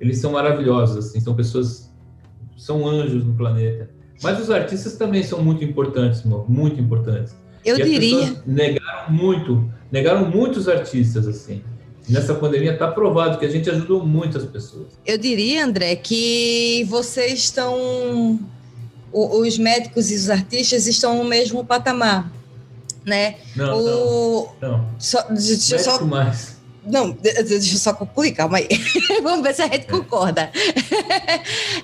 Eles 0.00 0.18
são 0.18 0.32
maravilhosos, 0.32 0.96
assim, 0.96 1.20
são 1.20 1.34
pessoas, 1.34 1.92
são 2.56 2.88
anjos 2.88 3.24
no 3.24 3.34
planeta. 3.34 3.90
Mas 4.22 4.40
os 4.40 4.50
artistas 4.50 4.96
também 4.96 5.22
são 5.22 5.42
muito 5.42 5.64
importantes, 5.64 6.22
muito 6.48 6.80
importantes. 6.80 7.34
Eu 7.64 7.78
e 7.78 7.82
diria. 7.82 8.42
negaram 8.46 9.10
muito, 9.10 9.70
negaram 9.90 10.30
muitos 10.30 10.68
artistas, 10.68 11.26
assim. 11.26 11.62
Nessa 12.08 12.34
pandemia 12.34 12.72
está 12.72 12.88
provado 12.88 13.38
que 13.38 13.44
a 13.44 13.48
gente 13.48 13.68
ajudou 13.70 14.04
muitas 14.04 14.44
pessoas. 14.44 14.98
Eu 15.06 15.18
diria, 15.18 15.64
André, 15.64 15.96
que 15.96 16.84
vocês 16.88 17.34
estão 17.34 18.40
os 19.12 19.58
médicos 19.58 20.10
e 20.10 20.14
os 20.14 20.30
artistas 20.30 20.86
estão 20.86 21.16
no 21.16 21.24
mesmo 21.24 21.64
patamar, 21.64 22.30
né? 23.04 23.36
Não, 23.56 23.78
o... 23.78 24.48
não, 24.60 24.70
não. 24.70 24.90
Só, 24.98 25.22
deixa 25.30 25.76
Médico 25.76 25.98
só... 25.98 26.04
mais. 26.04 26.60
Não, 26.84 27.10
deixa 27.10 27.74
eu 27.74 27.78
só 27.78 27.92
concluir, 27.92 28.32
calma 28.32 28.58
aí. 28.58 28.68
Vamos 29.22 29.42
ver 29.42 29.54
se 29.54 29.62
a 29.62 29.68
gente 29.68 29.86
concorda. 29.86 30.50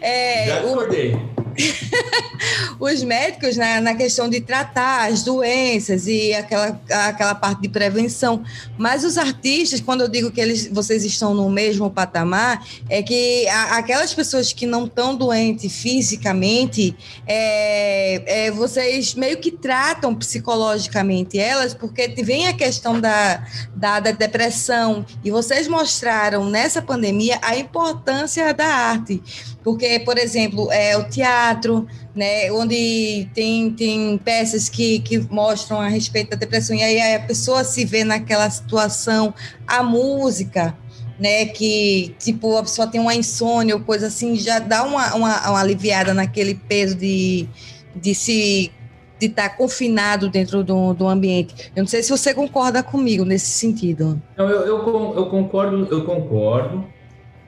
É, 0.00 0.46
Já 0.46 0.60
discordei. 0.60 1.35
os 2.78 3.02
médicos 3.02 3.56
né, 3.56 3.80
na 3.80 3.94
questão 3.94 4.28
de 4.28 4.40
tratar 4.40 5.10
as 5.10 5.22
doenças 5.22 6.06
e 6.06 6.34
aquela, 6.34 6.80
aquela 7.06 7.34
parte 7.34 7.62
de 7.62 7.68
prevenção. 7.68 8.42
Mas 8.76 9.04
os 9.04 9.16
artistas, 9.16 9.80
quando 9.80 10.02
eu 10.02 10.08
digo 10.08 10.30
que 10.30 10.40
eles, 10.40 10.68
vocês 10.68 11.04
estão 11.04 11.34
no 11.34 11.48
mesmo 11.48 11.90
patamar, 11.90 12.64
é 12.88 13.02
que 13.02 13.46
a, 13.48 13.78
aquelas 13.78 14.12
pessoas 14.12 14.52
que 14.52 14.66
não 14.66 14.86
estão 14.86 15.14
doentes 15.14 15.72
fisicamente, 15.80 16.96
é, 17.26 18.46
é, 18.46 18.50
vocês 18.50 19.14
meio 19.14 19.38
que 19.38 19.50
tratam 19.50 20.14
psicologicamente 20.14 21.38
elas, 21.38 21.74
porque 21.74 22.08
vem 22.22 22.48
a 22.48 22.52
questão 22.52 23.00
da, 23.00 23.44
da, 23.74 24.00
da 24.00 24.10
depressão, 24.10 25.04
e 25.24 25.30
vocês 25.30 25.68
mostraram 25.68 26.48
nessa 26.48 26.82
pandemia 26.82 27.38
a 27.42 27.56
importância 27.56 28.52
da 28.52 28.66
arte. 28.66 29.22
Porque, 29.66 29.98
por 29.98 30.16
exemplo, 30.16 30.70
é, 30.70 30.96
o 30.96 31.08
teatro, 31.08 31.88
né, 32.14 32.52
onde 32.52 33.28
tem, 33.34 33.72
tem 33.72 34.16
peças 34.16 34.68
que, 34.68 35.00
que 35.00 35.18
mostram 35.28 35.80
a 35.80 35.88
respeito 35.88 36.30
da 36.30 36.36
depressão, 36.36 36.76
e 36.76 36.84
aí 36.84 37.16
a 37.16 37.18
pessoa 37.18 37.64
se 37.64 37.84
vê 37.84 38.04
naquela 38.04 38.48
situação, 38.48 39.34
a 39.66 39.82
música, 39.82 40.78
né, 41.18 41.46
que 41.46 42.14
tipo 42.16 42.56
a 42.56 42.62
pessoa 42.62 42.86
tem 42.86 43.00
uma 43.00 43.16
insônia 43.16 43.74
ou 43.74 43.80
coisa 43.80 44.06
assim, 44.06 44.36
já 44.36 44.60
dá 44.60 44.84
uma, 44.84 45.12
uma, 45.16 45.50
uma 45.50 45.60
aliviada 45.60 46.14
naquele 46.14 46.54
peso 46.54 46.94
de, 46.94 47.48
de 47.92 48.14
se 48.14 48.70
de 49.18 49.26
estar 49.26 49.48
tá 49.48 49.56
confinado 49.56 50.28
dentro 50.28 50.62
do, 50.62 50.94
do 50.94 51.08
ambiente. 51.08 51.72
Eu 51.74 51.82
não 51.82 51.88
sei 51.88 52.04
se 52.04 52.10
você 52.10 52.32
concorda 52.32 52.84
comigo 52.84 53.24
nesse 53.24 53.46
sentido. 53.46 54.22
Eu, 54.36 54.48
eu, 54.48 55.14
eu 55.16 55.26
concordo, 55.26 55.88
eu 55.90 56.04
concordo 56.04 56.86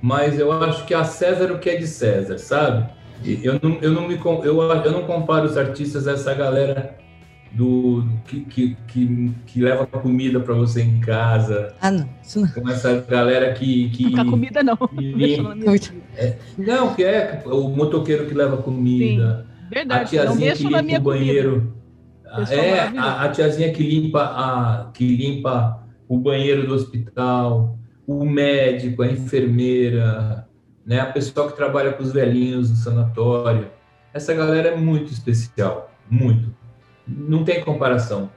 mas 0.01 0.39
eu 0.39 0.53
acho 0.53 0.87
que 0.87 0.95
a 0.95 1.05
César 1.05 1.53
o 1.53 1.59
que 1.59 1.71
é 1.71 1.77
de 1.77 1.87
César, 1.87 2.39
sabe? 2.39 2.89
Eu 3.25 3.59
não, 3.61 3.79
eu 3.81 3.93
não, 3.93 4.07
me, 4.07 4.15
eu, 4.45 4.63
eu 4.63 4.93
não 4.93 5.03
comparo 5.03 5.45
os 5.45 5.57
artistas 5.57 6.07
a 6.07 6.13
essa 6.13 6.33
galera 6.35 6.97
do 7.53 8.07
que, 8.27 8.41
que, 8.41 8.77
que, 8.87 9.35
que 9.47 9.61
leva 9.61 9.87
comida 9.87 10.39
para 10.39 10.55
você 10.55 10.83
em 10.83 11.01
casa. 11.01 11.75
Ah, 11.81 11.91
não. 11.91 12.09
Isso 12.23 12.41
não. 12.41 12.49
Com 12.49 12.69
essa 12.69 13.05
galera 13.09 13.53
que. 13.55 13.91
que 13.91 14.11
não 14.11 14.31
comida, 14.31 14.63
não. 14.63 14.77
Que, 14.77 15.37
é, 16.17 16.39
não, 16.57 16.95
que 16.95 17.05
é 17.05 17.43
o 17.47 17.69
motoqueiro 17.69 18.27
que 18.27 18.35
leva 18.35 18.59
comida. 18.59 19.47
Sim, 19.47 19.75
verdade. 19.75 20.19
A 20.19 20.25
tiazinha 20.25 20.55
que 20.55 20.65
limpa 20.65 20.99
o 20.99 21.03
banheiro. 21.03 21.79
É, 22.51 22.81
a, 22.99 23.23
a, 23.23 23.29
tiazinha 23.31 23.73
que 23.73 23.83
limpa, 23.83 24.23
a, 24.23 24.91
que 24.93 25.17
limpa 25.17 25.83
o 26.07 26.19
banheiro 26.19 26.67
do 26.67 26.75
hospital 26.75 27.78
o 28.09 28.25
médico, 28.25 29.03
a 29.03 29.07
enfermeira, 29.07 30.49
né, 30.87 30.99
a 30.99 31.05
pessoa 31.05 31.51
que 31.51 31.55
trabalha 31.55 31.93
com 31.93 32.03
os 32.03 32.11
velhinhos 32.11 32.71
no 32.71 32.77
sanatório. 32.77 33.71
Essa 34.15 34.33
galera 34.33 34.69
é 34.69 34.77
muito 34.77 35.13
especial, 35.13 35.93
muito. 36.09 36.49
Não 37.07 37.45
tem 37.45 37.63
comparação. 37.63 38.31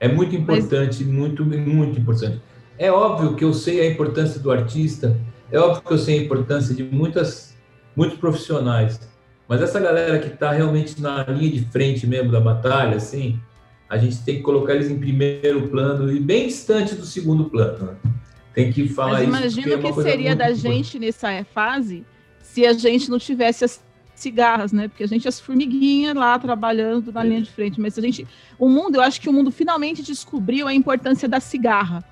É 0.00 0.08
muito 0.08 0.34
importante, 0.34 1.04
Mas... 1.04 1.14
muito, 1.14 1.44
muito 1.44 2.00
importante. 2.00 2.40
É 2.78 2.90
óbvio 2.90 3.34
que 3.34 3.44
eu 3.44 3.52
sei 3.52 3.82
a 3.82 3.90
importância 3.90 4.40
do 4.40 4.50
artista, 4.50 5.14
é 5.52 5.58
óbvio 5.58 5.82
que 5.82 5.92
eu 5.92 5.98
sei 5.98 6.20
a 6.20 6.22
importância 6.22 6.74
de 6.74 6.82
muitas, 6.82 7.54
muitos 7.94 8.16
profissionais. 8.16 8.98
Mas 9.46 9.60
essa 9.60 9.78
galera 9.78 10.18
que 10.18 10.28
está 10.28 10.52
realmente 10.52 11.02
na 11.02 11.22
linha 11.24 11.52
de 11.52 11.66
frente 11.66 12.06
mesmo 12.06 12.32
da 12.32 12.40
batalha, 12.40 12.96
assim, 12.96 13.38
a 13.90 13.98
gente 13.98 14.22
tem 14.24 14.36
que 14.36 14.42
colocar 14.42 14.74
eles 14.74 14.90
em 14.90 14.98
primeiro 14.98 15.68
plano 15.68 16.10
e 16.10 16.18
bem 16.18 16.46
distante 16.46 16.94
do 16.94 17.04
segundo 17.04 17.44
plano. 17.44 17.92
Né? 18.02 18.12
Tem 18.56 18.72
que 18.72 18.88
falar 18.88 19.12
Mas 19.12 19.54
imagina 19.54 19.76
o 19.76 19.86
é 19.86 19.92
que 19.92 20.02
seria 20.02 20.34
da 20.34 20.50
gente 20.54 20.98
nessa 20.98 21.44
fase 21.52 22.06
se 22.40 22.66
a 22.66 22.72
gente 22.72 23.10
não 23.10 23.18
tivesse 23.18 23.66
as 23.66 23.84
cigarras, 24.14 24.72
né? 24.72 24.88
Porque 24.88 25.04
a 25.04 25.06
gente 25.06 25.26
é 25.26 25.28
as 25.28 25.38
formiguinhas 25.38 26.16
lá 26.16 26.38
trabalhando 26.38 27.12
na 27.12 27.22
é. 27.22 27.28
linha 27.28 27.42
de 27.42 27.50
frente, 27.50 27.78
mas 27.78 27.98
a 27.98 28.00
gente, 28.00 28.26
o 28.58 28.66
mundo, 28.66 28.94
eu 28.94 29.02
acho 29.02 29.20
que 29.20 29.28
o 29.28 29.32
mundo 29.32 29.52
finalmente 29.52 30.02
descobriu 30.02 30.66
a 30.66 30.72
importância 30.72 31.28
da 31.28 31.38
cigarra 31.38 32.02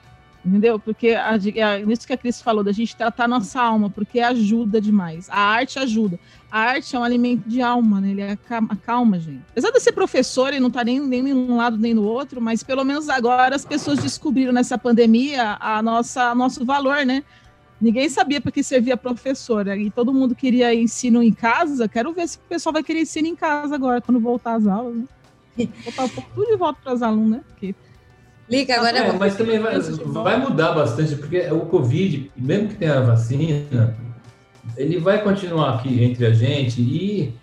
entendeu? 0.45 0.78
Porque 0.78 1.12
a, 1.12 1.30
a, 1.30 1.80
isso 1.90 2.07
que 2.07 2.12
a 2.12 2.16
Cris 2.16 2.42
falou, 2.42 2.62
da 2.62 2.72
gente 2.72 2.95
tratar 2.95 3.26
nossa 3.26 3.61
alma, 3.62 3.88
porque 3.88 4.20
ajuda 4.20 4.80
demais. 4.80 5.28
A 5.30 5.38
arte 5.38 5.78
ajuda. 5.78 6.20
A 6.55 6.61
arte 6.61 6.94
é 6.94 6.98
um 7.00 7.02
alimento 7.02 7.48
de 7.48 7.61
alma, 7.61 8.00
né? 8.00 8.11
Ele 8.12 8.22
acalma, 8.22 8.68
acalma 8.70 9.18
gente. 9.18 9.42
Apesar 9.50 9.72
de 9.72 9.80
ser 9.80 9.90
professor 9.90 10.55
e 10.55 10.61
não 10.61 10.68
estar 10.68 10.82
tá 10.82 10.84
nem, 10.84 11.00
nem 11.00 11.20
num 11.20 11.57
lado 11.57 11.76
nem 11.76 11.92
no 11.92 12.05
outro, 12.05 12.40
mas 12.40 12.62
pelo 12.62 12.84
menos 12.84 13.09
agora 13.09 13.57
as 13.57 13.64
pessoas 13.64 13.98
descobriram 13.98 14.52
nessa 14.52 14.78
pandemia 14.78 15.57
a 15.59 15.82
nossa 15.82 16.32
nosso 16.32 16.64
valor, 16.64 17.05
né? 17.05 17.24
Ninguém 17.80 18.09
sabia 18.09 18.40
para 18.40 18.52
que 18.52 18.62
servia 18.62 18.96
professora 18.96 19.76
e 19.76 19.90
todo 19.90 20.14
mundo 20.14 20.32
queria 20.32 20.72
ensino 20.72 21.24
em 21.24 21.32
casa. 21.32 21.88
Quero 21.88 22.12
ver 22.12 22.28
se 22.28 22.36
o 22.36 22.42
pessoal 22.48 22.72
vai 22.72 22.84
querer 22.84 23.00
ensino 23.00 23.26
em 23.26 23.34
casa 23.34 23.74
agora, 23.74 24.00
quando 24.00 24.20
voltar 24.20 24.55
às 24.55 24.68
aulas. 24.68 24.94
Né? 24.94 25.68
Voltar 25.84 26.09
tudo 26.36 26.46
de 26.46 26.57
volta 26.57 26.78
para 26.84 26.94
os 26.94 27.02
alunos, 27.02 27.30
né? 27.30 27.40
Porque 27.48 27.74
Liga, 28.48 28.76
agora 28.76 28.96
é, 28.96 29.12
Mas 29.18 29.34
também 29.34 29.59
vai, 29.59 29.80
vai 29.80 30.38
mudar 30.38 30.72
bastante, 30.72 31.16
porque 31.16 31.50
o 31.50 31.62
Covid, 31.62 32.30
mesmo 32.36 32.68
que 32.68 32.76
tenha 32.76 32.98
a 32.98 33.00
vacina, 33.00 33.96
ele 34.77 34.99
vai 34.99 35.22
continuar 35.22 35.75
aqui 35.75 36.03
entre 36.03 36.27
a 36.27 36.33
gente 36.33 36.81
e 36.81 37.35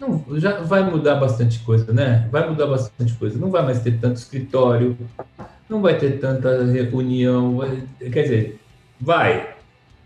não, 0.00 0.24
já 0.38 0.60
vai 0.62 0.82
mudar 0.82 1.16
bastante 1.16 1.58
coisa, 1.58 1.92
né? 1.92 2.26
Vai 2.32 2.48
mudar 2.48 2.66
bastante 2.66 3.12
coisa. 3.14 3.38
Não 3.38 3.50
vai 3.50 3.62
mais 3.62 3.82
ter 3.82 3.98
tanto 3.98 4.16
escritório, 4.16 4.96
não 5.68 5.82
vai 5.82 5.98
ter 5.98 6.18
tanta 6.18 6.64
reunião. 6.64 7.58
Vai, 7.58 7.82
quer 8.10 8.22
dizer, 8.22 8.60
vai, 8.98 9.54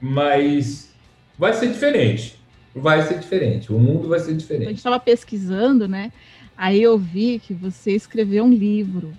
mas 0.00 0.92
vai 1.38 1.52
ser 1.52 1.68
diferente. 1.68 2.38
Vai 2.74 3.02
ser 3.02 3.20
diferente. 3.20 3.72
O 3.72 3.78
mundo 3.78 4.08
vai 4.08 4.18
ser 4.18 4.34
diferente. 4.34 4.66
A 4.66 4.70
gente 4.70 4.78
estava 4.78 4.98
pesquisando, 4.98 5.86
né? 5.86 6.12
Aí 6.56 6.82
eu 6.82 6.98
vi 6.98 7.38
que 7.38 7.54
você 7.54 7.92
escreveu 7.92 8.44
um 8.44 8.52
livro 8.52 9.12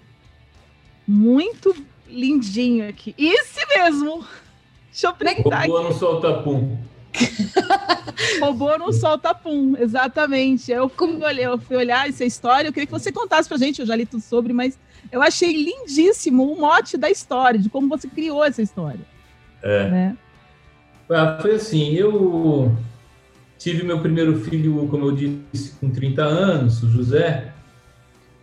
muito 1.08 1.74
lindinho 2.10 2.88
aqui. 2.90 3.16
Esse 3.18 3.66
mesmo! 3.68 4.26
Deixa 4.92 5.08
eu 5.08 5.14
printar 5.14 5.68
Robô 5.68 5.84
não 5.84 5.92
solta 5.92 6.34
pum. 6.36 6.78
Robô 8.40 8.78
não 8.78 8.92
solta 8.92 9.34
pum, 9.34 9.76
exatamente. 9.78 10.72
Eu 10.72 10.90
fui, 10.90 11.16
olhar, 11.16 11.44
eu 11.44 11.58
fui 11.58 11.78
olhar 11.78 12.08
essa 12.08 12.26
história, 12.26 12.68
eu 12.68 12.74
queria 12.74 12.88
que 12.88 12.92
você 12.92 13.12
contasse 13.12 13.48
pra 13.48 13.58
gente, 13.58 13.80
eu 13.80 13.86
já 13.86 13.96
li 13.96 14.06
tudo 14.06 14.22
sobre, 14.22 14.54
mas 14.54 14.78
eu 15.12 15.22
achei 15.22 15.52
lindíssimo 15.52 16.52
o 16.52 16.60
mote 16.60 16.98
da 16.98 17.10
história, 17.10 17.60
de 17.60 17.70
como 17.70 17.88
você 17.88 18.08
criou 18.08 18.44
essa 18.44 18.62
história. 18.62 19.02
É. 19.64 19.90
Né? 19.90 20.18
Ah, 21.10 21.38
foi 21.42 21.56
assim, 21.56 21.94
eu 21.94 22.76
tive 23.58 23.84
meu 23.84 24.00
primeiro 24.00 24.40
filho, 24.42 24.88
como 24.90 25.06
eu 25.06 25.12
disse, 25.12 25.74
com 25.80 25.90
30 25.90 26.24
anos, 26.24 26.84
o 26.84 26.90
José, 26.90 27.52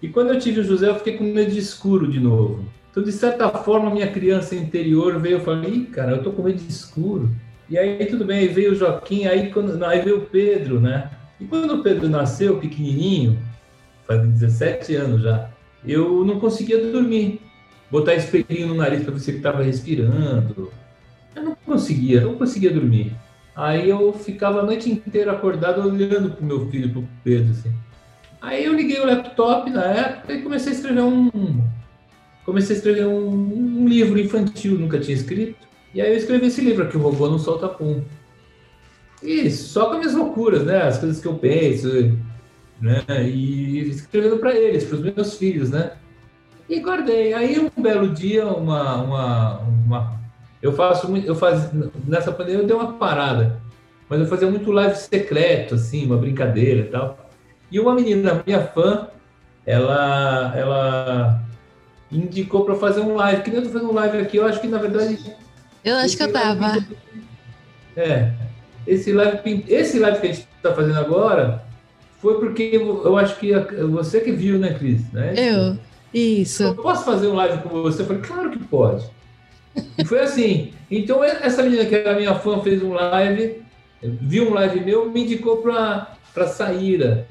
e 0.03 0.09
quando 0.09 0.31
eu 0.31 0.39
tive 0.39 0.61
o 0.61 0.65
José, 0.65 0.89
eu 0.89 0.97
fiquei 0.97 1.17
com 1.17 1.25
medo 1.25 1.53
de 1.53 1.59
escuro 1.59 2.11
de 2.11 2.19
novo. 2.19 2.65
Então, 2.91 3.03
de 3.03 3.13
certa 3.13 3.49
forma, 3.49 3.89
minha 3.89 4.11
criança 4.11 4.55
interior 4.57 5.19
veio 5.19 5.39
e 5.39 5.41
falou: 5.41 5.65
Ih, 5.65 5.85
cara, 5.87 6.13
eu 6.13 6.23
tô 6.23 6.33
com 6.33 6.43
medo 6.43 6.61
de 6.61 6.69
escuro. 6.69 7.31
E 7.73 7.79
aí, 7.79 8.05
tudo 8.05 8.27
bem, 8.27 8.41
aí 8.41 8.49
veio 8.49 8.73
o 8.73 8.75
Joaquim, 8.75 9.25
aí, 9.25 9.51
quando, 9.51 9.83
aí 9.83 10.03
veio 10.03 10.19
o 10.19 10.27
Pedro, 10.27 10.79
né? 10.79 11.11
E 11.41 11.47
quando 11.47 11.77
o 11.77 11.83
Pedro 11.83 12.07
nasceu, 12.07 12.59
pequenininho, 12.59 13.39
faz 14.07 14.21
17 14.29 14.95
anos 14.95 15.23
já, 15.23 15.49
eu 15.83 16.23
não 16.23 16.39
conseguia 16.39 16.93
dormir. 16.93 17.41
Botar 17.91 18.15
espelhinho 18.15 18.69
no 18.69 18.75
nariz 18.75 19.03
para 19.03 19.19
se 19.19 19.31
ele 19.31 19.39
estava 19.39 19.63
respirando. 19.63 20.71
Eu 21.35 21.43
não 21.43 21.57
conseguia, 21.65 22.21
não 22.21 22.35
conseguia 22.35 22.71
dormir. 22.71 23.17
Aí 23.57 23.89
eu 23.89 24.13
ficava 24.13 24.61
a 24.61 24.65
noite 24.65 24.91
inteira 24.91 25.33
acordado 25.33 25.81
olhando 25.81 26.31
pro 26.33 26.45
meu 26.45 26.69
filho, 26.69 26.91
pro 26.91 27.09
Pedro, 27.25 27.53
assim. 27.53 27.73
Aí 28.43 28.67
eu 28.67 28.75
liguei 28.75 29.01
o 29.01 29.07
laptop 29.07 29.71
na 29.71 29.85
época 29.85 30.35
e 30.35 30.43
comecei 30.43 30.73
a 30.73 30.75
escrever 30.75 31.05
um. 31.05 31.65
Comecei 32.45 32.77
a 32.77 32.79
escrever 32.79 33.07
um, 33.07 33.81
um 33.81 33.89
livro 33.89 34.21
infantil, 34.21 34.79
nunca 34.79 35.01
tinha 35.01 35.17
escrito. 35.17 35.72
E 35.95 36.01
aí 36.01 36.11
eu 36.11 36.17
escrevi 36.17 36.47
esse 36.47 36.61
livro 36.61 36.85
aqui, 36.85 36.97
O 36.97 37.01
Robô 37.01 37.29
Não 37.29 37.39
Solta 37.39 37.69
Pum. 37.69 38.03
E 39.23 39.51
só 39.51 39.87
com 39.87 39.93
as 39.93 39.99
minhas 39.99 40.15
loucuras, 40.15 40.65
né? 40.65 40.83
As 40.83 40.99
coisas 40.99 41.21
que 41.21 41.29
eu 41.29 41.35
penso, 41.35 41.89
né? 42.81 43.03
E 43.29 43.89
escrevendo 43.91 44.39
para 44.39 44.55
eles, 44.55 44.85
para 44.85 44.97
os 44.97 45.03
meus 45.03 45.37
filhos, 45.37 45.71
né? 45.71 45.93
E 46.69 46.81
guardei. 46.81 47.35
Aí 47.35 47.59
um 47.59 47.83
belo 47.83 48.09
dia, 48.09 48.47
uma, 48.47 48.97
uma, 49.03 49.59
uma 49.61 50.21
eu 50.63 50.73
faço 50.73 51.15
eu 51.17 51.35
faz 51.35 51.71
nessa 52.07 52.33
pandemia 52.33 52.63
eu 52.63 52.67
dei 52.67 52.77
uma 52.77 52.93
parada, 52.95 53.61
mas 54.09 54.21
eu 54.21 54.27
fazia 54.27 54.49
muito 54.49 54.71
live 54.71 54.95
secreto, 54.97 55.75
assim, 55.75 56.07
uma 56.07 56.17
brincadeira 56.17 56.81
e 56.81 56.85
tal. 56.85 57.31
E 57.71 57.81
uma 57.81 57.95
menina, 57.95 58.43
minha 58.47 58.61
fã, 58.61 59.09
ela, 59.65 60.53
ela 60.57 61.43
indicou 62.11 62.65
para 62.65 62.75
fazer 62.75 63.01
um 63.01 63.15
live. 63.15 63.43
Que 63.43 63.51
nem 63.51 63.61
eu 63.61 63.67
tô 63.67 63.73
fazendo 63.73 63.91
um 63.91 63.95
live 63.95 64.19
aqui, 64.19 64.37
eu 64.37 64.47
acho 64.47 64.61
que 64.61 64.69
na 64.69 64.79
verdade. 64.79 65.19
Eu 65.85 65.97
acho 65.97 66.17
que 66.17 66.23
eu 66.23 66.33
tava. 66.33 66.85
É. 67.97 68.33
Esse 68.87 69.13
live, 69.13 69.65
esse 69.69 69.99
live 69.99 70.21
que 70.21 70.27
a 70.27 70.33
gente 70.33 70.49
está 70.57 70.75
fazendo 70.75 70.99
agora 70.99 71.65
foi 72.21 72.39
porque 72.39 72.71
eu 72.73 73.17
acho 73.17 73.39
que 73.39 73.53
você 73.91 74.21
que 74.21 74.33
viu, 74.33 74.59
né, 74.59 74.75
Cris? 74.75 75.11
Né? 75.13 75.35
Eu. 75.37 75.79
Isso. 76.13 76.63
Eu 76.63 76.75
posso 76.75 77.05
fazer 77.05 77.27
um 77.27 77.35
live 77.35 77.63
com 77.63 77.69
você? 77.69 78.03
Eu 78.03 78.07
falei, 78.07 78.23
claro 78.23 78.51
que 78.51 78.59
pode. 78.59 79.05
E 79.99 80.05
foi 80.05 80.21
assim. 80.21 80.73
Então, 80.91 81.25
essa 81.25 81.63
menina 81.63 81.85
que 81.85 81.95
era 81.95 82.15
minha 82.15 82.35
fã 82.35 82.61
fez 82.61 82.83
um 82.83 82.93
live 82.93 83.63
viu 84.03 84.51
um 84.51 84.55
live 84.55 84.81
meu, 84.81 85.09
me 85.09 85.23
indicou 85.23 85.59
para 85.59 86.47
Saíra, 86.47 87.27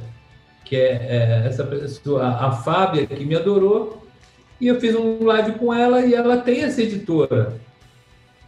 que 0.63 0.75
é, 0.75 1.43
é, 1.43 1.47
essa 1.47 1.63
pessoa, 1.65 2.27
a 2.27 2.51
Fábia, 2.51 3.05
que 3.05 3.25
me 3.25 3.35
adorou, 3.35 4.01
e 4.59 4.67
eu 4.67 4.79
fiz 4.79 4.95
um 4.95 5.23
live 5.25 5.53
com 5.53 5.73
ela 5.73 6.05
e 6.05 6.13
ela 6.13 6.37
tem 6.37 6.63
essa 6.63 6.81
editora. 6.81 7.59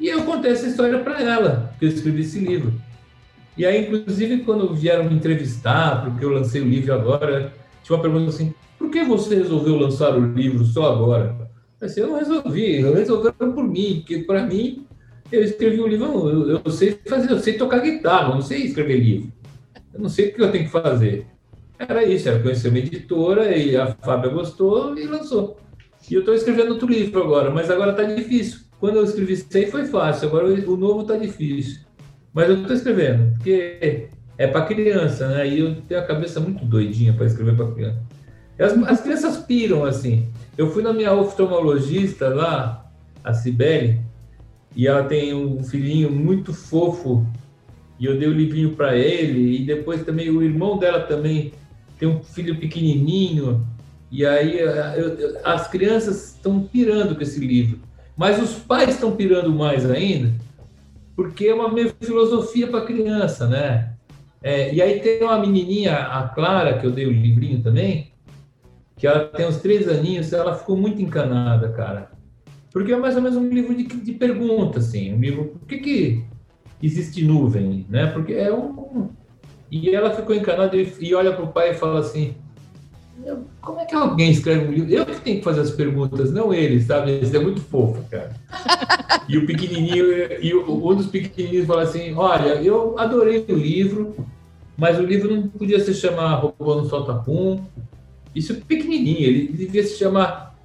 E 0.04 0.10
eu 0.10 0.26
contei 0.26 0.52
essa 0.52 0.68
história 0.68 1.00
para 1.00 1.22
ela, 1.22 1.74
que 1.80 1.86
eu 1.86 1.90
escrevi 1.90 2.24
esse 2.24 2.38
livro. 2.38 2.74
E 3.56 3.66
aí, 3.66 3.88
inclusive, 3.88 4.40
quando 4.40 4.76
vieram 4.76 5.06
me 5.06 5.16
entrevistar, 5.16 6.04
porque 6.04 6.26
eu 6.26 6.30
lancei 6.30 6.60
o 6.60 6.66
livro 6.66 6.94
agora, 6.94 7.54
tinha 7.82 7.96
uma 7.96 8.02
pergunta 8.02 8.28
assim: 8.28 8.54
por 8.78 8.90
que 8.90 9.02
você 9.06 9.36
resolveu 9.36 9.78
lançar 9.78 10.14
o 10.18 10.34
livro 10.34 10.66
só 10.66 10.92
agora? 10.92 11.50
Eu, 11.80 11.88
disse, 11.88 12.02
eu 12.02 12.08
não 12.08 12.20
resolvi, 12.20 12.82
resolvi 12.82 13.32
por 13.32 13.64
mim, 13.64 14.00
porque 14.00 14.20
para 14.26 14.46
mim, 14.46 14.86
eu 15.32 15.42
escrevi 15.42 15.80
um 15.80 15.88
livro, 15.88 16.30
eu, 16.30 16.62
eu, 16.66 16.70
sei 16.70 17.00
fazer, 17.08 17.32
eu 17.32 17.40
sei 17.40 17.54
tocar 17.54 17.80
guitarra, 17.80 18.32
eu 18.32 18.36
não 18.36 18.42
sei 18.42 18.64
escrever 18.64 19.00
livro. 19.00 19.32
Eu 19.94 20.02
não 20.02 20.10
sei 20.10 20.28
o 20.28 20.34
que 20.34 20.42
eu 20.42 20.52
tenho 20.52 20.66
que 20.66 20.72
fazer. 20.72 21.28
Era 21.80 22.04
isso, 22.04 22.28
era 22.28 22.40
conhecer 22.40 22.68
uma 22.68 22.80
editora 22.80 23.56
e 23.56 23.78
a 23.78 23.88
Fábia 23.88 24.32
gostou 24.32 24.98
e 24.98 25.06
lançou. 25.06 25.58
E 26.12 26.14
eu 26.14 26.20
estou 26.20 26.36
escrevendo 26.36 26.74
outro 26.74 26.90
livro 26.90 27.24
agora, 27.24 27.50
mas 27.50 27.72
agora 27.72 27.92
está 27.92 28.04
difícil. 28.04 28.64
Quando 28.84 28.98
eu 28.98 29.06
escrevi 29.06 29.32
isso 29.32 29.48
aí 29.56 29.72
foi 29.72 29.86
fácil, 29.86 30.28
agora 30.28 30.46
o 30.46 30.76
novo 30.76 31.04
está 31.04 31.16
difícil. 31.16 31.80
Mas 32.34 32.50
eu 32.50 32.58
estou 32.58 32.76
escrevendo, 32.76 33.32
porque 33.32 34.10
é 34.38 34.46
para 34.46 34.66
criança, 34.66 35.26
né? 35.30 35.48
E 35.48 35.60
eu 35.60 35.76
tenho 35.88 36.02
a 36.02 36.04
cabeça 36.04 36.42
muito 36.42 36.66
doidinha 36.66 37.14
para 37.14 37.26
escrever 37.26 37.56
para 37.56 37.72
criança. 37.72 38.02
As, 38.60 38.74
as, 38.74 39.00
crianças 39.00 39.38
piram 39.38 39.86
assim. 39.86 40.28
Eu 40.58 40.70
fui 40.70 40.84
na 40.84 40.92
minha 40.92 41.14
oftalmologista 41.14 42.28
lá, 42.28 42.92
a 43.24 43.34
Cibele, 43.34 44.02
e 44.76 44.86
ela 44.86 45.06
tem 45.06 45.34
um 45.34 45.64
filhinho 45.64 46.12
muito 46.12 46.52
fofo, 46.52 47.26
e 47.98 48.06
eu 48.06 48.20
dei 48.20 48.28
o 48.28 48.34
livrinho 48.34 48.72
para 48.72 48.98
ele, 48.98 49.62
e 49.62 49.66
depois 49.66 50.04
também 50.04 50.30
o 50.30 50.44
irmão 50.44 50.78
dela 50.78 51.00
também 51.00 51.54
tem 51.98 52.10
um 52.10 52.22
filho 52.22 52.60
pequenininho, 52.60 53.66
e 54.12 54.26
aí 54.26 54.60
eu, 54.60 55.40
as 55.46 55.70
crianças 55.70 56.34
estão 56.34 56.60
pirando 56.64 57.16
com 57.16 57.22
esse 57.22 57.40
livro. 57.40 57.93
Mas 58.16 58.42
os 58.42 58.54
pais 58.54 58.90
estão 58.90 59.16
pirando 59.16 59.52
mais 59.52 59.90
ainda, 59.90 60.34
porque 61.16 61.48
é 61.48 61.54
uma 61.54 61.72
meio 61.72 61.94
filosofia 62.00 62.68
para 62.68 62.86
criança, 62.86 63.48
né? 63.48 63.94
É, 64.42 64.74
e 64.74 64.82
aí 64.82 65.00
tem 65.00 65.24
uma 65.24 65.40
menininha, 65.40 65.96
a 65.96 66.28
Clara, 66.28 66.78
que 66.78 66.86
eu 66.86 66.92
dei 66.92 67.06
o 67.06 67.12
livrinho 67.12 67.62
também, 67.64 68.12
que 68.98 69.08
ela 69.08 69.28
tem 69.28 69.48
uns 69.48 69.58
três 69.58 69.88
aninhos, 69.88 70.32
ela 70.34 70.56
ficou 70.56 70.76
muito 70.76 71.02
encanada, 71.02 71.70
cara. 71.70 72.12
Porque 72.72 72.92
é 72.92 72.98
mais 72.98 73.16
ou 73.16 73.22
menos 73.22 73.38
um 73.38 73.48
livro 73.48 73.74
de, 73.76 73.84
de 73.84 74.12
perguntas, 74.14 74.88
assim, 74.88 75.14
um 75.14 75.20
livro, 75.20 75.46
por 75.46 75.68
que, 75.68 75.78
que 75.78 76.24
existe 76.82 77.24
nuvem, 77.24 77.86
né? 77.90 78.08
Porque 78.08 78.34
é 78.34 78.54
um... 78.54 79.10
E 79.72 79.90
ela 79.90 80.12
ficou 80.12 80.36
encanada 80.36 80.76
e, 80.76 80.94
e 81.00 81.16
olha 81.16 81.34
para 81.34 81.46
o 81.46 81.52
pai 81.52 81.72
e 81.72 81.74
fala 81.74 82.00
assim, 82.00 82.36
como 83.62 83.80
é 83.80 83.86
que 83.86 83.96
alguém 83.96 84.32
escreve 84.32 84.68
um 84.68 84.72
livro? 84.72 84.92
Eu 84.92 85.06
que 85.06 85.22
tenho 85.22 85.38
que 85.38 85.44
fazer 85.44 85.62
as 85.62 85.72
perguntas, 85.72 86.32
não 86.32 86.54
ele, 86.54 86.82
sabe? 86.82 87.20
Isso 87.20 87.36
é 87.36 87.40
muito 87.40 87.62
fofo, 87.62 88.04
cara. 88.10 88.34
e 89.30 89.38
o 89.38 89.46
pequenininho, 89.46 90.06
e 90.42 90.54
um 90.54 90.96
dos 90.96 91.08
pequenininhos 91.08 91.68
fala 91.68 91.84
assim: 91.84 92.14
Olha, 92.16 92.62
eu 92.62 92.98
adorei 92.98 93.46
o 93.48 93.54
livro, 93.54 94.16
mas 94.78 95.00
o 95.00 95.04
livro 95.04 95.34
não 95.34 95.48
podia 95.48 95.80
se 95.80 95.94
chamar 95.94 96.36
Robô 96.36 96.76
no 96.76 96.90
Solta-Pum. 96.90 97.64
Isso 98.36 98.54
é 98.54 98.56
pequenininho, 98.56 99.28
ele 99.28 99.48
devia 99.48 99.84
se 99.84 99.98
chamar 99.98 100.56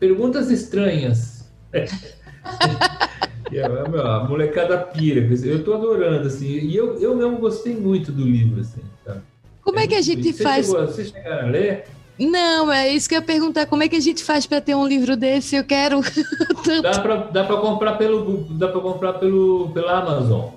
Perguntas 0.00 0.50
Estranhas. 0.50 1.52
e 3.52 3.60
a, 3.60 3.66
a 3.66 4.24
molecada 4.24 4.78
pira, 4.78 5.20
eu 5.20 5.58
estou 5.58 5.74
adorando, 5.74 6.26
assim, 6.26 6.46
e 6.46 6.74
eu, 6.74 6.98
eu 6.98 7.14
mesmo 7.14 7.36
gostei 7.38 7.76
muito 7.76 8.10
do 8.10 8.24
livro, 8.24 8.62
assim, 8.62 8.80
tá? 9.04 9.18
Como 9.60 9.78
é, 9.78 9.86
que 9.86 9.94
a 9.94 10.00
gente 10.00 10.32
você 10.32 10.42
faz? 10.42 10.66
Chegou, 10.66 10.86
vocês 10.86 11.10
chegaram 11.10 11.48
a 11.48 11.50
ler? 11.50 11.84
Não, 12.18 12.72
é 12.72 12.88
isso 12.88 13.08
que 13.08 13.14
eu 13.14 13.20
ia 13.20 13.24
perguntar. 13.24 13.66
Como 13.66 13.82
é 13.82 13.88
que 13.88 13.94
a 13.94 14.00
gente 14.00 14.24
faz 14.24 14.44
para 14.44 14.60
ter 14.60 14.74
um 14.74 14.86
livro 14.86 15.16
desse? 15.16 15.54
Eu 15.54 15.64
quero 15.64 16.00
tanto. 16.64 17.32
Dá 17.32 17.44
para 17.44 17.56
comprar 17.58 17.96
pelo 17.96 18.44
dá 18.50 18.68
para 18.68 18.80
comprar 18.80 19.12
pelo 19.14 19.70
pela 19.72 19.98
Amazon. 19.98 20.50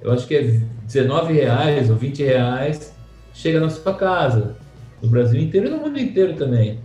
Eu 0.00 0.12
acho 0.12 0.26
que 0.26 0.34
é 0.34 0.60
19 0.86 1.32
reais 1.32 1.90
ou 1.90 1.96
20 1.96 2.22
reais. 2.22 2.92
Chega 3.34 3.58
na 3.58 3.70
sua 3.70 3.94
casa, 3.94 4.56
no 5.00 5.08
Brasil 5.08 5.40
inteiro 5.40 5.66
e 5.66 5.70
no 5.70 5.78
mundo 5.78 5.98
inteiro 5.98 6.34
também. 6.34 6.78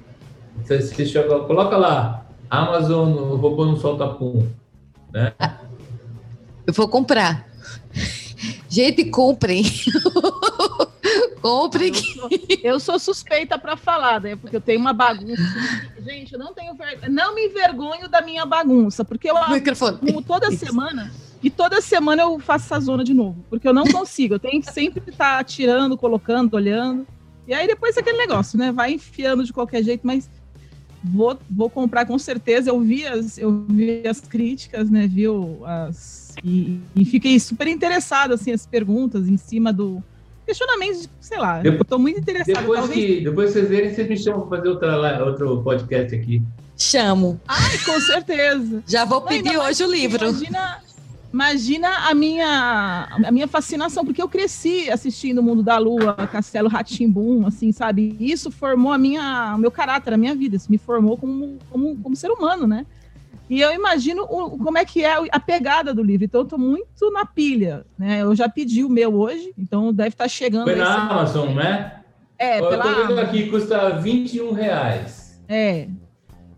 Você, 0.64 0.82
você 0.82 1.24
coloca 1.24 1.78
lá 1.78 2.26
Amazon 2.50 3.36
robô 3.36 3.66
no 3.66 3.78
solta 3.78 4.08
pum, 4.08 4.48
né? 5.14 5.34
Eu 6.66 6.74
vou 6.74 6.88
comprar. 6.88 7.48
Gente, 8.70 9.06
comprem. 9.06 9.64
Compre. 11.42 11.88
Eu 11.88 11.94
sou, 11.96 12.30
eu 12.64 12.80
sou 12.80 13.00
suspeita 13.00 13.58
para 13.58 13.78
falar, 13.78 14.22
né? 14.22 14.36
Porque 14.36 14.56
eu 14.56 14.62
tenho 14.62 14.80
uma 14.80 14.94
bagunça. 14.94 15.42
Gente, 16.00 16.34
eu 16.34 16.40
não 16.40 16.54
tenho 16.54 16.74
ver... 16.74 17.10
não 17.10 17.36
me 17.36 17.48
envergonho 17.48 18.08
da 18.08 18.22
minha 18.22 18.46
bagunça, 18.46 19.04
porque 19.04 19.30
eu 19.30 19.36
como 20.00 20.22
toda 20.22 20.52
semana 20.52 21.12
e 21.42 21.50
toda 21.50 21.82
semana 21.82 22.24
eu 22.24 22.40
faço 22.40 22.66
essa 22.66 22.80
zona 22.80 23.04
de 23.04 23.14
novo, 23.14 23.46
porque 23.50 23.68
eu 23.68 23.74
não 23.74 23.86
consigo. 23.86 24.36
Eu 24.36 24.40
tenho 24.40 24.62
que 24.62 24.72
sempre 24.72 25.04
estar 25.08 25.44
tirando, 25.44 25.98
colocando, 25.98 26.54
olhando. 26.56 27.06
E 27.48 27.54
aí 27.54 27.68
depois 27.68 27.96
é 27.96 28.00
aquele 28.00 28.18
negócio, 28.18 28.58
né? 28.58 28.72
Vai 28.72 28.94
enfiando 28.94 29.44
de 29.44 29.54
qualquer 29.54 29.84
jeito, 29.84 30.06
mas 30.06 30.30
vou, 31.04 31.38
vou 31.50 31.70
comprar 31.70 32.06
com 32.06 32.18
certeza. 32.18 32.72
Eu 32.72 32.80
vi 32.82 33.06
as, 33.06 33.38
eu 33.38 33.66
vi 33.70 34.06
as 34.08 34.20
críticas, 34.20 34.90
né? 34.90 35.08
Viu 35.08 35.62
as 35.66 36.28
e, 36.44 36.80
e 36.96 37.06
fiquei 37.06 37.40
super 37.40 37.68
interessada 37.68 38.36
assim 38.36 38.52
as 38.52 38.66
perguntas 38.66 39.28
em 39.28 39.38
cima 39.38 39.74
do 39.74 40.04
questionamentos, 40.48 41.10
sei 41.20 41.38
lá, 41.38 41.60
depois, 41.60 41.80
eu 41.80 41.86
tô 41.86 42.00
muito 42.00 42.20
interessada. 42.20 42.62
Depois, 42.62 42.80
talvez... 42.80 43.06
que, 43.06 43.24
depois 43.24 43.52
vocês 43.52 43.68
verem, 43.68 43.94
vocês 43.94 44.08
me 44.08 44.18
chamam 44.18 44.48
para 44.48 44.58
fazer 44.58 44.70
outra, 44.70 45.26
outro 45.26 45.62
podcast 45.62 46.16
aqui. 46.16 46.42
Chamo. 46.78 47.40
Ai, 47.48 47.78
com 47.80 48.00
certeza. 48.00 48.84
Já 48.88 49.04
vou 49.04 49.22
pedir 49.22 49.54
não, 49.54 49.66
hoje 49.66 49.84
o 49.84 49.92
livro. 49.92 50.30
Imagina, 50.30 50.78
imagina 51.34 51.90
a 52.10 52.14
minha, 52.14 53.10
a 53.26 53.32
minha 53.32 53.48
fascinação, 53.48 54.06
porque 54.06 54.22
eu 54.22 54.30
cresci 54.30 54.90
assistindo 54.90 55.40
o 55.40 55.44
Mundo 55.44 55.62
da 55.62 55.78
Lua, 55.78 56.16
Castelo 56.32 56.70
Ratimbum, 56.70 57.46
assim, 57.46 57.72
sabe? 57.74 58.16
Isso 58.20 58.50
formou 58.50 58.94
a 58.94 58.98
minha, 58.98 59.54
o 59.56 59.60
meu 59.60 59.72
caráter, 59.72 60.14
a 60.14 60.18
minha 60.18 60.34
vida, 60.34 60.56
isso 60.56 60.72
me 60.72 60.78
formou 60.78 61.18
como, 61.18 61.58
como, 61.70 61.98
como 61.98 62.16
ser 62.16 62.32
humano, 62.32 62.66
né? 62.66 62.86
E 63.50 63.62
eu 63.62 63.74
imagino 63.74 64.24
o, 64.24 64.58
como 64.58 64.78
é 64.78 64.84
que 64.84 65.04
é 65.04 65.16
a 65.32 65.40
pegada 65.40 65.94
do 65.94 66.04
livro. 66.04 66.26
Então, 66.26 66.42
eu 66.42 66.46
estou 66.46 66.60
muito 66.60 67.12
na 67.12 67.26
pilha. 67.26 67.86
Né? 67.98 68.22
Eu 68.22 68.36
já 68.36 68.50
pedi 68.50 68.84
o 68.84 68.90
meu 68.90 69.14
hoje, 69.16 69.54
então 69.58 69.94
deve 69.94 70.10
estar 70.10 70.26
tá 70.26 70.30
chegando. 70.30 70.66
Foi 70.66 70.76
na 70.76 71.10
Amazon, 71.10 71.54
né? 71.54 72.02
É, 72.38 72.60
eu 72.60 72.70
pela 72.70 72.84
tô 72.84 73.08
vendo 73.08 73.20
aqui, 73.20 73.50
custa 73.50 73.98
21 73.98 74.52
reais. 74.52 75.42
É. 75.48 75.88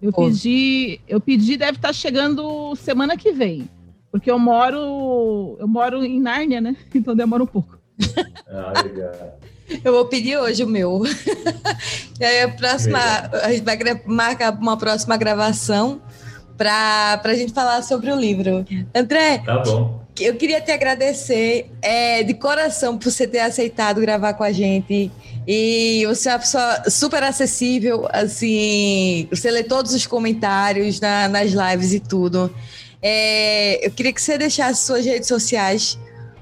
Eu 0.01 0.13
pedi, 0.13 0.99
eu 1.07 1.19
pedi, 1.19 1.57
deve 1.57 1.77
estar 1.77 1.89
tá 1.89 1.93
chegando 1.93 2.75
semana 2.75 3.17
que 3.17 3.31
vem. 3.31 3.69
Porque 4.11 4.31
eu 4.31 4.39
moro, 4.39 5.57
eu 5.59 5.67
moro 5.67 6.03
em 6.03 6.19
Nárnia, 6.19 6.59
né? 6.59 6.75
Então 6.93 7.15
demora 7.15 7.43
um 7.43 7.47
pouco. 7.47 7.77
Ah, 8.51 8.81
legal. 8.81 9.39
Eu 9.83 9.93
vou 9.93 10.05
pedir 10.05 10.35
hoje 10.35 10.63
o 10.63 10.67
meu. 10.67 11.03
e 12.19 12.25
aí 12.25 12.41
a 12.41 12.49
próxima, 12.49 12.97
a 13.43 13.51
gente 13.51 13.63
vai 13.63 13.77
marcar 14.07 14.57
uma 14.59 14.75
próxima 14.75 15.15
gravação 15.15 16.01
para 16.59 17.21
a 17.23 17.33
gente 17.33 17.53
falar 17.53 17.81
sobre 17.81 18.11
o 18.11 18.15
livro. 18.19 18.65
André, 18.93 19.37
tá 19.37 19.59
bom. 19.59 20.03
eu 20.19 20.35
queria 20.35 20.59
te 20.59 20.71
agradecer 20.71 21.71
é, 21.81 22.21
de 22.21 22.33
coração 22.33 22.97
por 22.97 23.09
você 23.09 23.25
ter 23.25 23.39
aceitado 23.39 24.01
gravar 24.01 24.33
com 24.33 24.43
a 24.43 24.51
gente. 24.51 25.09
E 25.47 26.05
você 26.05 26.27
é 26.27 26.33
uma 26.33 26.39
pessoa 26.39 26.83
super 26.89 27.23
acessível, 27.23 28.07
assim, 28.11 29.25
você 29.31 29.49
lê 29.49 29.63
todos 29.63 29.93
os 29.93 30.05
comentários 30.05 30.99
na, 30.99 31.29
nas 31.29 31.51
lives 31.51 31.93
e 31.93 32.01
tudo. 32.01 32.53
É, 33.01 33.87
eu 33.87 33.89
queria 33.91 34.11
que 34.11 34.21
você 34.21 34.37
deixasse 34.37 34.85
suas 34.85 35.05
redes 35.05 35.29
sociais 35.29 35.97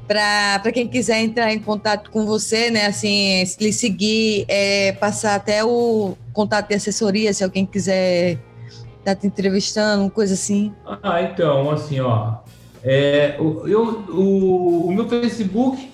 para 0.08 0.72
quem 0.74 0.88
quiser 0.88 1.22
entrar 1.22 1.54
em 1.54 1.60
contato 1.60 2.10
com 2.10 2.26
você, 2.26 2.72
né? 2.72 2.88
Assim, 2.88 3.44
lhe 3.60 3.72
seguir, 3.72 4.46
é, 4.48 4.94
passar 4.94 5.36
até 5.36 5.64
o 5.64 6.18
contato 6.34 6.70
de 6.70 6.76
assessoria, 6.76 7.32
se 7.34 7.44
alguém 7.44 7.68
quiser 7.68 8.40
tá 9.08 9.16
te 9.16 9.26
entrevistando, 9.26 10.12
coisa 10.12 10.34
assim? 10.34 10.74
Ah, 11.02 11.22
então, 11.22 11.72
assim, 11.72 12.00
ó. 12.02 12.40
É, 12.84 13.38
eu, 13.38 14.06
o, 14.10 14.88
o 14.88 14.94
meu 14.94 15.08
Facebook 15.08 15.90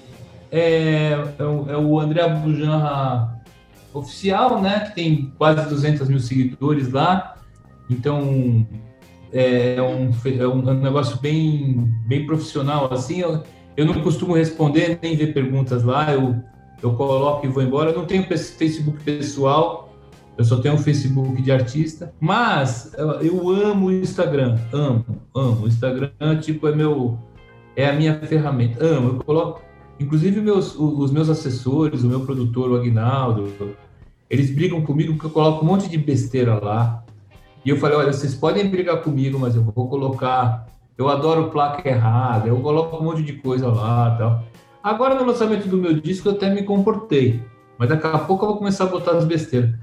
é, 0.51 0.59
é, 0.59 1.35
é 1.39 1.77
o 1.77 1.99
André 1.99 2.27
Bujanra 2.27 3.39
oficial, 3.93 4.59
né? 4.59 4.79
Que 4.79 4.95
tem 4.95 5.33
quase 5.37 5.69
200 5.69 6.09
mil 6.09 6.19
seguidores 6.19 6.91
lá. 6.91 7.35
Então, 7.87 8.67
é 9.31 9.77
um, 9.79 10.09
é 10.25 10.47
um 10.47 10.81
negócio 10.81 11.19
bem, 11.21 11.93
bem 12.07 12.25
profissional, 12.25 12.91
assim. 12.91 13.19
Eu, 13.19 13.43
eu 13.77 13.85
não 13.85 14.01
costumo 14.01 14.33
responder 14.33 14.97
nem 15.03 15.15
ver 15.15 15.35
perguntas 15.35 15.83
lá. 15.83 16.11
Eu, 16.11 16.35
eu 16.81 16.95
coloco 16.95 17.45
e 17.45 17.49
vou 17.49 17.61
embora. 17.61 17.91
Eu 17.91 17.97
não 17.97 18.05
tenho 18.05 18.23
Facebook 18.23 19.03
pessoal. 19.03 19.92
Eu 20.37 20.43
só 20.43 20.57
tenho 20.57 20.75
um 20.75 20.79
Facebook 20.79 21.41
de 21.41 21.51
artista, 21.51 22.13
mas 22.19 22.93
eu 23.21 23.49
amo 23.49 23.87
o 23.87 23.91
Instagram, 23.91 24.57
amo, 24.71 25.05
amo. 25.35 25.65
O 25.65 25.67
Instagram, 25.67 26.09
tipo, 26.41 26.67
é 26.67 26.75
meu, 26.75 27.19
é 27.75 27.87
a 27.87 27.93
minha 27.93 28.19
ferramenta. 28.19 28.83
Amo, 28.83 29.09
eu 29.09 29.23
coloco, 29.23 29.61
Inclusive 29.99 30.41
meus, 30.41 30.75
os 30.75 31.11
meus 31.11 31.29
assessores, 31.29 32.03
o 32.03 32.07
meu 32.07 32.21
produtor, 32.21 32.71
o 32.71 32.75
Agnaldo, 32.75 33.53
eles 34.29 34.53
brigam 34.53 34.81
comigo 34.81 35.13
porque 35.13 35.27
eu 35.27 35.31
coloco 35.31 35.63
um 35.63 35.67
monte 35.67 35.87
de 35.87 35.97
besteira 35.97 36.55
lá. 36.55 37.03
E 37.63 37.69
eu 37.69 37.77
falei, 37.77 37.97
olha, 37.97 38.11
vocês 38.11 38.35
podem 38.35 38.67
brigar 38.67 39.01
comigo, 39.01 39.39
mas 39.39 39.55
eu 39.55 39.63
vou 39.63 39.87
colocar. 39.87 40.67
Eu 40.97 41.09
adoro 41.09 41.49
placa 41.49 41.87
errada, 41.87 42.47
eu 42.49 42.59
coloco 42.59 42.97
um 42.97 43.03
monte 43.03 43.23
de 43.23 43.33
coisa 43.33 43.67
lá 43.67 44.15
tal. 44.17 44.43
Agora 44.83 45.15
no 45.15 45.25
lançamento 45.25 45.67
do 45.67 45.77
meu 45.77 45.93
disco 45.93 46.27
eu 46.27 46.33
até 46.33 46.53
me 46.53 46.63
comportei, 46.63 47.41
mas 47.77 47.89
daqui 47.89 48.05
a 48.05 48.19
pouco 48.19 48.43
eu 48.43 48.49
vou 48.49 48.57
começar 48.57 48.83
a 48.83 48.87
botar 48.87 49.11
as 49.11 49.25
besteiras. 49.25 49.73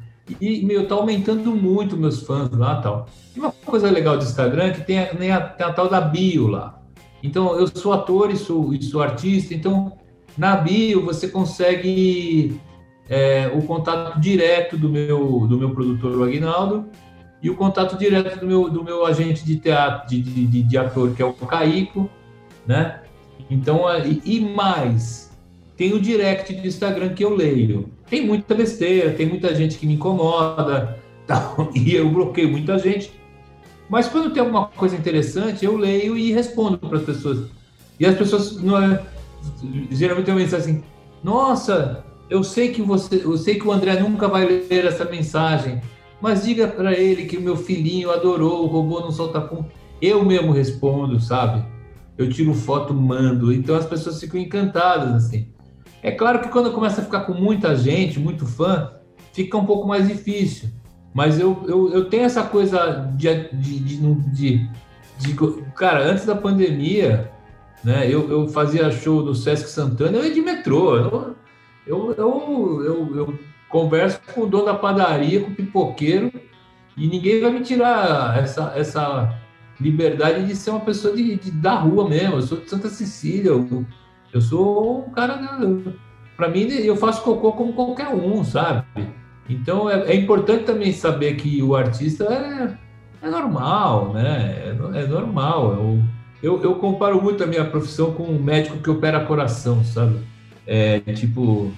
E, 0.40 0.64
meu, 0.64 0.86
tá 0.86 0.94
aumentando 0.94 1.54
muito 1.54 1.96
meus 1.96 2.22
fãs 2.22 2.50
lá 2.50 2.80
tal. 2.80 3.06
E 3.34 3.40
uma 3.40 3.52
coisa 3.52 3.90
legal 3.90 4.16
do 4.16 4.24
Instagram 4.24 4.64
é 4.64 4.70
que 4.70 4.82
tem 4.82 4.98
a, 4.98 5.06
tem 5.06 5.30
a, 5.30 5.40
tem 5.40 5.66
a 5.66 5.72
tal 5.72 5.88
da 5.88 6.00
bio 6.00 6.46
lá. 6.46 6.80
Então, 7.22 7.58
eu 7.58 7.66
sou 7.66 7.92
ator 7.92 8.30
e 8.30 8.36
sou, 8.36 8.72
e 8.72 8.82
sou 8.82 9.02
artista, 9.02 9.54
então 9.54 9.92
na 10.36 10.56
bio 10.56 11.04
você 11.04 11.28
consegue 11.28 12.58
é, 13.08 13.50
o 13.54 13.62
contato 13.62 14.18
direto 14.20 14.76
do 14.76 14.88
meu, 14.88 15.46
do 15.46 15.58
meu 15.58 15.70
produtor, 15.70 16.16
o 16.16 16.24
Aguinaldo, 16.24 16.86
e 17.42 17.50
o 17.50 17.56
contato 17.56 17.98
direto 17.98 18.40
do 18.40 18.46
meu, 18.46 18.70
do 18.70 18.84
meu 18.84 19.04
agente 19.04 19.44
de 19.44 19.56
teatro, 19.56 20.08
de, 20.08 20.22
de, 20.22 20.62
de 20.62 20.78
ator, 20.78 21.12
que 21.14 21.22
é 21.22 21.24
o 21.24 21.32
Caico, 21.32 22.08
né? 22.66 23.00
Então, 23.50 23.82
e, 24.04 24.22
e 24.24 24.40
mais, 24.40 25.29
tem 25.80 25.94
o 25.94 25.98
direct 25.98 26.52
do 26.52 26.66
Instagram 26.66 27.14
que 27.14 27.24
eu 27.24 27.34
leio. 27.34 27.88
Tem 28.10 28.26
muita 28.26 28.54
besteira, 28.54 29.12
tem 29.12 29.24
muita 29.24 29.54
gente 29.54 29.78
que 29.78 29.86
me 29.86 29.94
incomoda, 29.94 30.98
e 31.74 31.94
eu 31.94 32.10
bloqueio 32.10 32.50
muita 32.50 32.78
gente. 32.78 33.10
Mas 33.88 34.06
quando 34.06 34.30
tem 34.30 34.42
alguma 34.42 34.66
coisa 34.66 34.94
interessante, 34.94 35.64
eu 35.64 35.78
leio 35.78 36.18
e 36.18 36.32
respondo 36.32 36.76
para 36.76 36.98
as 36.98 37.04
pessoas. 37.04 37.48
E 37.98 38.04
as 38.04 38.14
pessoas 38.14 38.62
não 38.62 38.76
é, 38.76 39.02
geralmente 39.90 40.30
uma 40.30 40.40
mensagem 40.40 40.74
assim: 40.74 40.84
Nossa, 41.24 42.04
eu 42.28 42.44
sei 42.44 42.72
que 42.72 42.82
você, 42.82 43.22
eu 43.24 43.38
sei 43.38 43.54
que 43.54 43.66
o 43.66 43.72
André 43.72 43.98
nunca 43.98 44.28
vai 44.28 44.44
ler 44.44 44.84
essa 44.84 45.06
mensagem, 45.06 45.80
mas 46.20 46.44
diga 46.44 46.68
para 46.68 46.92
ele 46.92 47.24
que 47.24 47.38
o 47.38 47.40
meu 47.40 47.56
filhinho 47.56 48.10
adorou 48.10 48.64
o 48.64 48.66
robô 48.66 49.00
no 49.00 49.10
solta-pum. 49.10 49.64
Eu 50.02 50.26
mesmo 50.26 50.52
respondo, 50.52 51.18
sabe? 51.18 51.64
Eu 52.18 52.28
tiro 52.28 52.52
foto, 52.52 52.92
mando. 52.92 53.50
Então 53.50 53.74
as 53.74 53.86
pessoas 53.86 54.20
ficam 54.20 54.38
encantadas 54.38 55.24
assim. 55.24 55.48
É 56.02 56.10
claro 56.10 56.40
que 56.40 56.48
quando 56.48 56.72
começa 56.72 57.00
a 57.00 57.04
ficar 57.04 57.20
com 57.20 57.34
muita 57.34 57.76
gente, 57.76 58.18
muito 58.18 58.46
fã, 58.46 58.92
fica 59.32 59.56
um 59.56 59.64
pouco 59.64 59.86
mais 59.86 60.08
difícil. 60.08 60.70
Mas 61.12 61.38
eu, 61.38 61.64
eu, 61.66 61.92
eu 61.92 62.04
tenho 62.06 62.24
essa 62.24 62.42
coisa 62.42 63.10
de, 63.16 63.48
de, 63.52 63.80
de, 63.80 63.96
de, 64.32 64.70
de 65.18 65.34
Cara, 65.74 66.04
antes 66.04 66.24
da 66.24 66.34
pandemia, 66.34 67.30
né, 67.84 68.06
eu, 68.06 68.30
eu 68.30 68.48
fazia 68.48 68.90
show 68.90 69.22
do 69.22 69.34
Sesc 69.34 69.68
Santana, 69.68 70.18
eu 70.18 70.24
ia 70.24 70.34
de 70.34 70.40
metrô. 70.40 70.96
Eu, 70.96 71.36
eu, 71.86 72.14
eu, 72.16 72.82
eu, 72.84 73.16
eu 73.16 73.38
converso 73.68 74.20
com 74.34 74.42
o 74.42 74.46
dono 74.46 74.66
da 74.66 74.74
padaria, 74.74 75.40
com 75.40 75.50
o 75.50 75.54
pipoqueiro, 75.54 76.32
e 76.96 77.06
ninguém 77.06 77.40
vai 77.40 77.50
me 77.50 77.60
tirar 77.60 78.38
essa, 78.38 78.72
essa 78.76 79.34
liberdade 79.80 80.46
de 80.46 80.54
ser 80.54 80.70
uma 80.70 80.80
pessoa 80.80 81.16
de, 81.16 81.36
de 81.36 81.50
da 81.50 81.74
rua 81.74 82.08
mesmo. 82.08 82.36
Eu 82.36 82.42
sou 82.42 82.58
de 82.58 82.68
Santa 82.68 82.88
Cecília, 82.88 83.50
eu, 83.50 83.86
eu 84.32 84.40
sou 84.40 85.06
um 85.06 85.10
cara. 85.10 85.38
Para 86.36 86.48
mim, 86.48 86.68
eu 86.68 86.96
faço 86.96 87.22
cocô 87.22 87.52
como 87.52 87.72
qualquer 87.72 88.08
um, 88.08 88.42
sabe? 88.44 88.84
Então 89.48 89.90
é, 89.90 90.12
é 90.12 90.14
importante 90.14 90.64
também 90.64 90.92
saber 90.92 91.34
que 91.34 91.62
o 91.62 91.74
artista 91.74 92.24
é, 92.24 93.26
é 93.26 93.30
normal, 93.30 94.12
né? 94.12 94.74
É, 94.94 95.02
é 95.02 95.06
normal. 95.06 95.72
Eu, 95.72 96.02
eu, 96.42 96.62
eu, 96.62 96.74
comparo 96.76 97.20
muito 97.20 97.42
a 97.44 97.46
minha 97.46 97.64
profissão 97.64 98.12
com 98.12 98.22
um 98.22 98.42
médico 98.42 98.78
que 98.78 98.88
opera 98.88 99.24
coração, 99.24 99.84
sabe? 99.84 100.20
É 100.66 101.00
tipo, 101.12 101.72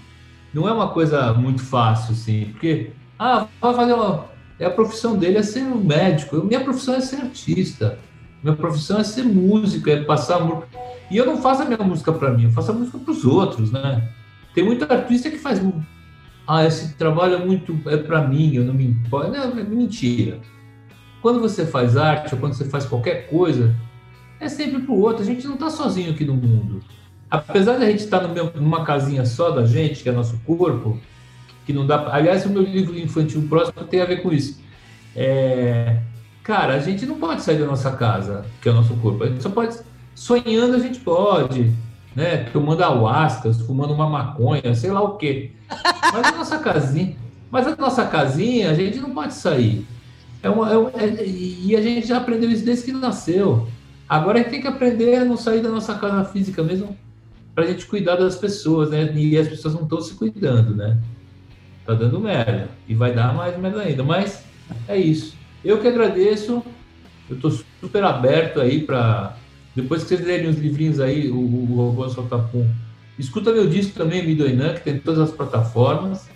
não 0.53 0.69
é 0.69 0.73
uma 0.73 0.89
coisa 0.89 1.33
muito 1.33 1.65
fácil, 1.65 2.13
assim, 2.13 2.51
porque, 2.53 2.91
ah, 3.19 3.47
vai 3.61 3.75
fazer 3.75 3.95
uma. 3.95 4.31
É 4.61 4.67
a 4.67 4.71
profissão 4.71 5.17
dele 5.17 5.39
é 5.39 5.43
ser 5.43 5.63
um 5.63 5.83
médico, 5.83 6.45
minha 6.45 6.61
profissão 6.61 6.95
é 6.95 7.01
ser 7.01 7.17
artista, 7.17 7.99
minha 8.43 8.55
profissão 8.55 9.01
é 9.01 9.05
ser 9.05 9.25
músico, 9.25 9.89
é 9.89 10.05
passar 10.05 10.37
amor. 10.37 10.69
E 11.13 11.17
eu 11.19 11.27
não 11.27 11.37
faço 11.37 11.61
a 11.61 11.67
minha 11.67 11.79
música 11.85 12.11
para 12.11 12.33
mim, 12.33 12.45
eu 12.45 12.51
faço 12.51 12.71
a 12.71 12.75
música 12.75 12.99
para 12.99 13.13
os 13.13 13.23
outros, 13.23 13.71
né? 13.71 14.09
Tem 14.55 14.65
muito 14.65 14.91
artista 14.91 15.31
que 15.31 15.37
faz. 15.37 15.61
Ah, 16.47 16.65
esse 16.65 16.95
trabalho 16.95 17.35
é 17.35 17.45
muito. 17.45 17.79
é 17.87 17.99
para 17.99 18.27
mim, 18.27 18.55
eu 18.55 18.65
não 18.65 18.73
me 18.73 18.87
importo. 18.87 19.31
Não, 19.31 19.59
é 19.59 19.63
mentira. 19.63 20.41
Quando 21.21 21.39
você 21.39 21.67
faz 21.67 21.99
arte 21.99 22.35
ou 22.35 22.41
quando 22.41 22.55
você 22.55 22.65
faz 22.65 22.87
qualquer 22.87 23.29
coisa, 23.29 23.77
é 24.41 24.49
sempre 24.49 24.81
para 24.81 24.91
o 24.91 24.99
outro. 24.99 25.23
A 25.23 25.27
gente 25.27 25.47
não 25.47 25.55
está 25.55 25.69
sozinho 25.69 26.13
aqui 26.13 26.25
no 26.25 26.35
mundo. 26.35 26.83
Apesar 27.31 27.77
de 27.77 27.85
a 27.85 27.91
gente 27.91 28.05
estar 28.05 28.21
tá 28.21 28.29
numa 28.55 28.83
casinha 28.83 29.27
só 29.27 29.51
da 29.51 29.67
gente, 29.67 30.03
que 30.03 30.09
é 30.09 30.13
nosso 30.13 30.39
corpo, 30.47 30.99
que 31.67 31.75
não 31.75 31.87
dá. 31.87 32.11
Aliás, 32.11 32.47
o 32.47 32.49
meu 32.49 32.63
livro 32.63 32.99
infantil 32.99 33.47
próximo 33.51 33.85
tem 33.85 34.01
a 34.01 34.07
ver 34.07 34.23
com 34.23 34.33
isso. 34.33 34.61
É, 35.15 35.99
cara, 36.43 36.73
a 36.73 36.79
gente 36.79 37.05
não 37.05 37.19
pode 37.19 37.43
sair 37.43 37.59
da 37.59 37.67
nossa 37.67 37.91
casa, 37.93 38.47
que 38.63 38.69
é 38.69 38.73
o 38.73 38.75
nosso 38.75 38.95
corpo. 38.95 39.25
A 39.25 39.27
gente 39.27 39.43
só 39.43 39.51
pode. 39.51 39.92
Sonhando 40.15 40.77
a 40.77 40.79
gente 40.79 41.01
pode, 41.01 41.73
né? 42.15 42.45
Tomando 42.53 42.83
ayahuasca, 42.83 43.53
fumando 43.55 43.93
uma 43.93 44.09
maconha, 44.09 44.75
sei 44.75 44.91
lá 44.91 45.03
o 45.03 45.17
quê. 45.17 45.53
Mas 46.13 46.27
a 46.27 46.33
nossa 46.33 46.59
casinha, 46.59 47.17
mas 47.51 47.67
a 47.67 47.77
nossa 47.77 48.07
casinha, 48.07 48.71
a 48.71 48.75
gente 48.75 48.99
não 48.99 49.11
pode 49.11 49.35
sair. 49.35 49.87
É 50.43 50.51
uma, 50.51 50.71
é, 50.71 51.05
é, 51.05 51.27
e 51.27 51.77
a 51.77 51.81
gente 51.81 52.07
já 52.07 52.19
aprendeu 52.19 52.51
isso 52.51 52.65
desde 52.65 52.85
que 52.85 52.93
nasceu. 52.93 53.69
Agora 54.09 54.39
a 54.39 54.43
gente 54.43 54.51
tem 54.51 54.61
que 54.61 54.67
aprender 54.67 55.17
a 55.17 55.25
não 55.25 55.37
sair 55.37 55.63
da 55.63 55.69
nossa 55.69 55.95
casa 55.95 56.25
física 56.25 56.63
mesmo 56.63 56.97
para 57.55 57.65
a 57.65 57.67
gente 57.67 57.87
cuidar 57.87 58.17
das 58.17 58.37
pessoas, 58.37 58.91
né? 58.91 59.13
E 59.15 59.39
as 59.39 59.49
pessoas 59.49 59.75
não 59.75 59.83
estão 59.83 60.01
se 60.01 60.15
cuidando, 60.15 60.75
né? 60.75 60.99
Tá 61.87 61.95
dando 61.95 62.21
merda. 62.21 62.69
E 62.89 62.95
vai 62.95 63.13
dar 63.13 63.35
mais 63.35 63.57
merda 63.59 63.83
ainda. 63.83 64.03
Mas 64.03 64.43
é 64.89 64.97
isso. 64.97 65.35
Eu 65.65 65.81
que 65.81 65.89
agradeço. 65.89 66.63
Eu 67.29 67.37
estou 67.37 67.51
super 67.81 68.05
aberto 68.05 68.61
aí 68.61 68.81
para. 68.81 69.37
Depois 69.75 70.03
que 70.03 70.09
vocês 70.09 70.25
lerem 70.25 70.49
os 70.49 70.59
livrinhos 70.59 71.01
aí, 71.01 71.31
o, 71.31 71.37
o 71.37 71.75
Robô 71.77 72.09
Soltapum. 72.09 72.67
Escuta 73.19 73.53
meu 73.53 73.69
disco 73.69 73.93
também, 73.95 74.27
Midoinan, 74.27 74.75
que 74.75 74.81
tem 74.81 74.99
todas 74.99 75.21
as 75.21 75.31
plataformas, 75.31 76.29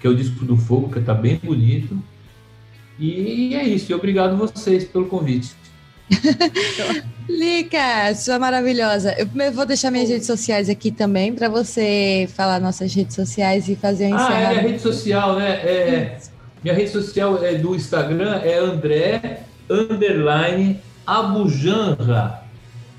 que 0.00 0.06
é 0.06 0.10
o 0.10 0.14
disco 0.14 0.44
do 0.44 0.56
Fogo, 0.56 0.90
que 0.90 0.98
está 0.98 1.14
bem 1.14 1.40
bonito. 1.42 1.98
E 2.98 3.54
é 3.54 3.64
isso. 3.64 3.90
E 3.90 3.94
obrigado 3.94 4.36
vocês 4.36 4.84
pelo 4.84 5.06
convite. 5.06 5.52
Lica, 7.28 8.14
sua 8.14 8.38
maravilhosa. 8.38 9.14
Eu 9.18 9.26
primeiro 9.26 9.54
vou 9.54 9.64
deixar 9.64 9.90
minhas 9.90 10.08
redes 10.08 10.26
sociais 10.26 10.68
aqui 10.68 10.90
também 10.90 11.32
para 11.32 11.48
você 11.48 12.28
falar 12.34 12.60
nossas 12.60 12.94
redes 12.94 13.14
sociais 13.14 13.68
e 13.68 13.74
fazer 13.74 14.12
um 14.12 14.16
Ah, 14.16 14.32
é 14.34 14.46
a 14.46 14.60
rede 14.60 14.80
social, 14.80 15.36
né? 15.36 15.50
É, 15.50 16.18
minha 16.62 16.74
rede 16.74 16.90
social 16.90 17.42
é 17.42 17.54
do 17.54 17.74
Instagram 17.74 18.40
é 18.44 18.58
André 18.58 19.40
underline 19.68 20.78
Abujanra. 21.06 22.43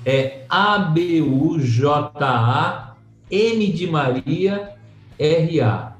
É 0.08 0.44
A 0.48 0.78
B 0.78 1.20
U 1.20 1.58
J 1.58 2.12
A 2.20 2.94
M 3.28 3.72
de 3.72 3.88
Maria 3.88 4.70
R 5.18 5.60
A. 5.60 5.96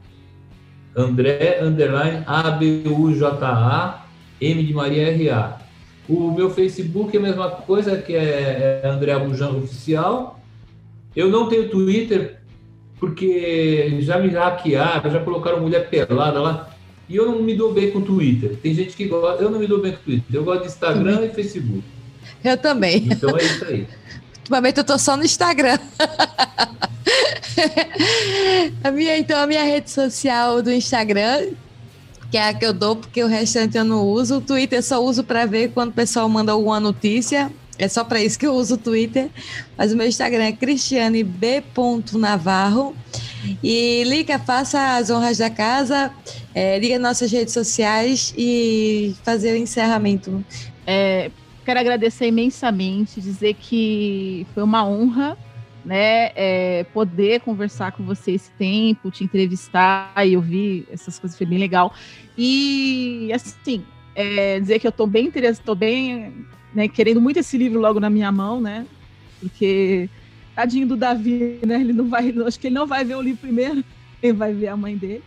André 0.97 1.59
underline 1.61 2.23
A 2.25 2.53
B 2.53 2.85
U 2.87 3.13
J 3.13 3.45
A 3.45 4.07
M 4.41 4.63
de 4.63 4.73
Maria 4.73 5.09
R 5.09 5.31
A. 5.31 5.59
O 6.09 6.31
meu 6.31 6.51
Facebook 6.51 7.17
é 7.17 7.19
a 7.19 7.23
mesma 7.23 7.51
coisa, 7.51 7.97
que 7.97 8.15
é, 8.15 8.81
é 8.85 8.89
André 8.89 9.19
Bujango 9.19 9.65
Oficial. 9.65 10.39
Eu 11.17 11.29
não 11.29 11.49
tenho 11.49 11.69
Twitter, 11.69 12.39
porque 13.01 13.99
já 14.03 14.19
me 14.19 14.29
hackearam, 14.29 15.11
já 15.11 15.19
colocaram 15.19 15.61
mulher 15.61 15.91
pelada 15.91 16.41
lá. 16.41 16.71
E 17.09 17.17
eu 17.17 17.27
não 17.27 17.43
me 17.43 17.57
dou 17.57 17.73
bem 17.73 17.91
com 17.91 18.01
Twitter. 18.03 18.57
Tem 18.63 18.73
gente 18.73 18.97
que 18.97 19.07
gosta, 19.07 19.43
eu 19.43 19.51
não 19.51 19.59
me 19.59 19.67
dou 19.67 19.81
bem 19.81 19.93
com 19.93 20.03
Twitter. 20.05 20.37
Eu 20.37 20.45
gosto 20.45 20.63
de 20.63 20.69
Instagram 20.69 21.25
e 21.25 21.31
Facebook. 21.31 21.96
Eu 22.47 22.57
também. 22.57 23.09
Então 23.11 23.37
é 23.37 23.43
isso 23.43 23.65
aí. 23.65 23.87
Ultimamente 24.39 24.79
eu 24.79 24.85
tô 24.85 24.99
só 24.99 25.17
no 25.17 25.25
Instagram. 25.25 25.79
a 28.85 28.91
minha, 28.91 29.19
então, 29.19 29.41
a 29.41 29.47
minha 29.47 29.65
rede 29.65 29.91
social 29.91 30.63
do 30.63 30.73
Instagram 30.73 31.49
que 32.31 32.37
é 32.37 32.49
a 32.49 32.55
que 32.55 32.65
eu 32.65 32.73
dou, 32.73 32.97
porque 32.97 33.23
o 33.23 33.27
restante 33.27 33.77
eu 33.77 33.85
não 33.85 34.05
uso. 34.05 34.39
O 34.39 34.41
Twitter 34.41 34.79
eu 34.79 34.83
só 34.83 35.03
uso 35.03 35.25
para 35.25 35.47
ver 35.47 35.71
quando 35.73 35.91
o 35.91 35.93
pessoal 35.93 36.29
manda 36.29 36.53
alguma 36.53 36.81
notícia. 36.81 37.51
É 37.79 37.89
só 37.89 38.03
para 38.05 38.23
isso 38.23 38.39
que 38.39 38.47
eu 38.47 38.55
uso 38.55 38.75
o 38.75 38.79
Twitter. 38.79 39.29
Mas 39.77 39.93
o 39.93 39.97
meu 39.97 40.07
Instagram 40.07 40.45
é 40.45 40.53
cristiane 40.53 41.23
b. 41.23 41.63
Navarro. 42.15 42.97
E 43.63 44.03
Lica, 44.05 44.39
faça 44.39 44.97
as 44.97 45.09
honras 45.09 45.39
da 45.39 45.49
casa, 45.49 46.11
é, 46.55 46.79
liga 46.79 46.99
nossas 46.99 47.31
redes 47.31 47.55
sociais 47.55 48.35
e 48.37 49.15
fazer 49.23 49.53
o 49.53 49.57
encerramento. 49.57 50.45
É, 50.87 51.31
quero 51.67 51.81
agradecer 51.81 52.29
imensamente, 52.29 53.21
dizer 53.21 53.55
que 53.55 54.47
foi 54.55 54.63
uma 54.63 54.87
honra 54.87 55.37
né, 55.85 56.31
é, 56.37 56.85
poder 56.95 57.41
conversar 57.41 57.91
com 57.93 58.05
você 58.05 58.33
esse 58.33 58.51
tempo, 58.53 59.11
te 59.11 59.25
entrevistar 59.25 60.13
e 60.25 60.37
ouvir 60.37 60.87
essas 60.91 61.19
coisas 61.19 61.37
foi 61.37 61.47
bem 61.47 61.59
legal. 61.59 61.93
E 62.39 63.31
assim, 63.35 63.85
é, 64.15 64.61
dizer 64.61 64.79
que 64.79 64.87
eu 64.87 64.91
estou 64.91 65.09
bem 65.09 65.27
interessado, 65.27 65.61
estou 65.61 65.75
bem 65.75 66.47
né, 66.73 66.87
querendo 66.87 67.21
muito 67.21 67.39
esse 67.41 67.59
livro 67.59 67.81
logo 67.81 67.99
na 67.99 68.09
minha 68.11 68.31
mão, 68.31 68.61
né? 68.61 68.87
Porque 69.41 70.09
Tadinho 70.55 70.87
do 70.87 70.97
Davi, 70.97 71.61
né? 71.67 71.81
Ele 71.81 71.93
não 71.93 72.09
vai, 72.09 72.33
acho 72.47 72.61
que 72.61 72.69
ele 72.69 72.75
não 72.75 72.87
vai 72.87 73.05
ver 73.05 73.17
o 73.17 73.23
livro 73.23 73.41
primeiro, 73.41 73.85
ele 74.23 74.33
vai 74.33 74.55
ver 74.55 74.69
a 74.69 74.77
mãe 74.77 74.97
dele. 74.97 75.23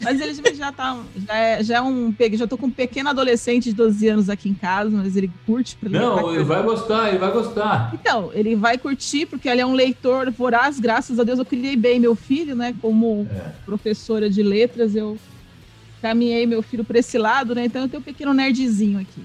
Mas 0.00 0.20
ele 0.20 0.34
já 0.54 0.72
tá, 0.72 0.98
já 1.26 1.36
é, 1.36 1.62
já 1.62 1.76
é 1.76 1.82
um, 1.82 2.14
já 2.32 2.46
tô 2.46 2.58
com 2.58 2.66
um 2.66 2.70
pequeno 2.70 3.08
adolescente 3.08 3.64
de 3.64 3.72
12 3.72 4.08
anos 4.08 4.30
aqui 4.30 4.48
em 4.48 4.54
casa, 4.54 4.90
mas 4.90 5.16
ele 5.16 5.30
curte. 5.46 5.76
Não, 5.82 6.34
ele 6.34 6.44
vai 6.44 6.62
gostar, 6.62 7.08
ele 7.08 7.18
vai 7.18 7.32
gostar. 7.32 7.90
Então, 7.94 8.30
ele 8.34 8.54
vai 8.54 8.76
curtir 8.76 9.26
porque 9.26 9.48
ele 9.48 9.60
é 9.60 9.66
um 9.66 9.72
leitor 9.72 10.30
voraz, 10.30 10.78
graças 10.78 11.18
a 11.18 11.24
Deus 11.24 11.38
eu 11.38 11.44
criei 11.44 11.76
bem 11.76 11.98
meu 11.98 12.14
filho, 12.14 12.54
né, 12.54 12.74
como 12.80 13.26
é. 13.30 13.52
professora 13.64 14.28
de 14.28 14.42
letras, 14.42 14.94
eu 14.94 15.16
caminhei 16.02 16.46
meu 16.46 16.62
filho 16.62 16.84
para 16.84 16.98
esse 16.98 17.16
lado, 17.16 17.54
né, 17.54 17.64
então 17.64 17.82
eu 17.82 17.88
tenho 17.88 18.00
um 18.00 18.04
pequeno 18.04 18.34
nerdzinho 18.34 19.00
aqui. 19.00 19.22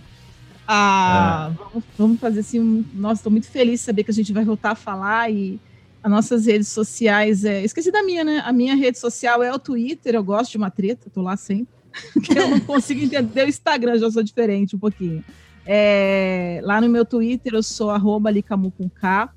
Ah, 0.68 1.52
é. 1.52 1.58
vamos, 1.58 1.84
vamos 1.98 2.20
fazer 2.20 2.42
assim, 2.42 2.86
nossa, 2.94 3.24
tô 3.24 3.30
muito 3.30 3.48
feliz 3.48 3.80
de 3.80 3.86
saber 3.86 4.04
que 4.04 4.12
a 4.12 4.14
gente 4.14 4.32
vai 4.32 4.46
voltar 4.46 4.72
a 4.72 4.76
falar 4.76 5.32
e 5.32 5.60
as 6.02 6.12
nossas 6.12 6.46
redes 6.46 6.70
sociais 6.70 7.44
é. 7.44 7.64
Esqueci 7.64 7.92
da 7.92 8.04
minha, 8.04 8.24
né? 8.24 8.42
A 8.46 8.54
minha 8.54 8.76
rede 8.76 8.98
social 8.98 9.44
é 9.44 9.54
o 9.54 9.60
Twitter, 9.60 10.16
eu 10.16 10.24
gosto 10.24 10.52
de 10.52 10.58
uma 10.58 10.72
treta, 10.72 11.10
tô 11.10 11.22
lá 11.22 11.36
sempre. 11.36 11.74
eu 12.36 12.50
não 12.50 12.60
consigo 12.60 13.04
entender 13.04 13.46
o 13.46 13.50
Instagram, 13.50 13.98
já 13.98 14.10
sou 14.10 14.24
diferente 14.24 14.76
um 14.76 14.80
pouquinho. 14.80 15.24
É, 15.66 16.62
lá 16.64 16.80
no 16.80 16.88
meu 16.88 17.06
Twitter 17.06 17.54
eu 17.54 17.64
sou 17.64 17.90
arroba 17.90 18.32
licamu 18.32 18.72
com 18.72 18.90
K. 18.90 19.30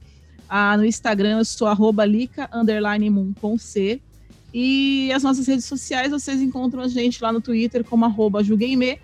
Ah, 0.49 0.77
no 0.77 0.85
Instagram 0.85 1.39
eu 1.39 1.45
sou 1.45 1.67
arroba 1.67 2.05
lica 2.05 2.49
underline 2.53 3.11
com 3.41 3.59
C. 3.59 4.01
E 4.55 5.11
as 5.13 5.23
nossas 5.23 5.47
redes 5.47 5.65
sociais 5.65 6.11
vocês 6.11 6.41
encontram 6.41 6.83
a 6.83 6.89
gente 6.89 7.23
lá 7.23 7.33
no 7.33 7.41
Twitter 7.41 7.83
como 7.83 8.05
arroba 8.05 8.45
julguemme, 8.45 8.99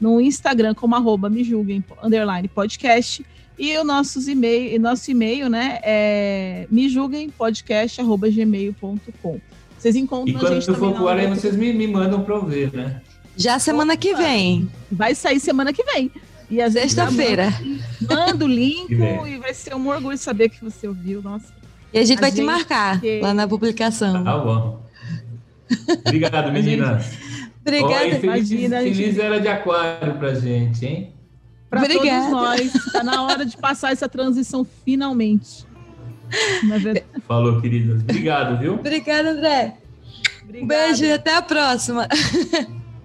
no 0.00 0.20
Instagram 0.20 0.74
como 0.74 0.94
arroba 0.94 1.28
me 1.28 1.42
julguem 1.42 1.84
underline 2.02 2.48
podcast 2.48 3.24
e 3.58 3.76
o 3.76 3.84
nosso 3.84 4.18
e-mail, 4.30 4.80
nosso 4.80 5.10
e-mail, 5.10 5.48
né, 5.48 5.80
é 5.82 6.66
me 6.70 6.88
julguem 6.88 7.28
podcast@gmail.com. 7.30 9.40
Vocês 9.78 9.96
encontram 9.96 10.34
e 10.34 10.38
quando 10.38 10.52
a 10.52 10.54
gente 10.54 10.68
eu 10.68 10.76
for 10.76 10.94
pro 10.94 11.08
ar, 11.08 11.18
aí 11.18 11.26
vocês 11.26 11.56
me, 11.56 11.72
me 11.72 11.88
mandam 11.88 12.22
para 12.22 12.36
eu 12.36 12.46
ver, 12.46 12.72
né? 12.72 13.02
Já 13.36 13.58
semana 13.58 13.96
que 13.96 14.14
vem. 14.14 14.70
Vai 14.90 15.14
sair 15.14 15.40
semana 15.40 15.72
que 15.72 15.82
vem. 15.82 16.10
E 16.50 16.60
às 16.60 16.74
vezes 16.74 16.92
sexta-feira. 16.92 17.52
Manda 18.00 18.44
o 18.44 18.48
link 18.48 18.90
e 18.92 19.38
vai 19.38 19.54
ser 19.54 19.74
um 19.74 19.88
orgulho 19.88 20.18
saber 20.18 20.50
que 20.50 20.62
você 20.62 20.86
ouviu, 20.86 21.22
nossa. 21.22 21.52
E 21.92 21.98
a 21.98 22.04
gente 22.04 22.18
a 22.18 22.20
vai 22.20 22.30
gente 22.30 22.40
te 22.40 22.44
marcar 22.44 23.00
que... 23.00 23.20
lá 23.20 23.34
na 23.34 23.48
publicação. 23.48 24.22
Tá 24.22 24.38
bom. 24.38 24.82
Obrigado, 26.06 26.52
menina. 26.52 27.00
Obrigada. 27.60 27.94
Oh, 27.94 28.10
feliz, 28.10 28.22
Imagina, 28.22 28.78
feliz 28.78 28.96
gente... 28.96 29.20
era 29.20 29.40
de 29.40 29.48
aquário 29.48 30.18
pra 30.18 30.34
gente, 30.34 30.84
hein? 30.84 31.12
Para 31.72 31.88
todos 31.88 32.30
nós. 32.30 32.74
Está 32.74 33.02
na 33.02 33.22
hora 33.22 33.46
de 33.46 33.56
passar 33.56 33.92
essa 33.92 34.08
transição 34.08 34.66
finalmente. 34.84 35.66
É 36.94 37.20
Falou, 37.26 37.60
queridas. 37.60 38.02
Obrigado, 38.02 38.58
viu? 38.58 38.74
Obrigada, 38.74 39.30
André. 39.30 39.76
Um 40.54 40.66
beijo 40.66 41.04
e 41.04 41.12
até 41.12 41.36
a 41.36 41.42
próxima. 41.42 42.08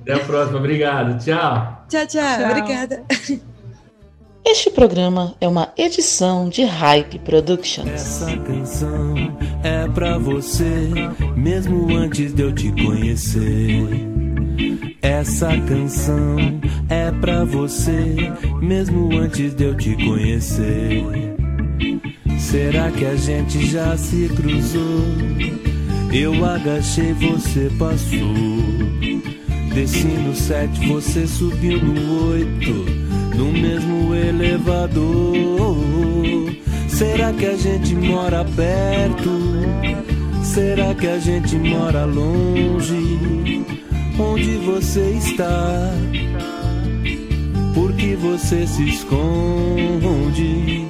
Até 0.01 0.13
a 0.13 0.19
próxima. 0.19 0.59
Obrigado. 0.59 1.23
Tchau. 1.23 1.85
Tchau, 1.89 2.07
tchau. 2.07 2.21
tchau. 2.21 2.49
Obrigada. 2.49 3.03
Este 4.45 4.69
programa 4.69 5.35
é 5.41 5.47
uma 5.47 5.73
edição 5.77 6.47
de 6.47 6.63
Hype 6.63 7.19
Productions. 7.19 7.89
Essa 7.89 8.37
canção 8.37 9.15
é 9.61 9.89
pra 9.89 10.17
você, 10.17 10.89
mesmo 11.35 11.93
antes 11.93 12.33
de 12.33 12.43
eu 12.43 12.55
te 12.55 12.71
conhecer. 12.71 14.26
Essa 15.19 15.49
canção 15.67 16.35
é 16.89 17.09
pra 17.09 17.43
você, 17.43 18.31
mesmo 18.61 19.17
antes 19.17 19.55
de 19.55 19.63
eu 19.63 19.75
te 19.75 19.95
conhecer. 19.95 21.03
Será 22.37 22.91
que 22.91 23.03
a 23.03 23.15
gente 23.15 23.65
já 23.65 23.97
se 23.97 24.29
cruzou? 24.35 25.07
Eu 26.13 26.45
agachei, 26.45 27.13
você 27.13 27.67
passou. 27.79 28.35
Desci 29.73 30.05
no 30.05 30.35
sete, 30.35 30.87
você 30.87 31.25
subiu 31.25 31.81
no 31.81 32.29
oito, 32.29 32.85
no 33.35 33.51
mesmo 33.51 34.13
elevador. 34.13 35.77
Será 36.89 37.33
que 37.33 37.47
a 37.47 37.57
gente 37.57 37.95
mora 37.95 38.45
perto? 38.45 39.31
Será 40.43 40.93
que 40.93 41.07
a 41.07 41.17
gente 41.17 41.55
mora 41.55 42.05
longe? 42.05 43.65
Onde 44.19 44.57
você 44.57 45.11
está? 45.11 45.91
Por 47.73 47.93
que 47.93 48.15
você 48.15 48.65
se 48.65 48.89
esconde? 48.89 50.87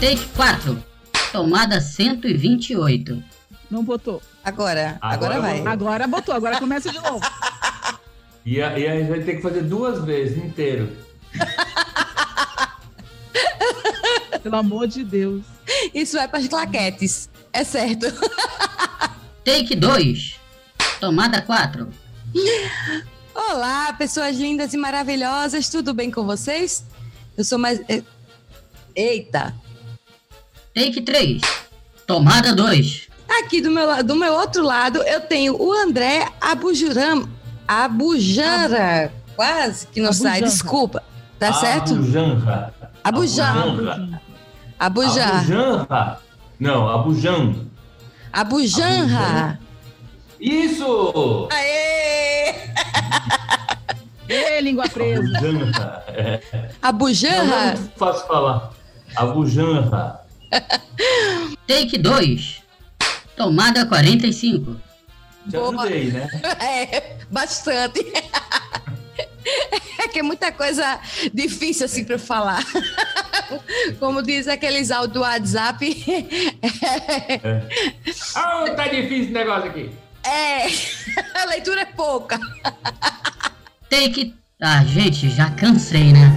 Take 0.00 0.26
4, 0.34 0.84
tomada 1.30 1.80
128. 1.80 3.31
Não 3.72 3.82
botou. 3.82 4.22
Agora, 4.44 4.98
agora, 5.00 5.36
agora 5.36 5.40
vai. 5.40 5.66
Agora 5.66 6.06
botou, 6.06 6.34
agora 6.34 6.58
começa 6.58 6.92
de 6.92 7.00
novo. 7.00 7.20
E, 8.44 8.60
a, 8.60 8.76
e 8.76 8.88
a 8.88 8.98
gente 8.98 9.08
vai 9.08 9.20
ter 9.20 9.36
que 9.36 9.40
fazer 9.40 9.62
duas 9.62 10.04
vezes, 10.04 10.36
inteiro. 10.36 10.96
Pelo 14.42 14.56
amor 14.56 14.88
de 14.88 15.04
Deus. 15.04 15.44
Isso 15.94 16.16
vai 16.16 16.26
para 16.26 16.40
as 16.40 16.48
claquetes, 16.48 17.30
é 17.52 17.62
certo. 17.62 18.06
Take 19.46 19.76
2, 19.76 20.40
tomada 20.98 21.40
4. 21.40 21.88
Olá, 23.32 23.92
pessoas 23.92 24.36
lindas 24.36 24.74
e 24.74 24.76
maravilhosas, 24.76 25.68
tudo 25.68 25.94
bem 25.94 26.10
com 26.10 26.26
vocês? 26.26 26.84
Eu 27.38 27.44
sou 27.44 27.60
mais. 27.60 27.80
Eh, 27.88 28.02
eita! 28.96 29.54
Take 30.74 31.00
3, 31.00 31.40
tomada 32.08 32.52
2. 32.56 33.11
Aqui 33.44 33.60
do 33.60 33.70
meu, 33.70 34.02
do 34.04 34.16
meu 34.16 34.32
outro 34.34 34.62
lado, 34.62 35.02
eu 35.02 35.20
tenho 35.20 35.60
o 35.60 35.72
André 35.72 36.28
Abujuram, 36.40 37.28
Abujara, 37.66 39.12
quase 39.36 39.86
que 39.88 40.00
não 40.00 40.10
Abujanra. 40.10 40.30
sai, 40.38 40.42
desculpa. 40.42 41.02
Tá 41.38 41.52
certo? 41.54 41.92
Abujanra. 41.94 42.74
Abujanra. 43.02 44.20
Abujanra. 44.78 45.38
Abujanra. 45.38 46.20
Não, 46.58 46.88
Abujan. 46.88 47.54
Abujanra. 48.32 49.58
Isso! 50.40 51.48
Aê! 51.52 52.54
Ê, 54.28 54.60
língua 54.60 54.88
presa. 54.88 55.36
Abujanra. 55.38 56.04
É. 56.08 56.40
Abujanra? 56.80 57.74
Não, 57.74 57.82
não 57.82 57.88
fácil 57.96 58.26
falar. 58.26 58.70
Abujanra. 59.16 60.20
Take 61.66 61.98
2. 61.98 62.61
Tomada 63.36 63.86
45. 63.86 64.76
Te 65.48 65.56
ajudei, 65.56 66.12
né? 66.12 66.28
É, 66.60 67.16
bastante. 67.30 68.00
É 69.98 70.08
que 70.08 70.20
é 70.20 70.22
muita 70.22 70.52
coisa 70.52 71.00
difícil 71.32 71.86
assim 71.86 72.04
para 72.04 72.18
falar. 72.18 72.64
Como 73.98 74.22
diz 74.22 74.46
aqueles 74.46 74.90
áudios 74.90 75.14
do 75.14 75.20
WhatsApp. 75.20 76.04
É. 77.42 77.62
Ah, 78.36 78.64
tá 78.76 78.88
difícil 78.88 79.30
o 79.30 79.32
negócio 79.32 79.70
aqui. 79.70 79.90
É, 80.24 80.66
a 81.40 81.44
leitura 81.46 81.82
é 81.82 81.86
pouca. 81.86 82.38
Tem 83.88 84.12
que. 84.12 84.34
Ah, 84.60 84.84
gente, 84.84 85.28
já 85.28 85.50
cansei, 85.50 86.12
né? 86.12 86.30